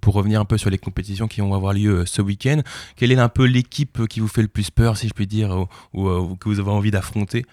Pour 0.01 0.15
revenir 0.15 0.41
un 0.41 0.45
peu 0.45 0.57
sur 0.57 0.71
les 0.71 0.79
compétitions 0.79 1.27
qui 1.27 1.41
vont 1.41 1.53
avoir 1.53 1.73
lieu 1.73 2.07
ce 2.07 2.23
week-end, 2.23 2.63
quelle 2.95 3.11
est 3.11 3.19
un 3.19 3.29
peu 3.29 3.45
l'équipe 3.45 4.07
qui 4.07 4.19
vous 4.19 4.27
fait 4.27 4.41
le 4.41 4.47
plus 4.47 4.71
peur, 4.71 4.97
si 4.97 5.07
je 5.07 5.13
puis 5.13 5.27
dire, 5.27 5.67
ou, 5.93 6.35
que 6.37 6.49
vous 6.49 6.59
avez 6.59 6.71
envie 6.71 6.89
d'affronter? 6.89 7.45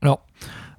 Alors, 0.00 0.24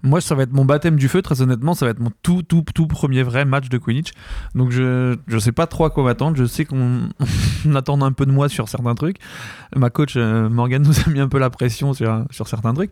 moi, 0.04 0.20
ça 0.22 0.36
va 0.36 0.44
être 0.44 0.54
mon 0.54 0.66
baptême 0.66 0.98
du 0.98 1.08
feu, 1.08 1.22
très 1.22 1.42
honnêtement. 1.42 1.74
Ça 1.74 1.86
va 1.86 1.92
être 1.92 2.00
mon 2.00 2.12
tout, 2.22 2.44
tout, 2.44 2.64
tout 2.76 2.88
premier 2.88 3.24
vrai 3.24 3.46
match 3.46 3.70
de 3.70 3.78
Quidditch. 3.78 4.12
Donc, 4.54 4.72
je 4.72 5.16
ne 5.28 5.40
sais 5.40 5.54
pas 5.54 5.66
trop 5.66 5.86
à 5.86 5.90
quoi 5.90 6.04
m'attendre. 6.04 6.36
Je 6.36 6.46
sais 6.46 6.66
qu'on 6.66 7.10
attend 7.76 8.02
un 8.02 8.12
peu 8.12 8.26
de 8.26 8.32
moi 8.32 8.50
sur 8.50 8.68
certains 8.68 8.96
trucs. 8.96 9.18
Ma 9.76 9.90
coach 9.90 10.14
euh, 10.18 10.50
Morgan 10.50 10.84
nous 10.88 11.00
a 11.00 11.10
mis 11.10 11.20
un 11.20 11.28
peu 11.28 11.40
la 11.40 11.50
pression 11.50 11.94
sur, 11.94 12.26
sur 12.32 12.48
certains 12.48 12.74
trucs. 12.74 12.92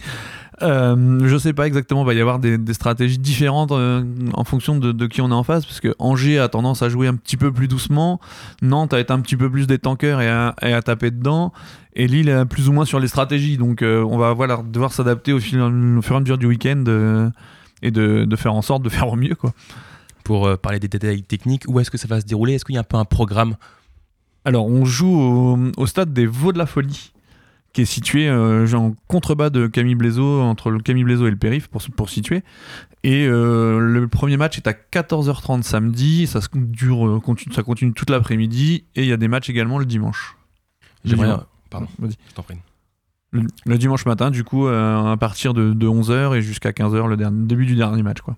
Euh, 0.61 1.27
je 1.27 1.37
sais 1.37 1.53
pas 1.53 1.65
exactement, 1.65 2.03
il 2.03 2.05
va 2.05 2.13
y 2.13 2.21
avoir 2.21 2.39
des, 2.39 2.59
stratégies 2.73 3.17
différentes 3.17 3.71
euh, 3.71 4.03
en 4.33 4.43
fonction 4.43 4.77
de, 4.77 5.07
qui 5.07 5.21
on 5.21 5.29
est 5.29 5.33
en 5.33 5.43
face, 5.43 5.65
parce 5.65 5.79
que 5.79 5.93
Angers 5.99 6.39
a 6.39 6.49
tendance 6.49 6.81
à 6.81 6.89
jouer 6.89 7.07
un 7.07 7.15
petit 7.15 7.37
peu 7.37 7.51
plus 7.51 7.67
doucement, 7.67 8.19
Nantes 8.61 8.93
a 8.93 8.99
été 8.99 9.11
un 9.11 9.19
petit 9.19 9.35
peu 9.35 9.49
plus 9.49 9.67
des 9.67 9.79
tankers 9.79 10.21
et 10.21 10.29
à, 10.29 10.55
et 10.61 10.73
à 10.73 10.81
taper 10.81 11.11
dedans, 11.11 11.51
et 11.95 12.07
Lille 12.07 12.29
est 12.29 12.45
plus 12.45 12.69
ou 12.69 12.73
moins 12.73 12.85
sur 12.85 12.99
les 12.99 13.07
stratégies, 13.07 13.57
donc 13.57 13.81
euh, 13.81 14.03
on 14.03 14.17
va 14.17 14.33
voilà, 14.33 14.63
devoir 14.65 14.93
s'adapter 14.93 15.33
au, 15.33 15.39
fur 15.39 15.59
et 15.59 16.15
à 16.15 16.19
mesure 16.19 16.37
du 16.37 16.45
week-end 16.45 16.83
euh, 16.87 17.29
et 17.81 17.91
de, 17.91 18.25
de, 18.25 18.35
faire 18.35 18.53
en 18.53 18.61
sorte 18.61 18.83
de 18.83 18.89
faire 18.97 19.09
au 19.09 19.15
mieux. 19.15 19.35
Quoi. 19.35 19.53
Pour 20.23 20.57
parler 20.59 20.79
des 20.79 20.87
détails 20.87 21.23
techniques, 21.23 21.63
où 21.67 21.79
est-ce 21.79 21.91
que 21.91 21.97
ça 21.97 22.07
va 22.07 22.21
se 22.21 22.25
dérouler? 22.25 22.53
Est-ce 22.53 22.65
qu'il 22.65 22.75
y 22.75 22.77
a 22.77 22.81
un 22.81 22.85
peu 22.85 22.97
un 22.97 23.05
programme? 23.05 23.55
Alors, 24.45 24.67
on 24.67 24.85
joue 24.85 25.19
au, 25.19 25.59
au, 25.77 25.85
stade 25.87 26.13
des 26.13 26.25
Vaux 26.25 26.53
de 26.53 26.57
la 26.57 26.65
Folie 26.65 27.11
qui 27.73 27.81
est 27.81 27.85
situé 27.85 28.27
euh, 28.27 28.67
en 28.73 28.93
contrebas 29.07 29.49
de 29.49 29.67
Camille 29.67 29.95
Blaiseau, 29.95 30.41
entre 30.41 30.71
le 30.71 30.79
Camille 30.79 31.03
Blaiseau 31.03 31.27
et 31.27 31.31
le 31.31 31.37
périph, 31.37 31.67
pour, 31.67 31.81
pour 31.95 32.09
situer. 32.09 32.43
Et 33.03 33.25
euh, 33.25 33.79
le 33.79 34.07
premier 34.07 34.37
match 34.37 34.57
est 34.57 34.67
à 34.67 34.73
14h30 34.73 35.63
samedi, 35.63 36.27
ça, 36.27 36.39
dure, 36.53 37.07
euh, 37.07 37.19
continue, 37.19 37.53
ça 37.53 37.63
continue 37.63 37.93
toute 37.93 38.09
l'après-midi, 38.09 38.83
et 38.95 39.03
il 39.03 39.07
y 39.07 39.13
a 39.13 39.17
des 39.17 39.27
matchs 39.27 39.49
également 39.49 39.79
le 39.79 39.85
dimanche. 39.85 40.37
J'aimerais. 41.05 41.37
Pardon, 41.71 41.87
vas-y. 41.97 42.15
Je 42.29 42.33
t'en 42.35 42.43
prie. 42.43 42.57
Le, 43.31 43.77
dimanche 43.77 44.05
matin, 44.05 44.29
du 44.29 44.43
coup, 44.43 44.67
à 44.67 45.15
partir 45.19 45.55
de, 45.55 45.73
11h 45.73 46.37
et 46.37 46.41
jusqu'à 46.41 46.71
15h, 46.71 47.07
le 47.07 47.17
début 47.47 47.65
du 47.65 47.75
dernier 47.75 48.03
match. 48.03 48.21
Quoi. 48.21 48.35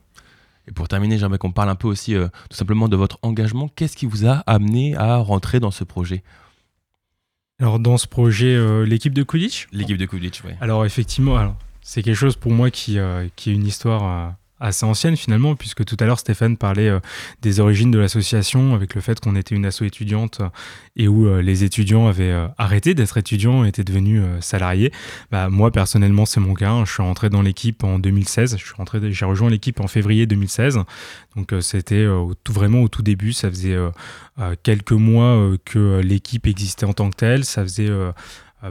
Et 0.68 0.72
pour 0.72 0.88
terminer, 0.88 1.18
j'aimerais 1.18 1.40
qu'on 1.40 1.52
parle 1.52 1.70
un 1.70 1.76
peu 1.76 1.88
aussi 1.88 2.14
tout 2.14 2.56
simplement 2.56 2.88
de 2.88 2.96
votre 2.96 3.18
engagement. 3.24 3.70
Qu'est-ce 3.70 3.98
qui 3.98 4.06
vous 4.06 4.28
a 4.28 4.44
amené 4.46 4.96
à 4.96 5.18
rentrer 5.18 5.60
dans 5.60 5.72
ce 5.72 5.84
projet? 5.84 6.24
Alors 7.60 7.80
dans 7.80 7.98
ce 7.98 8.08
projet, 8.08 8.56
euh, 8.56 8.86
l'équipe 8.86 9.14
de 9.14 9.24
Quidditch 9.24 9.68
L'équipe 9.72 9.98
de 9.98 10.06
Quidditch, 10.06 10.44
oui. 10.44 10.52
Alors 10.60 10.86
effectivement, 10.86 11.38
alors, 11.38 11.56
c'est 11.82 12.02
quelque 12.02 12.16
chose 12.16 12.36
pour 12.36 12.52
moi 12.52 12.72
qui, 12.72 12.98
euh, 12.98 13.28
qui 13.36 13.52
est 13.52 13.54
une 13.54 13.66
histoire 13.66 14.04
euh, 14.04 14.32
assez 14.64 14.86
ancienne 14.86 15.18
finalement, 15.18 15.56
puisque 15.56 15.84
tout 15.84 15.98
à 16.00 16.06
l'heure 16.06 16.20
Stéphane 16.20 16.58
parlait 16.58 16.88
euh, 16.90 17.00
des 17.42 17.60
origines 17.60 17.92
de 17.92 18.00
l'association 18.00 18.74
avec 18.74 18.96
le 18.96 19.02
fait 19.02 19.20
qu'on 19.20 19.36
était 19.36 19.54
une 19.54 19.66
asso 19.66 19.82
étudiante 19.82 20.40
euh, 20.40 20.50
et 20.96 21.08
où 21.08 21.28
euh, 21.28 21.42
les 21.42 21.66
étudiants 21.66 22.08
avaient 22.08 22.34
arrêté 22.58 22.94
d'être 22.94 23.18
étudiants 23.18 23.66
et 23.66 23.68
étaient 23.68 23.84
devenus 23.84 24.24
salariés. 24.40 24.92
Bah, 25.32 25.50
moi 25.50 25.72
personnellement 25.72 26.26
c'est 26.26 26.40
mon 26.40 26.54
cas, 26.54 26.72
hein. 26.72 26.86
je 26.86 26.94
suis 26.94 27.04
rentré 27.04 27.30
dans 27.30 27.42
l'équipe 27.42 27.84
en 27.84 28.00
2016, 28.00 28.58
je 28.58 29.10
j'ai 29.12 29.26
rejoint 29.26 29.50
l'équipe 29.50 29.80
en 29.82 29.88
février 29.88 30.26
2016, 30.26 30.80
donc 31.36 31.54
c'était 31.62 32.06
vraiment 32.48 32.82
au 32.82 32.88
tout 32.88 33.02
début, 33.02 33.34
ça 33.34 33.50
faisait 33.50 33.78
quelques 34.62 34.92
mois 34.92 35.52
que 35.66 36.00
l'équipe 36.00 36.48
existait 36.48 36.86
en 36.86 36.94
tant 36.94 37.10
que 37.10 37.16
telle, 37.16 37.44
ça 37.44 37.64
faisait 37.64 37.90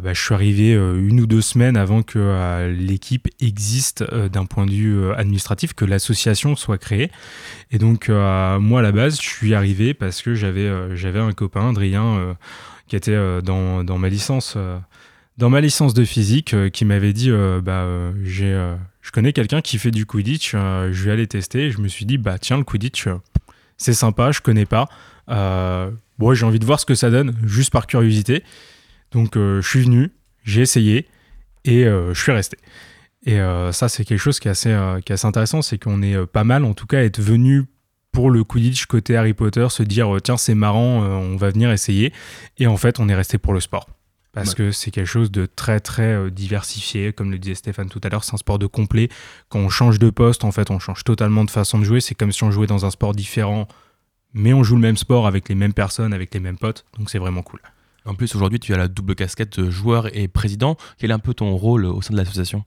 bah, 0.01 0.15
je 0.15 0.23
suis 0.23 0.33
arrivé 0.33 0.73
euh, 0.73 1.07
une 1.07 1.21
ou 1.21 1.27
deux 1.27 1.43
semaines 1.43 1.77
avant 1.77 2.03
que 2.03 2.19
euh, 2.19 2.73
l'équipe 2.73 3.29
existe 3.41 4.01
euh, 4.11 4.31
d'un 4.31 4.47
point 4.47 4.65
de 4.65 4.71
vue 4.71 5.13
administratif, 5.13 5.75
que 5.75 5.85
l'association 5.85 6.57
soit 6.57 6.79
créée. 6.79 7.11
Et 7.71 7.79
donc, 7.79 8.09
moi, 8.09 8.81
à 8.81 8.83
la 8.83 8.93
base, 8.93 9.21
je 9.21 9.29
suis 9.29 9.55
arrivé 9.55 9.93
parce 9.93 10.23
que 10.23 10.35
j'avais 10.35 11.19
un 11.19 11.33
copain, 11.33 11.71
Adrien, 11.71 12.37
qui 12.89 12.97
était 12.97 13.17
dans, 13.43 13.85
dans 13.85 13.99
ma 13.99 14.09
licence. 14.09 14.57
dans 15.39 15.51
ma 15.51 15.61
licence 15.61 15.95
de 15.95 16.05
physique, 16.05 16.55
qui 16.73 16.85
m'avait 16.85 17.13
dit, 17.13 17.31
bah, 17.63 17.87
j'ai, 18.23 18.75
je 19.01 19.11
connais 19.11 19.33
quelqu'un 19.33 19.61
qui 19.61 19.79
fait 19.79 19.91
du 19.91 20.07
Quidditch, 20.07 20.53
je 20.53 21.03
vais 21.05 21.11
aller 21.11 21.27
tester. 21.27 21.71
Je 21.71 21.79
me 21.81 21.89
suis 21.89 22.05
dit, 22.05 22.19
bah 22.19 22.39
tiens, 22.39 22.59
le 22.59 22.65
Quidditch, 22.65 23.09
c'est 23.79 23.95
sympa, 23.95 24.33
je 24.33 24.41
connais 24.41 24.67
pas. 24.67 24.89
Bon, 26.19 26.35
j'ai 26.35 26.45
envie 26.45 26.59
de 26.59 26.67
voir 26.67 26.79
ce 26.79 26.87
que 26.87 26.95
ça 26.95 27.11
donne, 27.11 27.35
juste 27.45 27.73
par 27.73 27.87
curiosité. 27.87 28.43
Donc 29.13 29.37
euh, 29.37 29.61
je 29.61 29.69
suis 29.69 29.83
venu, 29.83 30.11
j'ai 30.45 30.63
essayé 30.63 31.07
et 31.65 31.85
euh, 31.87 32.13
je 32.15 32.21
suis 32.21 32.33
resté. 32.33 32.57
Et 33.25 33.39
euh, 33.41 33.71
ça, 33.71 33.89
c'est 33.89 34.05
quelque 34.05 34.19
chose 34.19 34.41
qui 34.41 34.49
est 34.49 34.51
assez, 34.51 34.77
qui 35.05 35.13
est 35.13 35.15
assez 35.15 35.27
intéressant, 35.27 35.63
c'est 35.63 35.79
qu'on 35.79 36.03
est 36.03 36.27
pas 36.27 36.43
mal, 36.45 36.65
en 36.65 36.75
tout 36.75 36.87
cas, 36.87 36.99
à 36.99 37.03
être 37.03 37.21
venu 37.21 37.65
pour 38.11 38.31
le 38.31 38.43
Quidditch 38.45 38.87
côté 38.87 39.17
Harry 39.17 39.33
Potter, 39.33 39.67
se 39.71 39.83
dire 39.85 40.09
tiens, 40.23 40.37
c'est 40.37 40.55
marrant, 40.57 40.99
on 41.03 41.37
va 41.37 41.51
venir 41.51 41.71
essayer. 41.71 42.13
Et 42.59 42.67
en 42.67 42.77
fait, 42.77 42.99
on 42.99 43.09
est 43.09 43.15
resté 43.15 43.39
pour 43.39 43.55
le 43.55 43.61
sport. 43.61 43.89
Parce 44.33 44.51
Ouais. 44.51 44.55
que 44.57 44.71
c'est 44.73 44.91
quelque 44.91 45.07
chose 45.07 45.31
de 45.31 45.47
très 45.47 45.79
très 45.79 46.31
diversifié, 46.31 47.13
comme 47.13 47.31
le 47.31 47.39
disait 47.39 47.55
Stéphane 47.55 47.89
tout 47.89 48.01
à 48.03 48.09
l'heure, 48.09 48.25
c'est 48.25 48.35
un 48.35 48.39
sport 48.39 48.59
de 48.59 48.67
complet. 48.67 49.09
Quand 49.51 49.61
on 49.61 49.69
change 49.69 49.99
de 49.99 50.11
poste, 50.11 50.43
en 50.45 50.51
fait, 50.53 50.71
on 50.71 50.79
change 50.79 51.05
totalement 51.05 51.45
de 51.45 51.51
façon 51.51 51.79
de 51.79 51.85
jouer. 51.85 52.01
C'est 52.01 52.15
comme 52.15 52.33
si 52.33 52.43
on 52.43 52.51
jouait 52.51 52.67
dans 52.67 52.85
un 52.87 52.91
sport 52.91 53.15
différent, 53.15 53.69
mais 54.35 54.53
on 54.53 54.63
joue 54.65 54.75
le 54.75 54.81
même 54.81 54.97
sport 54.97 55.27
avec 55.27 55.49
les 55.49 55.55
mêmes 55.55 55.75
personnes, 55.75 56.13
avec 56.13 56.33
les 56.35 56.41
mêmes 56.41 56.59
potes. 56.59 56.85
Donc 56.99 57.09
c'est 57.11 57.19
vraiment 57.19 57.43
cool. 57.43 57.61
En 58.05 58.15
plus, 58.15 58.35
aujourd'hui, 58.35 58.59
tu 58.59 58.75
as 58.75 58.77
la 58.77 58.89
double 58.89 59.15
casquette 59.15 59.69
joueur 59.71 60.15
et 60.17 60.29
président. 60.29 60.77
Quel 60.99 61.11
est 61.11 61.15
un 61.15 61.19
peu 61.19 61.35
ton 61.35 61.55
rôle 61.57 61.85
au 61.85 62.03
sein 62.03 62.13
de 62.13 62.19
l'association? 62.19 62.65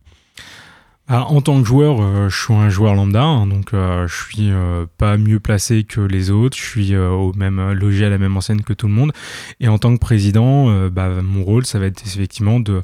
Ah, 1.08 1.26
en 1.28 1.40
tant 1.40 1.62
que 1.62 1.68
joueur, 1.68 2.02
euh, 2.02 2.30
je 2.30 2.36
suis 2.36 2.54
un 2.56 2.68
joueur 2.70 2.96
lambda, 2.96 3.22
hein, 3.22 3.46
donc 3.46 3.76
euh, 3.76 4.08
je 4.08 4.24
suis 4.24 4.50
euh, 4.50 4.88
pas 4.98 5.18
mieux 5.18 5.40
placé 5.40 5.84
que 5.84 6.02
les 6.02 6.32
autres, 6.32 6.58
je 6.58 6.64
suis 6.64 6.96
euh, 6.96 7.12
au 7.12 7.32
même 7.34 7.74
logé 7.74 8.06
à 8.06 8.10
la 8.10 8.18
même 8.18 8.36
enseigne 8.36 8.62
que 8.62 8.74
tout 8.74 8.88
le 8.88 8.94
monde. 8.94 9.14
Et 9.60 9.68
en 9.68 9.78
tant 9.78 9.94
que 9.94 10.00
président, 10.00 10.90
bah, 10.90 11.22
mon 11.22 11.44
rôle, 11.44 11.68
ça 11.68 11.78
va 11.78 11.86
être 11.86 12.02
effectivement 12.08 12.60
de, 12.60 12.82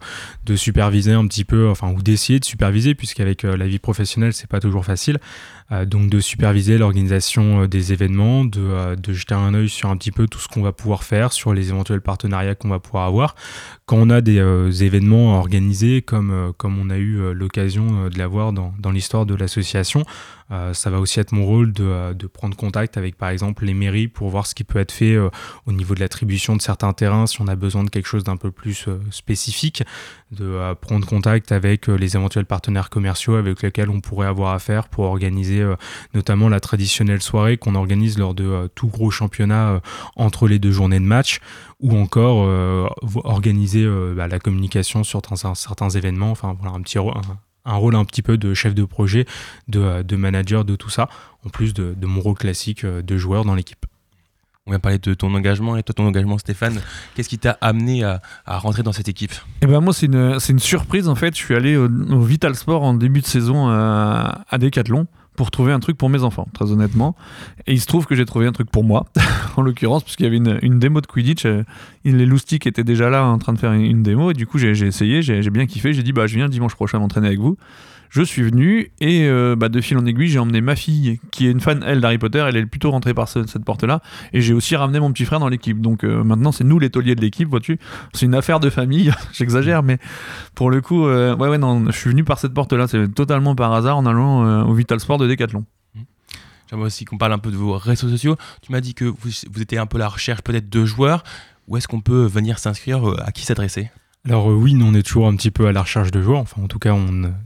superviser 0.55 1.13
un 1.13 1.25
petit 1.25 1.45
peu, 1.45 1.67
enfin 1.67 1.91
ou 1.91 2.03
d'essayer 2.03 2.39
de 2.39 2.45
superviser, 2.45 2.93
puisqu'avec 2.93 3.41
la 3.41 3.67
vie 3.67 3.79
professionnelle, 3.79 4.34
c'est 4.34 4.49
pas 4.49 4.60
toujours 4.60 4.86
facile. 4.86 5.17
Donc 5.86 6.10
de 6.10 6.19
superviser 6.19 6.77
l'organisation 6.77 7.65
des 7.65 7.93
événements, 7.93 8.43
de, 8.43 8.95
de 8.95 9.13
jeter 9.13 9.36
un 9.36 9.53
œil 9.53 9.69
sur 9.69 9.89
un 9.89 9.95
petit 9.95 10.12
peu 10.12 10.27
tout 10.27 10.38
ce 10.38 10.49
qu'on 10.49 10.62
va 10.62 10.73
pouvoir 10.73 11.05
faire, 11.05 11.31
sur 11.31 11.53
les 11.53 11.69
éventuels 11.69 12.01
partenariats 12.01 12.55
qu'on 12.55 12.67
va 12.67 12.79
pouvoir 12.79 13.07
avoir. 13.07 13.36
Quand 13.86 13.95
on 13.95 14.10
a 14.10 14.19
des 14.19 14.84
événements 14.84 15.38
organisés, 15.39 16.01
comme, 16.01 16.51
comme 16.57 16.77
on 16.77 16.89
a 16.89 16.97
eu 16.97 17.34
l'occasion 17.34 18.10
de 18.12 18.19
l'avoir 18.19 18.54
dans, 18.54 18.74
dans 18.80 18.91
l'histoire 18.91 19.26
de 19.26 19.36
l'association, 19.36 20.06
euh, 20.52 20.74
ça 20.74 20.89
va 20.89 21.00
aussi 21.00 21.19
être 21.19 21.32
mon 21.32 21.45
rôle 21.45 21.71
de, 21.71 21.84
euh, 21.86 22.13
de 22.13 22.28
prendre 22.28 22.58
contact 22.58 22.97
avec 22.97 23.15
par 23.15 23.30
exemple 23.30 23.65
les 23.65 23.74
mairies 23.74 24.10
pour 24.10 24.30
voir 24.30 24.45
ce 24.45 24.54
qui 24.54 24.65
peut 24.65 24.80
être 24.80 24.91
fait 24.91 25.13
euh, 25.13 25.30
au 25.65 25.71
niveau 25.71 25.95
de 25.95 26.02
l'attribution 26.02 26.58
de 26.58 26.62
certains 26.62 26.91
terrains, 26.91 27.26
si 27.26 27.41
on 27.41 27.47
a 27.47 27.56
besoin 27.56 27.84
de 27.86 27.89
quelque 27.89 28.08
chose 28.08 28.26
d'un 28.26 28.36
peu 28.36 28.52
plus 28.52 28.88
spécifique, 29.12 29.84
de 30.32 30.74
prendre 30.76 31.06
contact 31.08 31.52
avec 31.52 31.88
les 31.88 32.15
éventuels 32.15 32.45
partenaires 32.45 32.89
commerciaux 32.89 33.36
avec 33.36 33.62
lesquels 33.62 33.89
on 33.89 34.02
pourrait 34.02 34.28
avoir 34.28 34.54
affaire 34.54 34.88
pour 34.88 35.06
organiser 35.06 35.65
notamment 36.13 36.50
la 36.50 36.60
traditionnelle 36.60 37.21
soirée 37.21 37.58
qu'on 37.58 37.76
organise 37.76 38.17
lors 38.17 38.34
de 38.34 38.69
tout 38.76 38.88
gros 38.88 39.12
championnat 39.12 39.82
entre 40.15 40.47
les 40.47 40.60
deux 40.60 40.71
journées 40.71 41.00
de 41.00 41.06
match, 41.06 41.39
ou 41.80 41.95
encore 41.97 42.47
organiser 43.24 43.88
bah, 44.15 44.28
la 44.28 44.39
communication 44.39 45.04
sur 45.04 45.21
certains, 45.56 45.89
événements, 45.89 46.32
enfin 46.32 46.56
voilà 46.60 46.76
un 46.76 46.82
petit 46.82 47.00
un 47.65 47.76
rôle 47.76 47.95
un 47.95 48.06
petit 48.06 48.21
peu 48.21 48.38
de 48.38 48.54
chef 48.54 48.74
de 48.74 48.84
projet, 48.86 49.26
de, 49.67 49.80
euh, 49.80 50.04
de 50.04 50.15
manager, 50.15 50.65
de 50.65 50.76
tout 50.76 50.89
ça, 50.89 51.10
en 51.45 51.50
plus 51.50 51.74
de, 51.74 51.93
de 51.95 52.06
mon 52.08 52.21
rôle 52.21 52.36
classique 52.36 52.84
euh, 52.84 53.02
de 53.02 53.17
joueur 53.17 53.45
dans 53.45 53.56
l'équipe. 53.56 53.86
On 54.67 54.71
vient 54.71 54.80
parler 54.80 55.00
de 55.00 55.13
ton 55.15 55.34
engagement. 55.34 55.76
Et 55.76 55.82
toi, 55.82 55.93
ton 55.95 56.06
engagement, 56.06 56.38
Stéphane, 56.38 56.80
qu'est-ce 57.15 57.30
qui 57.30 57.39
t'a 57.39 57.58
amené 57.62 58.04
à, 58.04 58.21
à 58.45 58.60
rentrer 58.60 58.84
dans 58.84 58.91
cette 58.91 59.10
équipe? 59.10 59.34
Et 59.63 59.65
ben 59.65 59.82
moi 59.82 59.91
c'est 59.91 60.06
une, 60.06 60.39
c'est 60.39 60.54
une 60.54 60.60
surprise 60.60 61.08
en 61.08 61.15
fait. 61.15 61.36
Je 61.36 61.43
suis 61.43 61.56
allé 61.56 61.78
au, 61.78 61.86
au 61.86 62.21
Vital 62.21 62.56
Sport 62.56 62.84
en 62.84 62.93
début 62.93 63.21
de 63.21 63.26
saison 63.26 63.69
euh, 63.69 63.74
à 63.74 64.58
Decathlon 64.60 65.08
pour 65.35 65.51
trouver 65.51 65.71
un 65.71 65.79
truc 65.79 65.97
pour 65.97 66.09
mes 66.09 66.23
enfants, 66.23 66.47
très 66.53 66.71
honnêtement. 66.71 67.15
Et 67.67 67.73
il 67.73 67.81
se 67.81 67.87
trouve 67.87 68.05
que 68.05 68.15
j'ai 68.15 68.25
trouvé 68.25 68.47
un 68.47 68.51
truc 68.51 68.69
pour 68.69 68.83
moi, 68.83 69.05
en 69.57 69.61
l'occurrence, 69.61 70.03
parce 70.03 70.15
qu'il 70.15 70.25
y 70.25 70.27
avait 70.27 70.37
une, 70.37 70.59
une 70.61 70.79
démo 70.79 71.01
de 71.01 71.07
Quidditch. 71.07 71.45
euh, 71.45 71.63
les 72.03 72.25
loustiques 72.25 72.67
étaient 72.67 72.83
déjà 72.83 73.09
là 73.09 73.25
en 73.25 73.37
train 73.37 73.53
de 73.53 73.59
faire 73.59 73.71
une, 73.71 74.03
démo, 74.03 74.31
et 74.31 74.33
du 74.33 74.45
coup 74.45 74.57
j'ai 74.57 74.71
essayé, 74.71 75.21
j'ai 75.21 75.41
j'ai 75.41 75.49
bien 75.49 75.65
kiffé. 75.65 75.93
J'ai 75.93 76.03
dit 76.03 76.13
bah 76.13 76.27
je 76.27 76.35
viens 76.35 76.49
dimanche 76.49 76.75
prochain 76.75 76.99
m'entraîner 76.99 77.27
avec 77.27 77.39
vous. 77.39 77.57
Je 78.13 78.21
suis 78.24 78.41
venu 78.41 78.91
et 79.00 79.24
euh, 79.26 79.56
bah, 79.56 79.69
de 79.69 79.80
fil 79.80 79.97
en 79.97 80.06
aiguille, 80.06 80.28
j'ai 80.28 80.38
emmené 80.38 80.60
ma 80.60 80.76
fille, 80.76 81.21
qui 81.32 81.47
est 81.47 81.52
une 81.52 81.62
fan, 81.62 81.82
elle, 81.88 82.02
d'Harry 82.02 82.17
Potter. 82.17 82.43
Elle 82.45 82.58
est 82.58 82.65
plutôt 82.65 82.91
rentrée 82.91 83.13
par 83.13 83.30
ce- 83.30 83.47
cette 83.47 83.63
porte-là. 83.63 84.02
Et 84.34 84.41
j'ai 84.41 84.54
aussi 84.54 84.76
ramené 84.76 85.00
mon 85.00 85.13
petit 85.13 85.24
frère 85.24 85.39
dans 85.39 85.47
l'équipe. 85.47 85.80
Donc 85.80 86.04
euh, 86.04 86.21
maintenant, 86.21 86.52
c'est 86.52 86.65
nous 86.65 86.78
les 86.78 86.89
tauliers 86.89 87.15
de 87.15 87.21
l'équipe, 87.21 87.47
vois-tu. 87.47 87.80
C'est 88.13 88.26
une 88.26 88.36
affaire 88.36 88.60
de 88.60 88.69
famille, 88.69 89.13
j'exagère, 89.32 89.82
mais 89.82 89.97
pour 90.56 90.69
le 90.69 90.82
coup, 90.82 91.08
euh, 91.08 91.38
ouais, 91.38 91.47
ouais, 91.47 91.58
non, 91.58 91.86
je 91.89 91.97
suis 91.97 92.10
venu 92.10 92.26
par 92.26 92.38
cette 92.38 92.54
porte-là. 92.54 92.89
C'est 92.89 93.08
totalement 93.15 93.56
par 93.56 93.71
hasard 93.71 93.97
en 93.97 94.06
allant 94.06 94.65
au 94.67 94.74
Vital 94.74 95.00
Sport 95.00 95.17
de 95.17 95.28
Decathlon. 95.28 95.63
J'aimerais 96.69 96.88
aussi 96.88 97.06
qu'on 97.06 97.17
parle 97.17 97.32
un 97.32 97.38
peu 97.39 97.50
de 97.52 97.56
vos 97.58 97.78
réseaux 97.78 98.10
sociaux. 98.10 98.36
Tu 98.62 98.74
m'as 98.74 98.82
dit 98.82 98.93
que 98.93 99.06
vous, 99.06 99.15
vous 99.54 99.62
étiez 99.62 99.78
un 99.78 99.86
peu 99.86 99.95
à 99.95 100.00
la 100.00 100.08
recherche 100.10 100.41
peut-être 100.41 100.69
de 100.69 100.84
joueurs. 100.84 101.24
Où 101.69 101.78
est-ce 101.78 101.88
qu'on 101.88 102.02
peut 102.02 102.26
venir 102.26 102.60
s'inscrire 102.60 103.04
À 103.26 103.32
qui 103.32 103.45
s'adresser? 103.45 103.89
Alors 104.27 104.51
euh, 104.51 104.53
oui, 104.53 104.75
nous 104.75 104.86
on 104.86 104.93
est 104.93 105.01
toujours 105.01 105.27
un 105.27 105.36
petit 105.36 105.49
peu 105.49 105.65
à 105.65 105.71
la 105.71 105.81
recherche 105.81 106.12
de 106.12 106.21
joueurs. 106.21 106.41
Enfin, 106.41 106.62
en 106.62 106.67
tout 106.67 106.77
cas, 106.77 106.95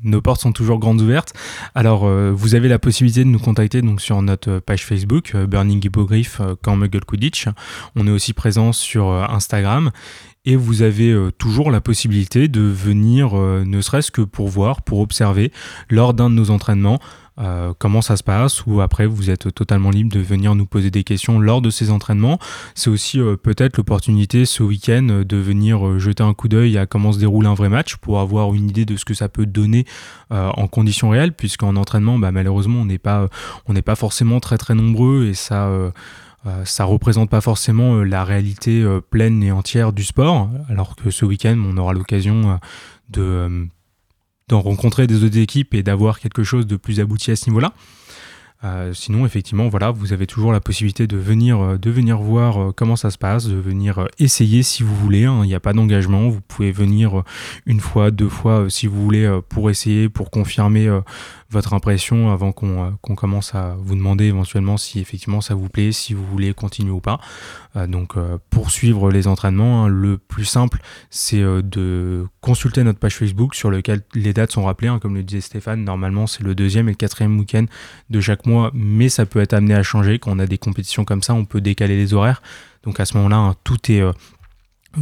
nos 0.03 0.21
portes 0.21 0.41
sont 0.41 0.51
toujours 0.51 0.77
grandes 0.77 1.01
ouvertes. 1.01 1.33
Alors, 1.73 2.05
euh, 2.05 2.31
vous 2.35 2.53
avez 2.53 2.67
la 2.67 2.79
possibilité 2.79 3.23
de 3.23 3.29
nous 3.29 3.39
contacter 3.39 3.81
sur 3.97 4.21
notre 4.21 4.51
euh, 4.51 4.59
page 4.59 4.85
Facebook 4.85 5.35
Burning 5.35 5.85
Hippogriff 5.85 6.41
quand 6.61 6.75
Muggle 6.75 7.05
Quidditch. 7.05 7.47
On 7.95 8.07
est 8.07 8.11
aussi 8.11 8.33
présent 8.33 8.73
sur 8.73 9.09
Instagram. 9.09 9.91
Et 10.47 10.55
vous 10.55 10.83
avez 10.83 11.11
toujours 11.39 11.71
la 11.71 11.81
possibilité 11.81 12.47
de 12.47 12.61
venir, 12.61 13.33
ne 13.33 13.81
serait-ce 13.81 14.11
que 14.11 14.21
pour 14.21 14.47
voir, 14.47 14.83
pour 14.83 14.99
observer, 14.99 15.51
lors 15.89 16.13
d'un 16.13 16.29
de 16.29 16.35
nos 16.35 16.51
entraînements, 16.51 16.99
euh, 17.37 17.73
comment 17.77 18.01
ça 18.01 18.15
se 18.15 18.23
passe, 18.23 18.65
ou 18.65 18.79
après 18.79 19.05
vous 19.05 19.29
êtes 19.29 19.53
totalement 19.53 19.89
libre 19.89 20.11
de 20.13 20.21
venir 20.21 20.55
nous 20.55 20.65
poser 20.65 20.89
des 20.89 21.03
questions 21.03 21.37
lors 21.37 21.61
de 21.61 21.69
ces 21.69 21.91
entraînements. 21.91 22.39
C'est 22.75 22.89
aussi 22.89 23.19
euh, 23.19 23.35
peut-être 23.35 23.75
l'opportunité 23.75 24.45
ce 24.45 24.63
week-end 24.63 25.07
euh, 25.09 25.23
de 25.25 25.35
venir 25.35 25.99
jeter 25.99 26.23
un 26.23 26.33
coup 26.33 26.47
d'œil 26.47 26.77
à 26.77 26.85
comment 26.85 27.11
se 27.11 27.19
déroule 27.19 27.45
un 27.45 27.53
vrai 27.53 27.67
match 27.67 27.97
pour 27.97 28.19
avoir 28.19 28.53
une 28.53 28.69
idée 28.69 28.85
de 28.85 28.95
ce 28.95 29.03
que 29.03 29.13
ça 29.13 29.27
peut 29.29 29.45
donner 29.45 29.85
en 30.29 30.67
conditions 30.67 31.09
réelles, 31.09 31.33
puisqu'en 31.33 31.75
entraînement, 31.75 32.17
bah, 32.17 32.31
malheureusement, 32.31 32.81
on 32.81 32.85
n'est 32.85 32.97
pas, 32.97 33.27
pas 33.85 33.95
forcément 33.95 34.39
très 34.39 34.57
très 34.57 34.75
nombreux 34.75 35.27
et 35.27 35.33
ça. 35.33 35.69
ça 36.63 36.83
représente 36.83 37.29
pas 37.29 37.41
forcément 37.41 38.03
la 38.03 38.23
réalité 38.23 38.85
pleine 39.09 39.43
et 39.43 39.51
entière 39.51 39.93
du 39.93 40.03
sport, 40.03 40.49
alors 40.69 40.95
que 40.95 41.11
ce 41.11 41.25
week-end, 41.25 41.57
on 41.65 41.77
aura 41.77 41.93
l'occasion 41.93 42.59
de 43.09 43.67
d'en 44.47 44.61
rencontrer 44.61 45.07
des 45.07 45.23
autres 45.23 45.37
équipes 45.37 45.73
et 45.73 45.83
d'avoir 45.83 46.19
quelque 46.19 46.43
chose 46.43 46.67
de 46.67 46.75
plus 46.75 46.99
abouti 46.99 47.31
à 47.31 47.35
ce 47.35 47.49
niveau-là. 47.49 47.73
Euh, 48.63 48.93
sinon, 48.93 49.25
effectivement, 49.25 49.67
voilà, 49.67 49.91
vous 49.91 50.11
avez 50.13 50.25
toujours 50.25 50.51
la 50.51 50.59
possibilité 50.59 51.05
de 51.07 51.17
venir, 51.17 51.59
euh, 51.59 51.77
de 51.77 51.91
venir 51.91 52.17
voir 52.17 52.57
euh, 52.57 52.71
comment 52.75 52.95
ça 52.95 53.11
se 53.11 53.17
passe, 53.17 53.45
de 53.47 53.55
venir 53.55 54.07
essayer 54.17 54.63
si 54.63 54.81
vous 54.81 54.95
voulez. 54.95 55.25
hein. 55.25 55.41
Il 55.43 55.47
n'y 55.47 55.55
a 55.55 55.59
pas 55.59 55.73
d'engagement. 55.73 56.29
Vous 56.29 56.41
pouvez 56.41 56.71
venir 56.71 57.23
une 57.65 57.79
fois, 57.79 58.09
deux 58.11 58.29
fois 58.29 58.67
si 58.69 58.87
vous 58.87 59.03
voulez 59.03 59.39
pour 59.49 59.69
essayer, 59.69 60.09
pour 60.09 60.31
confirmer 60.31 60.89
votre 61.49 61.73
impression 61.73 62.31
avant 62.31 62.51
qu'on 62.51 62.85
euh, 62.85 62.89
qu'on 63.01 63.15
commence 63.15 63.53
à 63.55 63.75
vous 63.79 63.95
demander 63.95 64.25
éventuellement 64.25 64.77
si 64.77 64.99
effectivement 64.99 65.41
ça 65.41 65.53
vous 65.53 65.69
plaît, 65.69 65.91
si 65.91 66.13
vous 66.13 66.25
voulez 66.25 66.53
continuer 66.53 66.91
ou 66.91 66.99
pas. 66.99 67.19
Euh, 67.75 67.87
donc, 67.87 68.17
euh, 68.17 68.37
pour 68.49 68.71
suivre 68.71 69.11
les 69.11 69.27
entraînements, 69.27 69.85
hein, 69.85 69.87
le 69.87 70.17
plus 70.17 70.45
simple, 70.45 70.81
c'est 71.09 71.41
de 71.41 72.25
consulter 72.41 72.83
notre 72.83 72.99
page 72.99 73.15
Facebook 73.15 73.55
sur 73.55 73.69
lequel 73.69 74.01
les 74.13 74.33
dates 74.33 74.51
sont 74.51 74.63
rappelées. 74.63 74.87
hein. 74.87 74.99
Comme 74.99 75.15
le 75.15 75.23
disait 75.23 75.41
Stéphane, 75.41 75.83
normalement 75.83 76.27
c'est 76.27 76.43
le 76.43 76.55
deuxième 76.55 76.87
et 76.87 76.91
le 76.91 76.97
quatrième 76.97 77.37
week-end 77.39 77.65
de 78.09 78.21
chaque 78.21 78.45
mois, 78.45 78.71
mais 78.73 79.09
ça 79.09 79.25
peut 79.25 79.39
être 79.39 79.53
amené 79.53 79.75
à 79.75 79.83
changer. 79.83 80.19
Quand 80.19 80.31
on 80.31 80.39
a 80.39 80.47
des 80.47 80.57
compétitions 80.57 81.05
comme 81.05 81.21
ça, 81.21 81.33
on 81.33 81.45
peut 81.45 81.61
décaler 81.61 81.95
les 81.95 82.13
horaires. 82.13 82.41
Donc 82.83 82.99
à 82.99 83.05
ce 83.05 83.15
moment-là, 83.17 83.37
hein, 83.37 83.55
tout 83.63 83.91
est... 83.91 84.03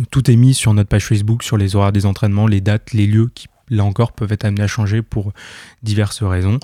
Tout 0.09 0.31
est 0.31 0.35
mis 0.35 0.55
sur 0.55 0.73
notre 0.73 0.89
page 0.89 1.05
Facebook, 1.05 1.43
sur 1.43 1.55
les 1.55 1.75
horaires 1.75 1.91
des 1.91 2.07
entraînements, 2.07 2.47
les 2.47 2.61
dates, 2.61 2.93
les 2.93 3.05
lieux 3.05 3.29
qui, 3.35 3.47
là 3.69 3.83
encore, 3.83 4.11
peuvent 4.11 4.31
être 4.31 4.45
amenés 4.45 4.63
à 4.63 4.67
changer 4.67 5.01
pour 5.01 5.33
diverses 5.81 6.23
raisons. 6.23 6.59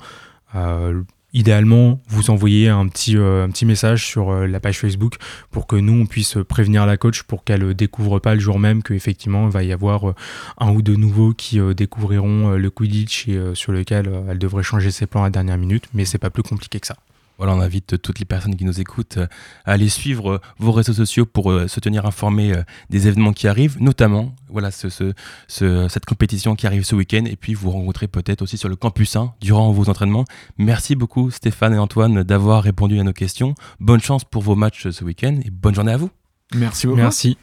Euh, 0.54 1.02
idéalement, 1.32 2.00
vous 2.08 2.30
envoyez 2.30 2.68
un 2.68 2.88
petit, 2.88 3.16
euh, 3.16 3.46
message 3.62 4.04
sur 4.04 4.30
euh, 4.30 4.46
la 4.46 4.58
page 4.58 4.78
Facebook 4.78 5.14
pour 5.50 5.66
que 5.66 5.76
nous, 5.76 6.02
on 6.02 6.06
puisse 6.06 6.36
prévenir 6.48 6.86
la 6.86 6.96
coach 6.96 7.22
pour 7.22 7.44
qu'elle 7.44 7.66
ne 7.66 7.72
découvre 7.72 8.18
pas 8.18 8.34
le 8.34 8.40
jour 8.40 8.58
même 8.58 8.82
qu'effectivement, 8.82 9.46
il 9.46 9.52
va 9.52 9.62
y 9.62 9.72
avoir 9.72 10.14
un 10.58 10.70
ou 10.72 10.82
deux 10.82 10.96
nouveaux 10.96 11.32
qui 11.32 11.60
découvriront 11.74 12.50
le 12.50 12.70
Quidditch 12.70 13.28
et 13.28 13.40
sur 13.54 13.72
lequel 13.72 14.10
elle 14.28 14.38
devrait 14.38 14.62
changer 14.62 14.90
ses 14.90 15.06
plans 15.06 15.22
à 15.22 15.26
la 15.26 15.30
dernière 15.30 15.58
minute, 15.58 15.84
mais 15.94 16.04
c'est 16.04 16.18
pas 16.18 16.30
plus 16.30 16.42
compliqué 16.42 16.80
que 16.80 16.86
ça. 16.86 16.96
Voilà, 17.40 17.54
on 17.54 17.60
invite 17.62 18.02
toutes 18.02 18.18
les 18.18 18.26
personnes 18.26 18.54
qui 18.54 18.66
nous 18.66 18.82
écoutent 18.82 19.16
euh, 19.16 19.26
à 19.64 19.72
aller 19.72 19.88
suivre 19.88 20.32
euh, 20.32 20.40
vos 20.58 20.72
réseaux 20.72 20.92
sociaux 20.92 21.24
pour 21.24 21.50
euh, 21.50 21.68
se 21.68 21.80
tenir 21.80 22.04
informés 22.04 22.52
des 22.90 23.08
événements 23.08 23.32
qui 23.32 23.48
arrivent, 23.48 23.80
notamment 23.80 24.36
voilà, 24.50 24.70
cette 24.70 26.04
compétition 26.06 26.54
qui 26.54 26.66
arrive 26.66 26.84
ce 26.84 26.94
week-end. 26.94 27.24
Et 27.24 27.36
puis 27.36 27.54
vous 27.54 27.70
rencontrez 27.70 28.08
peut-être 28.08 28.42
aussi 28.42 28.58
sur 28.58 28.68
le 28.68 28.76
campus 28.76 29.16
1 29.16 29.32
durant 29.40 29.72
vos 29.72 29.88
entraînements. 29.88 30.26
Merci 30.58 30.96
beaucoup 30.96 31.30
Stéphane 31.30 31.72
et 31.72 31.78
Antoine 31.78 32.24
d'avoir 32.24 32.62
répondu 32.62 33.00
à 33.00 33.04
nos 33.04 33.14
questions. 33.14 33.54
Bonne 33.78 34.02
chance 34.02 34.22
pour 34.22 34.42
vos 34.42 34.54
matchs 34.54 34.90
ce 34.90 35.02
week-end 35.02 35.40
et 35.42 35.48
bonne 35.48 35.74
journée 35.74 35.92
à 35.92 35.96
vous. 35.96 36.10
Merci 36.54 36.88
beaucoup. 36.88 36.98
Merci. 36.98 37.38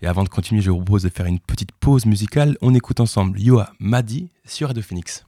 Et 0.00 0.06
avant 0.06 0.24
de 0.24 0.30
continuer, 0.30 0.62
je 0.62 0.70
vous 0.70 0.78
propose 0.78 1.02
de 1.02 1.10
faire 1.10 1.26
une 1.26 1.40
petite 1.40 1.72
pause 1.72 2.06
musicale. 2.06 2.56
On 2.62 2.74
écoute 2.74 3.00
ensemble 3.00 3.38
Yoa 3.38 3.70
Madi 3.80 4.30
sur 4.46 4.68
Radio 4.68 4.82
Phoenix. 4.82 5.26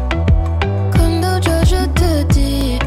Comme 0.92 1.20
Dojo, 1.20 1.56
je 1.64 1.84
te 2.00 2.32
dis, 2.32 2.78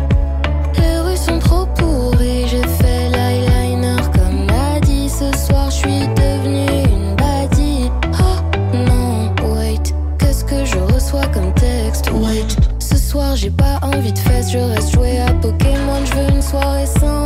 les 0.78 1.00
rues 1.00 1.18
sont 1.18 1.40
trop 1.40 1.66
pourries. 1.78 2.48
J'ai 2.48 2.62
fait 2.64 3.10
l'eyeliner 3.10 4.02
comme 4.14 4.48
l'a 4.48 4.80
dit. 4.82 5.10
Ce 5.10 5.32
soir, 5.38 5.70
je 5.70 5.76
suis 5.78 6.08
devenue 6.16 6.84
une 6.86 7.16
badie. 7.16 7.92
Oh 8.20 8.40
non, 8.74 9.34
wait, 9.56 9.94
qu'est-ce 10.18 10.44
que 10.44 10.66
je 10.66 10.78
reçois 10.94 11.28
comme 11.28 11.54
texte? 11.54 12.10
Wait, 12.12 12.56
ce 12.80 12.98
soir, 12.98 13.36
j'ai 13.36 13.52
pas 13.52 13.80
envie 13.82 14.14
de 14.14 14.20
fesses. 14.20 14.52
Je 14.52 14.60
reste 14.60 14.94
jouer 14.94 15.20
à 15.20 15.34
Pokémon. 15.34 16.06
Je 16.06 16.14
veux 16.16 16.30
une 16.30 16.42
soirée 16.42 16.86
sans. 16.86 17.19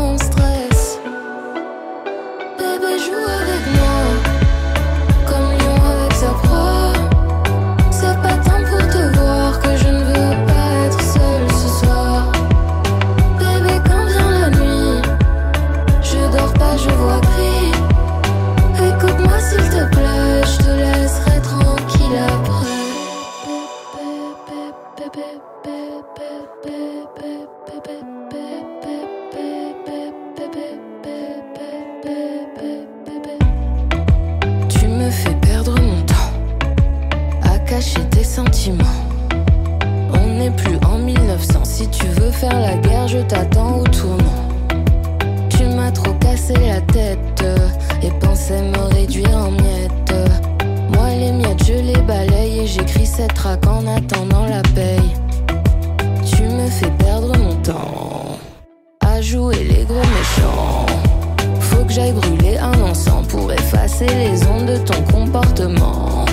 que 61.93 61.99
j'aille 61.99 62.11
brûler 62.11 62.57
un 62.57 62.81
encens 62.81 63.27
pour 63.27 63.51
effacer 63.51 64.07
les 64.07 64.47
ondes 64.47 64.65
de 64.65 64.77
ton 64.77 65.01
comportement. 65.11 66.25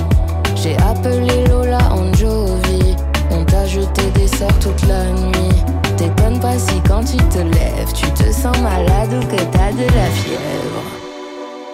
J'ai 0.57 0.77
appelé 0.79 1.45
Lola 1.49 1.79
en 1.93 2.13
Jovi, 2.15 2.97
on 3.31 3.45
t'a 3.45 3.67
jeté 3.67 4.03
des 4.15 4.27
sorts 4.27 4.59
toute 4.61 4.87
la 4.87 5.05
nuit. 5.05 5.57
T'étonnes 5.97 6.41
pas 6.41 6.59
si 6.59 6.81
quand 6.89 7.05
tu 7.05 7.17
te 7.17 7.39
lèves, 7.39 7.93
tu 7.95 8.11
te 8.13 8.33
sens 8.33 8.59
malade 8.61 9.11
ou 9.13 9.21
que 9.27 9.43
t'as 9.53 9.73
de 9.73 9.85
la 9.85 10.09
fièvre. 10.21 10.83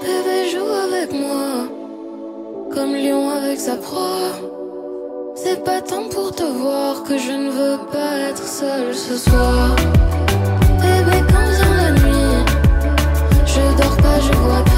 Bébé, 0.03 0.51
joue 0.51 0.73
avec 0.89 1.13
moi, 1.13 1.69
comme 2.75 2.95
lion 2.95 3.31
avec 3.31 3.61
sa 3.61 3.77
proie. 3.77 4.33
C'est 5.37 5.63
pas 5.63 5.81
tant 5.81 6.09
pour 6.11 6.35
te 6.35 6.45
voir 6.45 7.05
que 7.05 7.19
je 7.19 7.33
ne 7.33 7.51
veux 7.51 7.79
pas 7.93 8.31
être 8.31 8.47
seule 8.47 8.95
ce 8.95 9.17
soir. 9.17 9.77
даже 14.17 14.33
глотать. 14.33 14.76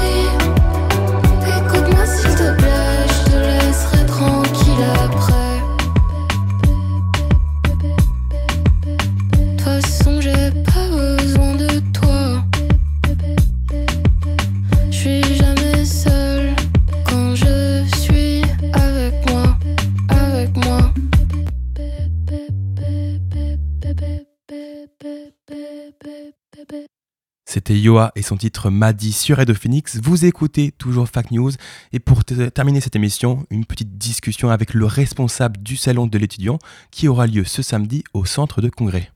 C'était 27.69 27.81
Yoa 27.81 28.11
et 28.15 28.23
son 28.23 28.35
titre 28.35 28.71
Madi 28.71 29.11
sur 29.11 29.37
Radio 29.37 29.53
Phoenix. 29.53 29.99
Vous 30.01 30.25
écoutez 30.25 30.71
toujours 30.71 31.07
Fact 31.07 31.29
News. 31.29 31.51
Et 31.93 31.99
pour 31.99 32.25
terminer 32.25 32.81
cette 32.81 32.95
émission, 32.95 33.45
une 33.51 33.63
petite 33.63 33.95
discussion 33.95 34.49
avec 34.49 34.73
le 34.73 34.87
responsable 34.87 35.57
du 35.61 35.77
salon 35.77 36.07
de 36.07 36.17
l'étudiant 36.17 36.57
qui 36.89 37.07
aura 37.07 37.27
lieu 37.27 37.43
ce 37.43 37.61
samedi 37.61 38.03
au 38.15 38.25
centre 38.25 38.63
de 38.63 38.69
congrès. 38.69 39.11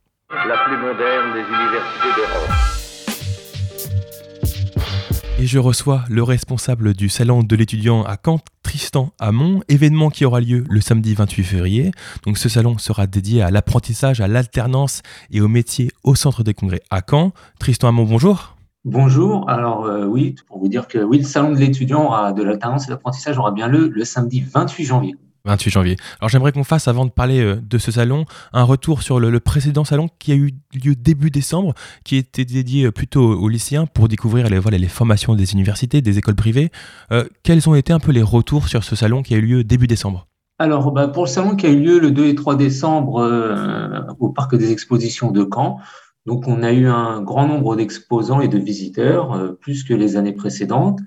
Et 5.43 5.45
je 5.45 5.59
reçois 5.59 6.05
le 6.09 6.23
responsable 6.23 6.93
du 6.93 7.09
salon 7.09 7.43
de 7.43 7.55
l'étudiant 7.57 8.03
à 8.03 8.15
Caen, 8.15 8.39
Tristan 8.63 9.11
Hamon, 9.19 9.59
événement 9.67 10.09
qui 10.09 10.23
aura 10.23 10.39
lieu 10.39 10.63
le 10.69 10.79
samedi 10.79 11.15
28 11.15 11.43
février. 11.43 11.91
Donc 12.25 12.37
ce 12.37 12.47
salon 12.47 12.77
sera 12.77 13.07
dédié 13.07 13.41
à 13.41 13.51
l'apprentissage, 13.51 14.21
à 14.21 14.29
l'alternance 14.29 15.01
et 15.31 15.41
au 15.41 15.49
métier 15.49 15.91
au 16.05 16.15
centre 16.15 16.43
des 16.43 16.53
congrès 16.53 16.81
à 16.89 17.01
Caen. 17.05 17.33
Tristan 17.59 17.89
Hamon, 17.89 18.05
bonjour. 18.05 18.55
Bonjour. 18.85 19.49
Alors 19.49 19.83
euh, 19.83 20.05
oui, 20.05 20.35
pour 20.47 20.59
vous 20.59 20.69
dire 20.69 20.87
que 20.87 20.99
oui, 20.99 21.17
le 21.17 21.25
salon 21.25 21.51
de 21.51 21.57
l'étudiant 21.57 22.31
de 22.31 22.41
l'alternance 22.41 22.85
et 22.85 22.87
de 22.87 22.91
l'apprentissage 22.91 23.37
aura 23.37 23.51
bien 23.51 23.67
lieu 23.67 23.89
le 23.89 24.05
samedi 24.05 24.39
28 24.39 24.85
janvier. 24.85 25.17
28 25.45 25.71
janvier. 25.71 25.97
Alors 26.19 26.29
j'aimerais 26.29 26.53
qu'on 26.53 26.63
fasse, 26.63 26.87
avant 26.87 27.05
de 27.05 27.11
parler 27.11 27.41
euh, 27.41 27.57
de 27.61 27.77
ce 27.77 27.91
salon, 27.91 28.25
un 28.53 28.63
retour 28.63 29.01
sur 29.01 29.19
le, 29.19 29.39
précédent 29.41 29.83
salon 29.83 30.07
qui 30.17 30.31
a 30.31 30.35
eu 30.35 30.51
lieu 30.73 30.95
début 30.95 31.31
décembre, 31.31 31.73
qui 32.05 32.15
était 32.15 32.45
dédié 32.45 32.85
euh, 32.85 32.91
plutôt 32.91 33.21
aux 33.21 33.49
lycéens 33.49 33.85
pour 33.85 34.07
découvrir 34.07 34.49
les, 34.49 34.87
formations 34.87 35.35
des 35.35 35.53
universités, 35.53 36.01
des 36.01 36.17
écoles 36.17 36.35
privées. 36.35 36.71
Euh, 37.11 37.25
quels 37.43 37.67
ont 37.67 37.75
été 37.75 37.91
un 37.91 37.99
peu 37.99 38.13
les 38.13 38.21
retours 38.21 38.69
sur 38.69 38.85
ce 38.85 38.95
salon 38.95 39.21
qui 39.21 39.33
a 39.33 39.37
eu 39.37 39.41
lieu 39.41 39.63
début 39.65 39.87
décembre? 39.87 40.27
Alors, 40.59 40.91
bah, 40.91 41.09
pour 41.09 41.25
le 41.25 41.29
salon 41.29 41.57
qui 41.57 41.65
a 41.65 41.69
eu 41.69 41.79
lieu 41.79 41.99
le 41.99 42.11
2 42.11 42.27
et 42.27 42.35
3 42.35 42.55
décembre 42.55 44.15
au 44.19 44.29
Parc 44.29 44.55
des 44.55 44.71
Expositions 44.71 45.31
de 45.31 45.45
Caen, 45.51 45.79
donc 46.25 46.47
on 46.47 46.63
a 46.63 46.71
eu 46.71 46.87
un 46.87 47.21
grand 47.21 47.47
nombre 47.47 47.75
d'exposants 47.75 48.39
et 48.39 48.47
de 48.47 48.59
visiteurs, 48.59 49.57
plus 49.59 49.83
que 49.83 49.93
les 49.93 50.15
années 50.15 50.31
précédentes. 50.31 50.99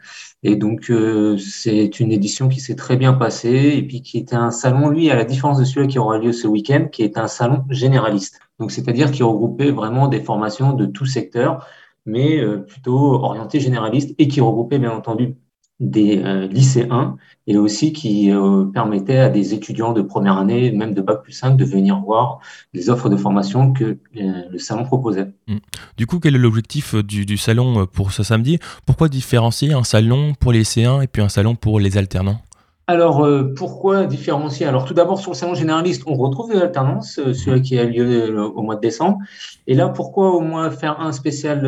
Et 0.49 0.55
donc, 0.55 0.91
euh, 0.91 1.37
c'est 1.39 1.99
une 1.99 2.13
édition 2.13 2.49
qui 2.49 2.61
s'est 2.61 2.77
très 2.77 2.97
bien 2.97 3.13
passée 3.13 3.75
et 3.77 3.83
puis 3.83 4.01
qui 4.01 4.17
était 4.19 4.37
un 4.37 4.53
salon, 4.53 4.91
lui, 4.91 5.11
à 5.11 5.17
la 5.17 5.25
différence 5.25 5.59
de 5.59 5.65
celui 5.65 5.89
qui 5.89 5.99
aura 5.99 6.19
lieu 6.19 6.33
ce 6.33 6.47
week-end, 6.47 6.87
qui 6.93 7.03
est 7.03 7.19
un 7.19 7.27
salon 7.27 7.65
généraliste. 7.69 8.39
Donc, 8.61 8.71
c'est-à-dire 8.71 9.11
qui 9.11 9.25
regroupait 9.25 9.73
vraiment 9.73 10.07
des 10.07 10.21
formations 10.21 10.73
de 10.73 10.87
tout 10.87 11.05
secteur, 11.05 11.67
mais 12.05 12.41
plutôt 12.69 13.15
orienté 13.15 13.59
généraliste 13.59 14.15
et 14.19 14.29
qui 14.29 14.41
regroupait, 14.41 14.79
bien 14.79 14.93
entendu, 14.93 15.35
des 15.79 16.19
euh, 16.19 16.47
lycéens 16.49 17.17
et 17.47 17.59
aussi 17.59 17.93
qui 17.93 18.31
euh, 18.31 18.65
permettait 18.65 19.19
à 19.19 19.29
des 19.29 19.53
étudiants 19.53 19.93
de 19.93 20.03
première 20.03 20.39
année, 20.39 20.71
même 20.71 20.95
de 20.95 21.03
Bac 21.03 21.23
plus 21.23 21.33
5, 21.33 21.57
de 21.57 21.65
venir 21.65 22.01
voir 22.01 22.39
les 22.73 22.89
offres 22.89 23.09
de 23.09 23.17
formation 23.17 23.73
que 23.73 23.85
euh, 23.85 24.43
le 24.51 24.59
salon 24.59 24.85
proposait. 24.85 25.33
Mmh. 25.47 25.57
Du 25.97 26.07
coup, 26.07 26.19
quel 26.19 26.35
est 26.35 26.39
l'objectif 26.39 26.95
du, 26.95 27.27
du, 27.27 27.37
salon 27.37 27.87
pour 27.87 28.13
ce 28.13 28.23
samedi? 28.23 28.59
Pourquoi 28.87 29.09
différencier 29.09 29.75
un 29.75 29.85
salon 29.85 30.33
pour 30.41 30.53
les 30.53 30.61
lycéens 30.61 31.03
et 31.03 31.07
puis 31.07 31.23
un 31.23 31.29
salon 31.29 31.55
pour 31.55 31.79
les 31.79 31.99
alternants? 31.99 32.41
Alors, 32.89 33.25
euh, 33.25 33.53
pourquoi 33.57 34.07
différencier? 34.07 34.65
Alors, 34.65 34.85
tout 34.85 34.95
d'abord, 34.95 35.19
sur 35.19 35.33
le 35.33 35.37
salon 35.37 35.55
généraliste, 35.57 36.05
on 36.07 36.15
retrouve 36.15 36.53
des 36.53 36.61
alternances, 36.61 37.19
euh, 37.19 37.33
celui 37.35 37.61
qui 37.61 37.77
a 37.81 37.85
lieu 37.85 38.31
euh, 38.31 38.45
au 38.45 38.63
mois 38.63 38.77
de 38.77 38.81
décembre. 38.81 39.19
Et 39.67 39.75
là, 39.75 39.89
pourquoi 39.89 40.31
au 40.31 40.41
moins 40.41 40.71
faire 40.71 41.01
un 41.01 41.11
spécial 41.11 41.67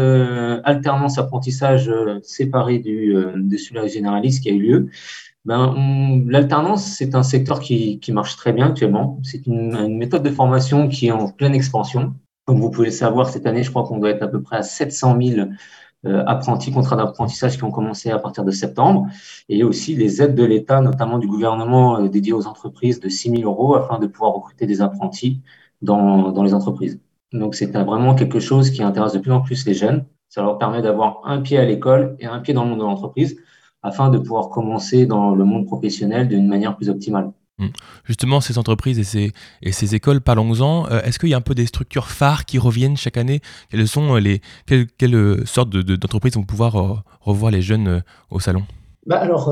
alternance 0.64 1.18
apprentissage 1.18 1.90
séparé 2.22 2.78
du, 2.78 3.14
de 3.34 3.56
celui 3.56 3.88
généraliste 3.88 4.44
qui 4.44 4.50
a 4.50 4.52
eu 4.52 4.60
lieu? 4.60 4.86
Ben, 5.44 6.22
L'alternance, 6.26 6.84
c'est 6.84 7.14
un 7.16 7.24
secteur 7.24 7.58
qui, 7.60 7.98
qui, 7.98 8.12
marche 8.12 8.36
très 8.36 8.52
bien 8.52 8.66
actuellement. 8.66 9.18
C'est 9.24 9.46
une, 9.46 9.96
méthode 9.96 10.22
de 10.22 10.30
formation 10.30 10.88
qui 10.88 11.08
est 11.08 11.12
en 11.12 11.30
pleine 11.30 11.54
expansion. 11.54 12.14
Comme 12.44 12.60
vous 12.60 12.70
pouvez 12.70 12.86
le 12.86 12.92
savoir, 12.92 13.28
cette 13.28 13.46
année, 13.46 13.62
je 13.64 13.70
crois 13.70 13.82
qu'on 13.84 13.98
doit 13.98 14.10
être 14.10 14.22
à 14.22 14.28
peu 14.28 14.40
près 14.40 14.58
à 14.58 14.62
700 14.62 15.18
000 15.20 15.40
euh, 15.40 15.46
apprentis, 16.04 16.72
contrats 16.72 16.96
d'apprentissage 16.96 17.56
qui 17.56 17.64
ont 17.64 17.70
commencé 17.70 18.10
à 18.10 18.18
partir 18.18 18.44
de 18.44 18.50
septembre, 18.50 19.06
et 19.48 19.64
aussi 19.64 19.96
les 19.96 20.22
aides 20.22 20.34
de 20.34 20.44
l'État, 20.44 20.80
notamment 20.80 21.18
du 21.18 21.26
gouvernement 21.26 21.98
euh, 21.98 22.08
dédiées 22.08 22.32
aux 22.32 22.46
entreprises 22.46 23.00
de 23.00 23.08
6 23.08 23.30
000 23.30 23.42
euros 23.42 23.74
afin 23.74 23.98
de 23.98 24.06
pouvoir 24.06 24.32
recruter 24.34 24.66
des 24.66 24.80
apprentis 24.80 25.42
dans, 25.82 26.30
dans 26.32 26.42
les 26.42 26.54
entreprises. 26.54 27.00
Donc 27.32 27.54
c'est 27.54 27.70
vraiment 27.76 28.14
quelque 28.14 28.40
chose 28.40 28.70
qui 28.70 28.82
intéresse 28.82 29.12
de 29.12 29.18
plus 29.18 29.32
en 29.32 29.40
plus 29.40 29.66
les 29.66 29.74
jeunes. 29.74 30.04
Ça 30.28 30.42
leur 30.42 30.58
permet 30.58 30.82
d'avoir 30.82 31.20
un 31.24 31.40
pied 31.40 31.58
à 31.58 31.64
l'école 31.64 32.16
et 32.20 32.26
un 32.26 32.40
pied 32.40 32.54
dans 32.54 32.64
le 32.64 32.70
monde 32.70 32.80
de 32.80 32.84
l'entreprise 32.84 33.38
afin 33.82 34.10
de 34.10 34.18
pouvoir 34.18 34.50
commencer 34.50 35.06
dans 35.06 35.34
le 35.34 35.44
monde 35.44 35.66
professionnel 35.66 36.28
d'une 36.28 36.48
manière 36.48 36.76
plus 36.76 36.88
optimale. 36.88 37.32
Mmh. 37.58 37.66
Justement, 38.04 38.40
ces 38.40 38.56
entreprises 38.56 38.98
et 38.98 39.72
ces, 39.72 39.94
écoles, 39.94 40.20
parlons-en. 40.20 40.86
Euh, 40.90 41.00
est-ce 41.02 41.18
qu'il 41.18 41.28
y 41.28 41.34
a 41.34 41.36
un 41.36 41.42
peu 41.42 41.54
des 41.54 41.66
structures 41.66 42.06
phares 42.06 42.44
qui 42.44 42.58
reviennent 42.58 42.96
chaque 42.96 43.16
année? 43.16 43.40
Quelles 43.70 43.88
sont 43.88 44.14
euh, 44.14 44.20
les 44.20 44.40
quelles, 44.66 45.14
euh, 45.14 45.44
sortes 45.44 45.70
d'entreprises 45.70 46.32
de, 46.32 46.38
vont 46.38 46.44
pouvoir 46.44 47.04
revoir 47.20 47.50
les 47.50 47.62
jeunes 47.62 48.02
au 48.30 48.38
salon? 48.38 48.62
Bah 49.06 49.18
alors, 49.18 49.50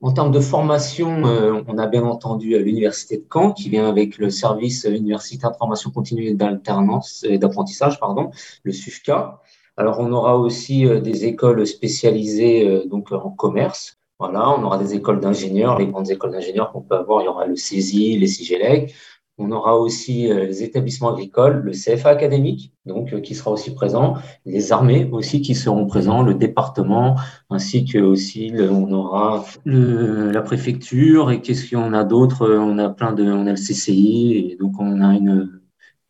en 0.00 0.12
termes 0.12 0.32
de 0.32 0.40
formation, 0.40 1.22
on 1.68 1.78
a 1.78 1.86
bien 1.86 2.02
entendu 2.02 2.58
l'université 2.58 3.18
de 3.18 3.24
Caen 3.32 3.52
qui 3.52 3.68
vient 3.68 3.88
avec 3.88 4.18
le 4.18 4.28
service 4.28 4.84
universitaire 4.90 5.52
de 5.52 5.56
formation 5.56 5.90
continue 5.90 6.26
et 6.26 6.34
d'alternance 6.34 7.24
et 7.28 7.38
d'apprentissage, 7.38 8.00
pardon, 8.00 8.32
le 8.64 8.72
SUFCA. 8.72 9.40
Alors, 9.76 10.00
on 10.00 10.10
aura 10.12 10.36
aussi 10.36 10.84
des 11.00 11.26
écoles 11.26 11.64
spécialisées 11.64 12.82
donc 12.90 13.12
en 13.12 13.30
commerce. 13.30 14.01
Voilà, 14.22 14.50
on 14.50 14.62
aura 14.62 14.78
des 14.78 14.94
écoles 14.94 15.18
d'ingénieurs, 15.18 15.80
les 15.80 15.88
grandes 15.88 16.08
écoles 16.08 16.30
d'ingénieurs 16.30 16.70
qu'on 16.70 16.80
peut 16.80 16.94
avoir. 16.94 17.22
Il 17.22 17.24
y 17.24 17.28
aura 17.28 17.44
le 17.44 17.56
CESI, 17.56 18.16
les 18.16 18.28
CIGELEC. 18.28 18.94
On 19.36 19.50
aura 19.50 19.76
aussi 19.76 20.30
euh, 20.30 20.46
les 20.46 20.62
établissements 20.62 21.12
agricoles, 21.12 21.62
le 21.64 21.72
CFA 21.72 22.10
académique, 22.10 22.72
donc 22.86 23.12
euh, 23.12 23.20
qui 23.20 23.34
sera 23.34 23.50
aussi 23.50 23.74
présent, 23.74 24.14
les 24.46 24.70
armées 24.70 25.08
aussi 25.10 25.40
qui 25.40 25.56
seront 25.56 25.86
présents, 25.86 26.22
le 26.22 26.34
département, 26.34 27.16
ainsi 27.50 27.84
que 27.84 27.98
aussi 27.98 28.52
on 28.56 28.92
aura 28.92 29.44
le, 29.64 30.30
la 30.30 30.42
préfecture 30.42 31.32
et 31.32 31.40
qu'est-ce 31.40 31.74
qu'on 31.74 31.92
a 31.92 32.04
d'autre 32.04 32.48
On 32.48 32.78
a 32.78 32.90
plein 32.90 33.12
de, 33.12 33.24
on 33.24 33.48
a 33.48 33.50
le 33.50 33.56
CCI 33.56 34.52
et 34.52 34.56
donc 34.60 34.74
on 34.78 35.00
a 35.00 35.14
une, 35.14 35.50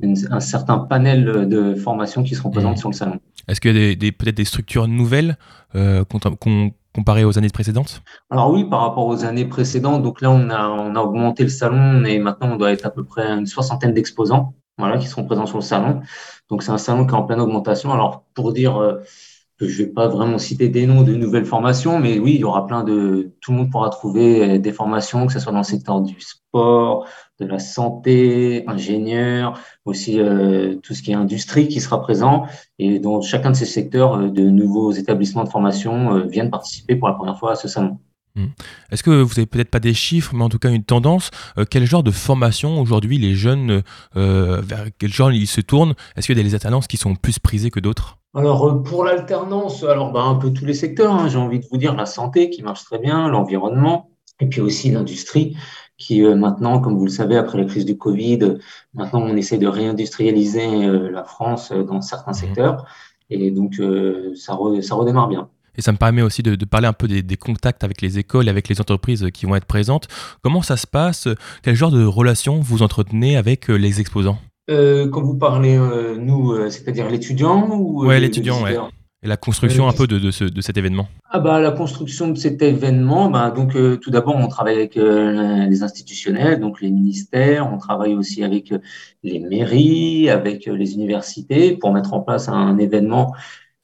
une 0.00 0.16
un 0.30 0.40
certain 0.40 0.76
panel 0.80 1.48
de 1.48 1.74
formations 1.76 2.22
qui 2.22 2.34
seront 2.34 2.50
présentes 2.50 2.76
mmh. 2.76 2.80
sur 2.80 2.90
le 2.90 2.94
salon. 2.94 3.20
Est-ce 3.48 3.62
qu'il 3.62 3.76
y 3.76 4.08
a 4.08 4.12
peut-être 4.12 4.36
des 4.36 4.44
structures 4.44 4.86
nouvelles 4.86 5.38
euh, 5.74 6.04
qu'on 6.04 6.72
comparé 6.95 7.24
aux 7.24 7.38
années 7.38 7.49
précédentes? 7.49 8.03
Alors 8.30 8.51
oui, 8.51 8.64
par 8.64 8.80
rapport 8.80 9.07
aux 9.07 9.24
années 9.24 9.47
précédentes, 9.47 10.03
donc 10.03 10.20
là 10.20 10.30
on 10.30 10.51
a, 10.51 11.01
augmenté 11.01 11.43
le 11.43 11.49
salon 11.49 12.05
et 12.05 12.18
maintenant 12.18 12.53
on 12.53 12.57
doit 12.57 12.72
être 12.72 12.86
à 12.86 12.90
peu 12.90 13.05
près 13.05 13.26
une 13.26 13.47
soixantaine 13.47 13.95
d'exposants 13.95 14.55
voilà, 14.78 14.99
qui 14.99 15.07
seront 15.07 15.24
présents 15.24 15.47
sur 15.47 15.59
le 15.59 15.62
salon. 15.62 16.01
Donc 16.49 16.62
c'est 16.62 16.70
un 16.70 16.78
salon 16.78 17.07
qui 17.07 17.12
est 17.12 17.16
en 17.16 17.24
pleine 17.24 17.40
augmentation. 17.40 17.93
Alors 17.93 18.24
pour 18.34 18.53
dire 18.53 18.76
euh, 18.76 19.01
que 19.62 19.68
je 19.68 19.82
vais 19.84 19.90
pas 19.90 20.08
vraiment 20.08 20.38
citer 20.38 20.68
des 20.68 20.86
noms 20.86 21.02
de 21.02 21.14
nouvelles 21.14 21.44
formations, 21.44 21.98
mais 21.98 22.18
oui, 22.18 22.34
il 22.34 22.40
y 22.40 22.44
aura 22.44 22.66
plein 22.66 22.82
de... 22.84 23.32
Tout 23.40 23.52
le 23.52 23.58
monde 23.58 23.70
pourra 23.70 23.90
trouver 23.90 24.58
des 24.58 24.72
formations, 24.72 25.26
que 25.26 25.32
ce 25.32 25.38
soit 25.38 25.52
dans 25.52 25.58
le 25.58 25.64
secteur 25.64 26.00
du 26.00 26.20
sport, 26.20 27.06
de 27.38 27.46
la 27.46 27.58
santé, 27.58 28.64
ingénieur, 28.66 29.58
aussi 29.84 30.20
euh, 30.20 30.76
tout 30.76 30.94
ce 30.94 31.02
qui 31.02 31.12
est 31.12 31.14
industrie 31.14 31.68
qui 31.68 31.80
sera 31.80 32.00
présent 32.00 32.46
et 32.78 32.98
dans 32.98 33.20
chacun 33.20 33.50
de 33.50 33.56
ces 33.56 33.66
secteurs, 33.66 34.16
euh, 34.16 34.28
de 34.28 34.42
nouveaux 34.42 34.92
établissements 34.92 35.44
de 35.44 35.48
formation 35.48 36.16
euh, 36.16 36.26
viennent 36.26 36.50
participer 36.50 36.96
pour 36.96 37.08
la 37.08 37.14
première 37.14 37.38
fois 37.38 37.52
à 37.52 37.56
ce 37.56 37.68
salon. 37.68 37.98
Mmh. 38.34 38.46
Est-ce 38.90 39.02
que 39.02 39.22
vous 39.22 39.38
avez 39.38 39.46
peut-être 39.46 39.70
pas 39.70 39.80
des 39.80 39.94
chiffres, 39.94 40.34
mais 40.34 40.42
en 40.42 40.48
tout 40.48 40.58
cas 40.58 40.70
une 40.70 40.84
tendance 40.84 41.30
Quel 41.70 41.84
genre 41.84 42.02
de 42.02 42.10
formation 42.10 42.80
aujourd'hui 42.80 43.18
les 43.18 43.34
jeunes, 43.34 43.82
vers 44.14 44.86
quel 44.98 45.12
genre 45.12 45.32
ils 45.32 45.46
se 45.46 45.60
tournent? 45.60 45.94
Est-ce 46.16 46.26
qu'il 46.26 46.36
y 46.36 46.40
a 46.40 46.44
des 46.44 46.54
alternances 46.54 46.86
qui 46.86 46.96
sont 46.96 47.14
plus 47.14 47.38
prisées 47.38 47.70
que 47.70 47.80
d'autres? 47.80 48.18
Alors 48.34 48.82
pour 48.82 49.04
l'alternance, 49.04 49.84
alors 49.84 50.12
bah, 50.12 50.22
un 50.22 50.36
peu 50.36 50.50
tous 50.52 50.64
les 50.64 50.74
secteurs, 50.74 51.12
hein, 51.12 51.28
j'ai 51.28 51.36
envie 51.36 51.60
de 51.60 51.66
vous 51.70 51.76
dire 51.76 51.94
la 51.94 52.06
santé 52.06 52.48
qui 52.48 52.62
marche 52.62 52.84
très 52.84 52.98
bien, 52.98 53.28
l'environnement, 53.28 54.10
et 54.40 54.46
puis 54.46 54.60
aussi 54.60 54.90
l'industrie 54.90 55.56
qui 56.02 56.24
euh, 56.24 56.34
maintenant, 56.34 56.80
comme 56.80 56.96
vous 56.98 57.04
le 57.04 57.10
savez, 57.10 57.36
après 57.36 57.58
la 57.58 57.64
crise 57.64 57.84
du 57.84 57.96
Covid, 57.96 58.58
maintenant 58.94 59.22
on 59.22 59.36
essaie 59.36 59.58
de 59.58 59.68
réindustrialiser 59.68 60.66
euh, 60.66 61.10
la 61.10 61.24
France 61.24 61.70
euh, 61.72 61.84
dans 61.84 62.00
certains 62.00 62.32
mmh. 62.32 62.34
secteurs. 62.34 62.86
Et 63.30 63.50
donc, 63.50 63.80
ça, 64.36 64.58
ça 64.82 64.94
redémarre 64.94 65.28
bien. 65.28 65.48
Et 65.76 65.82
ça 65.82 65.92
me 65.92 65.96
permet 65.96 66.22
aussi 66.22 66.42
de, 66.42 66.54
de 66.54 66.64
parler 66.64 66.86
un 66.86 66.92
peu 66.92 67.08
des, 67.08 67.22
des, 67.22 67.36
contacts 67.36 67.84
avec 67.84 68.00
les 68.00 68.18
écoles, 68.18 68.48
avec 68.48 68.68
les 68.68 68.80
entreprises 68.80 69.26
qui 69.32 69.46
vont 69.46 69.56
être 69.56 69.66
présentes. 69.66 70.08
Comment 70.42 70.62
ça 70.62 70.76
se 70.76 70.86
passe? 70.86 71.28
Quel 71.62 71.74
genre 71.74 71.90
de 71.90 72.04
relations 72.04 72.60
vous 72.60 72.82
entretenez 72.82 73.36
avec 73.36 73.68
les 73.68 74.00
exposants? 74.00 74.38
Euh, 74.70 75.08
Quand 75.08 75.22
vous 75.22 75.36
parlez, 75.36 75.76
nous, 76.18 76.54
c'est-à-dire 76.70 77.08
l'étudiant 77.08 77.68
ou 77.70 78.06
Ouais, 78.06 78.20
l'étudiant, 78.20 78.62
ouais. 78.62 78.76
Et 79.24 79.28
la 79.28 79.36
construction 79.36 79.88
un 79.88 79.92
peu 79.92 80.08
de, 80.08 80.18
de, 80.18 80.32
ce, 80.32 80.42
de, 80.42 80.60
cet 80.60 80.76
événement. 80.76 81.08
Ah 81.30 81.38
bah, 81.38 81.60
La 81.60 81.70
construction 81.70 82.28
de 82.28 82.36
cet 82.36 82.60
événement, 82.60 83.30
bah, 83.30 83.52
donc, 83.52 83.76
euh, 83.76 83.96
tout 83.96 84.10
d'abord, 84.10 84.34
on 84.34 84.48
travaille 84.48 84.74
avec 84.74 84.96
euh, 84.96 85.64
les 85.66 85.84
institutionnels, 85.84 86.58
donc 86.58 86.80
les 86.80 86.90
ministères, 86.90 87.72
on 87.72 87.78
travaille 87.78 88.14
aussi 88.14 88.42
avec 88.42 88.72
euh, 88.72 88.78
les 89.22 89.38
mairies, 89.38 90.28
avec 90.28 90.66
euh, 90.66 90.72
les 90.72 90.94
universités 90.94 91.76
pour 91.76 91.92
mettre 91.92 92.14
en 92.14 92.20
place 92.20 92.48
un 92.48 92.78
événement 92.78 93.32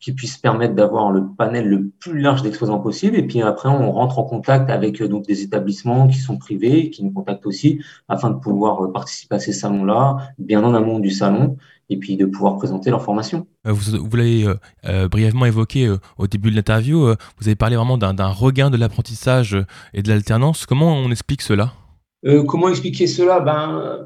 qui 0.00 0.12
puisse 0.12 0.36
permettre 0.36 0.74
d'avoir 0.74 1.10
le 1.10 1.26
panel 1.36 1.68
le 1.68 1.88
plus 2.00 2.20
large 2.20 2.42
d'exposants 2.42 2.78
possible. 2.78 3.16
Et 3.16 3.26
puis 3.26 3.42
après, 3.42 3.68
on 3.68 3.90
rentre 3.90 4.18
en 4.18 4.24
contact 4.24 4.70
avec 4.70 5.02
donc 5.02 5.26
des 5.26 5.42
établissements 5.42 6.06
qui 6.06 6.18
sont 6.18 6.38
privés, 6.38 6.90
qui 6.90 7.04
nous 7.04 7.10
contactent 7.10 7.46
aussi, 7.46 7.80
afin 8.08 8.30
de 8.30 8.36
pouvoir 8.36 8.92
participer 8.92 9.36
à 9.36 9.38
ces 9.40 9.52
salons-là, 9.52 10.18
bien 10.38 10.62
en 10.62 10.74
amont 10.74 10.98
du 11.00 11.10
salon, 11.10 11.56
et 11.90 11.96
puis 11.96 12.16
de 12.16 12.26
pouvoir 12.26 12.56
présenter 12.56 12.90
leur 12.90 13.02
formation. 13.02 13.46
Euh, 13.66 13.72
vous, 13.72 13.98
vous 13.98 14.16
l'avez 14.16 14.44
euh, 14.44 14.54
euh, 14.86 15.08
brièvement 15.08 15.46
évoqué 15.46 15.92
au 16.18 16.26
début 16.26 16.50
de 16.50 16.56
l'interview, 16.56 16.98
vous 17.38 17.48
avez 17.48 17.56
parlé 17.56 17.76
vraiment 17.76 17.98
d'un 17.98 18.28
regain 18.28 18.70
de 18.70 18.76
l'apprentissage 18.76 19.56
et 19.94 20.02
de 20.02 20.08
l'alternance. 20.08 20.66
Comment 20.66 20.94
on 20.94 21.10
explique 21.10 21.42
cela? 21.42 21.72
Comment 22.46 22.68
expliquer 22.68 23.06
cela? 23.06 23.40
Ben, 23.40 24.04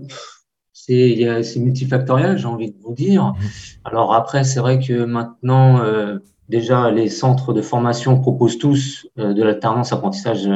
C'est 0.84 1.60
multifactoriel, 1.60 2.38
j'ai 2.38 2.46
envie 2.46 2.72
de 2.72 2.76
vous 2.82 2.92
dire. 2.92 3.26
Mmh. 3.26 3.36
Alors 3.84 4.14
après, 4.14 4.42
c'est 4.42 4.60
vrai 4.60 4.80
que 4.80 5.04
maintenant, 5.04 5.80
déjà, 6.48 6.90
les 6.90 7.08
centres 7.08 7.52
de 7.52 7.62
formation 7.62 8.20
proposent 8.20 8.58
tous 8.58 9.06
de 9.16 9.42
l'alternance 9.42 9.92
apprentissage, 9.92 10.48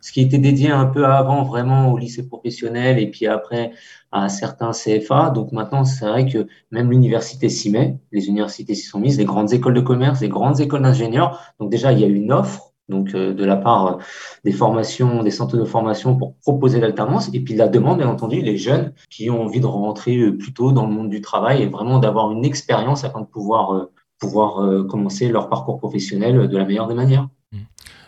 ce 0.00 0.12
qui 0.12 0.22
était 0.22 0.38
dédié 0.38 0.70
un 0.70 0.86
peu 0.86 1.04
avant 1.04 1.42
vraiment 1.42 1.92
au 1.92 1.98
lycée 1.98 2.26
professionnel 2.26 2.98
et 2.98 3.10
puis 3.10 3.26
après 3.26 3.72
à 4.10 4.28
certains 4.30 4.70
CFA. 4.70 5.30
Donc 5.30 5.52
maintenant, 5.52 5.84
c'est 5.84 6.06
vrai 6.06 6.24
que 6.24 6.46
même 6.70 6.90
l'université 6.90 7.50
s'y 7.50 7.70
met, 7.70 7.98
les 8.10 8.28
universités 8.28 8.74
s'y 8.74 8.86
sont 8.86 9.00
mises, 9.00 9.18
les 9.18 9.26
grandes 9.26 9.52
écoles 9.52 9.74
de 9.74 9.80
commerce, 9.80 10.22
les 10.22 10.28
grandes 10.28 10.60
écoles 10.60 10.82
d'ingénieurs. 10.82 11.54
Donc 11.60 11.70
déjà, 11.70 11.92
il 11.92 12.00
y 12.00 12.04
a 12.04 12.06
une 12.06 12.32
offre 12.32 12.73
donc 12.88 13.14
euh, 13.14 13.32
de 13.34 13.44
la 13.44 13.56
part 13.56 13.98
des 14.44 14.52
formations, 14.52 15.22
des 15.22 15.30
centres 15.30 15.56
de 15.56 15.64
formation 15.64 16.16
pour 16.16 16.36
proposer 16.38 16.80
l'alternance, 16.80 17.30
et 17.32 17.40
puis 17.40 17.54
la 17.54 17.68
demande, 17.68 17.98
bien 17.98 18.08
entendu, 18.08 18.40
les 18.40 18.56
jeunes 18.56 18.92
qui 19.10 19.30
ont 19.30 19.42
envie 19.42 19.60
de 19.60 19.66
rentrer 19.66 20.30
plus 20.32 20.52
tôt 20.52 20.72
dans 20.72 20.86
le 20.86 20.92
monde 20.92 21.10
du 21.10 21.20
travail 21.20 21.62
et 21.62 21.66
vraiment 21.66 21.98
d'avoir 21.98 22.30
une 22.32 22.44
expérience 22.44 23.04
afin 23.04 23.20
de 23.20 23.26
pouvoir, 23.26 23.88
pouvoir 24.18 24.86
commencer 24.86 25.28
leur 25.28 25.48
parcours 25.48 25.78
professionnel 25.78 26.48
de 26.48 26.56
la 26.56 26.64
meilleure 26.64 26.88
des 26.88 26.94
manières. 26.94 27.28
Mmh. 27.52 27.58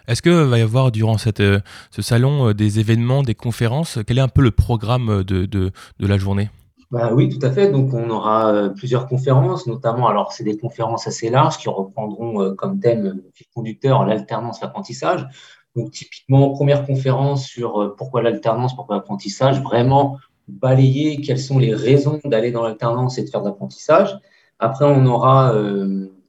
Est-ce 0.08 0.22
qu'il 0.22 0.32
va 0.32 0.58
y 0.58 0.62
avoir 0.62 0.92
durant 0.92 1.16
ce 1.18 1.60
salon 2.00 2.52
des 2.52 2.80
événements, 2.80 3.22
des 3.22 3.34
conférences? 3.34 3.98
Quel 4.06 4.18
est 4.18 4.22
un 4.22 4.28
peu 4.28 4.42
le 4.42 4.50
programme 4.50 5.24
de 5.24 5.72
la 5.98 6.18
journée? 6.18 6.50
Bah 6.90 7.12
oui, 7.12 7.28
tout 7.28 7.44
à 7.44 7.50
fait. 7.50 7.70
Donc, 7.70 7.92
on 7.94 8.08
aura 8.10 8.52
euh, 8.52 8.68
plusieurs 8.68 9.08
conférences, 9.08 9.66
notamment, 9.66 10.06
alors 10.06 10.32
c'est 10.32 10.44
des 10.44 10.56
conférences 10.56 11.08
assez 11.08 11.30
larges 11.30 11.58
qui 11.58 11.68
reprendront 11.68 12.42
euh, 12.42 12.54
comme 12.54 12.78
thème 12.78 13.06
euh, 13.06 13.44
conducteur 13.54 14.06
l'alternance, 14.06 14.60
l'apprentissage. 14.60 15.26
Donc, 15.74 15.90
typiquement, 15.90 16.50
première 16.50 16.86
conférence 16.86 17.44
sur 17.44 17.94
pourquoi 17.96 18.22
l'alternance, 18.22 18.74
pourquoi 18.76 18.96
l'apprentissage, 18.96 19.60
vraiment 19.60 20.18
balayer 20.48 21.20
quelles 21.20 21.40
sont 21.40 21.58
les 21.58 21.74
raisons 21.74 22.20
d'aller 22.24 22.52
dans 22.52 22.62
l'alternance 22.62 23.18
et 23.18 23.24
de 23.24 23.28
faire 23.28 23.42
de 23.42 23.48
l'apprentissage. 23.48 24.16
Après, 24.58 24.86
on 24.86 25.04
aura 25.06 25.52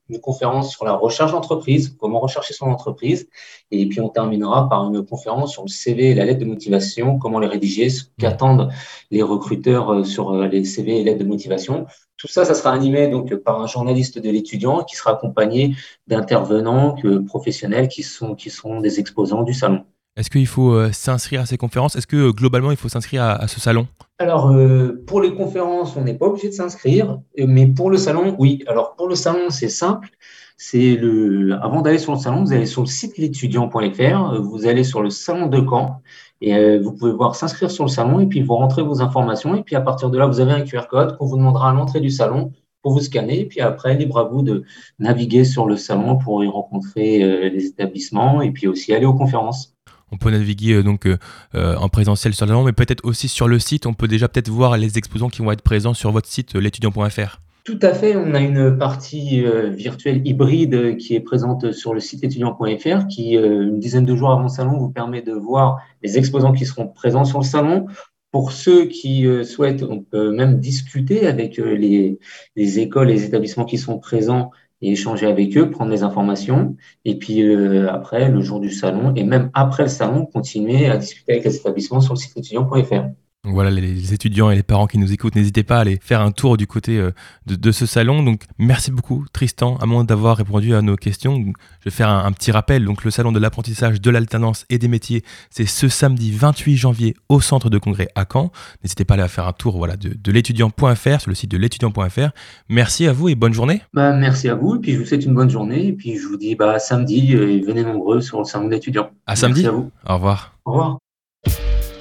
une 0.09 0.19
conférence 0.19 0.71
sur 0.71 0.85
la 0.85 0.93
recherche 0.93 1.31
d'entreprise, 1.31 1.95
comment 1.99 2.19
rechercher 2.19 2.53
son 2.53 2.65
entreprise. 2.65 3.29
Et 3.71 3.85
puis, 3.87 3.99
on 4.01 4.09
terminera 4.09 4.69
par 4.69 4.87
une 4.87 5.05
conférence 5.05 5.53
sur 5.53 5.63
le 5.63 5.67
CV 5.67 6.11
et 6.11 6.15
la 6.15 6.25
lettre 6.25 6.39
de 6.39 6.45
motivation, 6.45 7.17
comment 7.17 7.39
les 7.39 7.47
rédiger, 7.47 7.89
ce 7.89 8.03
qu'attendent 8.17 8.69
les 9.11 9.21
recruteurs 9.21 9.91
euh, 9.93 10.03
sur 10.03 10.31
euh, 10.31 10.47
les 10.47 10.63
CV 10.63 10.99
et 10.99 11.03
lettres 11.03 11.19
de 11.19 11.25
motivation. 11.25 11.85
Tout 12.17 12.27
ça, 12.27 12.45
ça 12.45 12.55
sera 12.55 12.71
animé 12.71 13.07
donc 13.07 13.35
par 13.35 13.61
un 13.61 13.67
journaliste 13.67 14.19
de 14.19 14.29
l'étudiant 14.29 14.83
qui 14.83 14.95
sera 14.95 15.11
accompagné 15.11 15.75
d'intervenants 16.07 16.95
professionnels 17.27 17.87
qui 17.89 18.01
sont, 18.01 18.33
qui 18.33 18.49
sont 18.49 18.79
des 18.79 18.99
exposants 18.99 19.43
du 19.43 19.53
salon. 19.53 19.85
Est-ce 20.17 20.31
qu'il 20.31 20.47
faut 20.47 20.73
euh, 20.73 20.91
s'inscrire 20.91 21.41
à 21.41 21.45
ces 21.45 21.57
conférences? 21.57 21.95
Est-ce 21.95 22.07
que 22.07 22.31
globalement, 22.31 22.71
il 22.71 22.77
faut 22.77 22.89
s'inscrire 22.89 23.23
à, 23.23 23.47
ce 23.47 23.59
salon? 23.59 23.87
Alors, 24.19 24.51
euh, 24.51 25.03
pour 25.05 25.21
les 25.21 25.35
conférences, 25.35 25.95
on 25.95 26.01
n'est 26.01 26.15
pas 26.15 26.25
obligé 26.25 26.49
de 26.49 26.53
s'inscrire, 26.53 27.19
mais 27.37 27.67
pour 27.67 27.91
le 27.91 27.97
salon, 27.97 28.35
oui. 28.39 28.63
Alors, 28.67 28.95
pour 28.95 29.07
le 29.07 29.15
salon, 29.15 29.51
c'est 29.51 29.69
simple. 29.69 30.09
C'est 30.57 30.95
le, 30.95 31.53
avant 31.61 31.83
d'aller 31.83 31.99
sur 31.99 32.13
le 32.13 32.17
salon, 32.17 32.43
vous 32.43 32.51
allez 32.51 32.65
sur 32.65 32.81
le 32.81 32.87
site 32.87 33.19
l'étudiant.fr, 33.19 34.41
vous 34.41 34.65
allez 34.65 34.83
sur 34.83 35.03
le 35.03 35.11
salon 35.11 35.45
de 35.45 35.63
Caen 35.63 36.01
et 36.41 36.55
euh, 36.55 36.79
vous 36.81 36.93
pouvez 36.93 37.11
voir 37.11 37.35
s'inscrire 37.35 37.71
sur 37.71 37.83
le 37.85 37.89
salon 37.89 38.19
et 38.19 38.25
puis 38.25 38.41
vous 38.41 38.55
rentrez 38.55 38.81
vos 38.83 39.01
informations 39.01 39.55
et 39.55 39.63
puis 39.63 39.75
à 39.75 39.81
partir 39.81 40.09
de 40.09 40.17
là, 40.17 40.27
vous 40.27 40.39
avez 40.39 40.51
un 40.51 40.61
QR 40.61 40.87
code 40.89 41.17
qu'on 41.17 41.25
vous 41.25 41.37
demandera 41.37 41.69
à 41.69 41.73
l'entrée 41.73 41.99
du 41.99 42.09
salon 42.09 42.51
pour 42.81 42.93
vous 42.93 43.01
scanner 43.01 43.41
et 43.41 43.45
puis 43.45 43.61
après, 43.61 43.95
libre 43.95 44.19
à 44.19 44.23
vous 44.23 44.41
de 44.41 44.63
naviguer 44.99 45.43
sur 45.43 45.67
le 45.67 45.77
salon 45.77 46.17
pour 46.17 46.43
y 46.43 46.47
rencontrer 46.47 47.23
euh, 47.23 47.49
les 47.49 47.65
établissements 47.65 48.41
et 48.41 48.51
puis 48.51 48.67
aussi 48.67 48.93
aller 48.93 49.05
aux 49.05 49.15
conférences 49.15 49.76
on 50.11 50.17
peut 50.17 50.31
naviguer 50.31 50.73
euh, 50.73 50.83
donc 50.83 51.05
euh, 51.05 51.17
euh, 51.55 51.75
en 51.75 51.89
présentiel 51.89 52.33
sur 52.33 52.45
le 52.45 52.49
salon, 52.49 52.63
mais 52.63 52.73
peut-être 52.73 53.03
aussi 53.03 53.27
sur 53.27 53.47
le 53.47 53.59
site. 53.59 53.85
On 53.85 53.93
peut 53.93 54.07
déjà 54.07 54.27
peut-être 54.27 54.49
voir 54.49 54.77
les 54.77 54.97
exposants 54.97 55.29
qui 55.29 55.41
vont 55.41 55.51
être 55.51 55.61
présents 55.61 55.93
sur 55.93 56.11
votre 56.11 56.27
site 56.27 56.55
l'étudiant.fr. 56.55 57.41
Tout 57.63 57.79
à 57.81 57.93
fait. 57.93 58.15
On 58.15 58.33
a 58.33 58.39
une 58.39 58.77
partie 58.77 59.43
virtuelle 59.75 60.25
hybride 60.25 60.95
qui 60.95 61.15
est 61.15 61.19
présente 61.19 61.73
sur 61.73 61.93
le 61.93 61.99
site 61.99 62.23
étudiant.fr 62.23 63.07
qui, 63.09 63.33
une 63.33 63.77
dizaine 63.77 64.05
de 64.05 64.15
jours 64.15 64.31
avant 64.31 64.43
le 64.43 64.47
salon, 64.47 64.77
vous 64.77 64.89
permet 64.89 65.21
de 65.21 65.33
voir 65.33 65.81
les 66.01 66.17
exposants 66.17 66.53
qui 66.53 66.65
seront 66.65 66.87
présents 66.87 67.25
sur 67.25 67.39
le 67.39 67.43
salon. 67.43 67.87
Pour 68.31 68.53
ceux 68.53 68.85
qui 68.85 69.27
souhaitent, 69.43 69.83
on 69.83 69.99
peut 69.99 70.31
même 70.31 70.61
discuter 70.61 71.27
avec 71.27 71.57
les, 71.57 72.19
les 72.55 72.79
écoles, 72.79 73.09
les 73.09 73.25
établissements 73.25 73.65
qui 73.65 73.77
sont 73.77 73.99
présents 73.99 74.51
et 74.81 74.91
échanger 74.91 75.27
avec 75.27 75.57
eux, 75.57 75.69
prendre 75.69 75.91
des 75.91 76.03
informations, 76.03 76.75
et 77.05 77.17
puis 77.17 77.41
euh, 77.41 77.91
après, 77.91 78.29
le 78.29 78.41
jour 78.41 78.59
du 78.59 78.71
salon, 78.71 79.13
et 79.15 79.23
même 79.23 79.49
après 79.53 79.83
le 79.83 79.89
salon, 79.89 80.25
continuer 80.25 80.87
à 80.87 80.97
discuter 80.97 81.33
avec 81.33 81.45
les 81.45 81.55
établissements 81.55 82.01
sur 82.01 82.13
le 82.13 82.19
site 82.19 82.37
étudiant.fr. 82.37 83.09
Voilà, 83.49 83.71
les 83.71 84.13
étudiants 84.13 84.51
et 84.51 84.55
les 84.55 84.63
parents 84.63 84.87
qui 84.87 84.97
nous 84.97 85.13
écoutent, 85.13 85.35
n'hésitez 85.35 85.63
pas 85.63 85.77
à 85.77 85.81
aller 85.81 85.99
faire 86.01 86.21
un 86.21 86.31
tour 86.31 86.57
du 86.57 86.67
côté 86.67 86.97
euh, 86.97 87.11
de, 87.45 87.71
ce 87.71 87.85
salon. 87.85 88.21
Donc, 88.21 88.43
merci 88.57 88.91
beaucoup, 88.91 89.25
Tristan, 89.31 89.77
à 89.77 89.85
moins 89.85 90.03
d'avoir 90.03 90.37
répondu 90.37 90.75
à 90.75 90.81
nos 90.81 90.97
questions. 90.97 91.37
Je 91.79 91.85
vais 91.85 91.91
faire 91.91 92.09
un, 92.09 92.31
petit 92.33 92.51
rappel. 92.51 92.83
Donc, 92.83 93.05
le 93.05 93.11
salon 93.11 93.31
de 93.31 93.39
l'apprentissage, 93.39 94.01
de 94.01 94.09
l'alternance 94.09 94.65
et 94.69 94.77
des 94.77 94.89
métiers, 94.89 95.23
c'est 95.49 95.65
ce 95.65 95.87
samedi 95.87 96.31
28 96.31 96.75
janvier 96.75 97.15
au 97.29 97.39
centre 97.39 97.69
de 97.69 97.77
congrès 97.77 98.09
à 98.15 98.25
Caen. 98.31 98.51
N'hésitez 98.83 99.05
pas 99.05 99.13
à 99.15 99.17
aller 99.17 99.27
faire 99.29 99.47
un 99.47 99.53
tour 99.53 99.77
voilà, 99.77 99.95
de, 99.95 100.09
de 100.13 100.31
l'étudiant.fr, 100.31 101.21
sur 101.21 101.29
le 101.29 101.35
site 101.35 101.51
de 101.51 101.57
l'étudiant.fr. 101.57 102.29
Merci 102.69 103.07
à 103.07 103.13
vous 103.13 103.29
et 103.29 103.35
bonne 103.35 103.53
journée. 103.53 103.81
Bah, 103.93 104.13
merci 104.13 104.49
à 104.49 104.55
vous, 104.55 104.75
et 104.75 104.79
puis 104.79 104.93
je 104.93 104.99
vous 104.99 105.05
souhaite 105.05 105.23
une 105.23 105.33
bonne 105.33 105.49
journée. 105.49 105.87
Et 105.87 105.93
puis, 105.93 106.17
je 106.17 106.27
vous 106.27 106.37
dis 106.37 106.55
bah, 106.55 106.79
samedi, 106.79 107.33
euh, 107.33 107.61
venez 107.65 107.83
nombreux 107.83 108.19
sur 108.19 108.39
le 108.39 108.45
salon 108.45 108.67
d'étudiants. 108.67 109.09
À 109.25 109.35
samedi. 109.37 109.65
À 109.65 109.71
vous. 109.71 109.89
Au 110.05 110.15
revoir. 110.15 110.53
Au 110.65 110.71
revoir. 110.71 110.97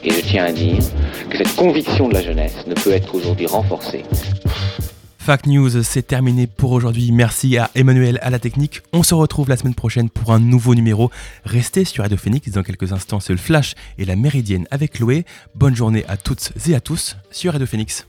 Et 0.06 0.12
je 0.12 0.20
tiens 0.20 0.44
à 0.44 0.52
dire 0.52 0.78
que 1.28 1.36
cette 1.36 1.56
conviction 1.56 2.08
de 2.08 2.14
la 2.14 2.22
jeunesse 2.22 2.64
ne 2.68 2.74
peut 2.74 2.92
être 2.92 3.12
aujourd'hui 3.12 3.46
renforcée. 3.46 4.04
Fact 5.18 5.46
News, 5.46 5.82
c'est 5.82 6.06
terminé 6.06 6.46
pour 6.46 6.70
aujourd'hui. 6.70 7.10
Merci 7.10 7.58
à 7.58 7.72
Emmanuel 7.74 8.20
à 8.22 8.30
la 8.30 8.38
technique. 8.38 8.82
On 8.92 9.02
se 9.02 9.16
retrouve 9.16 9.48
la 9.48 9.56
semaine 9.56 9.74
prochaine 9.74 10.08
pour 10.08 10.30
un 10.30 10.38
nouveau 10.38 10.76
numéro. 10.76 11.10
Restez 11.44 11.84
sur 11.84 12.04
Radio 12.04 12.16
Phoenix. 12.16 12.48
Dans 12.50 12.62
quelques 12.62 12.92
instants, 12.92 13.18
c'est 13.18 13.32
le 13.32 13.38
Flash 13.38 13.74
et 13.98 14.04
la 14.04 14.14
Méridienne 14.14 14.68
avec 14.70 14.92
Chloé. 14.92 15.24
Bonne 15.56 15.74
journée 15.74 16.04
à 16.06 16.16
toutes 16.16 16.52
et 16.68 16.76
à 16.76 16.80
tous 16.80 17.16
sur 17.32 17.54
Radio 17.54 17.66
Phoenix. 17.66 18.06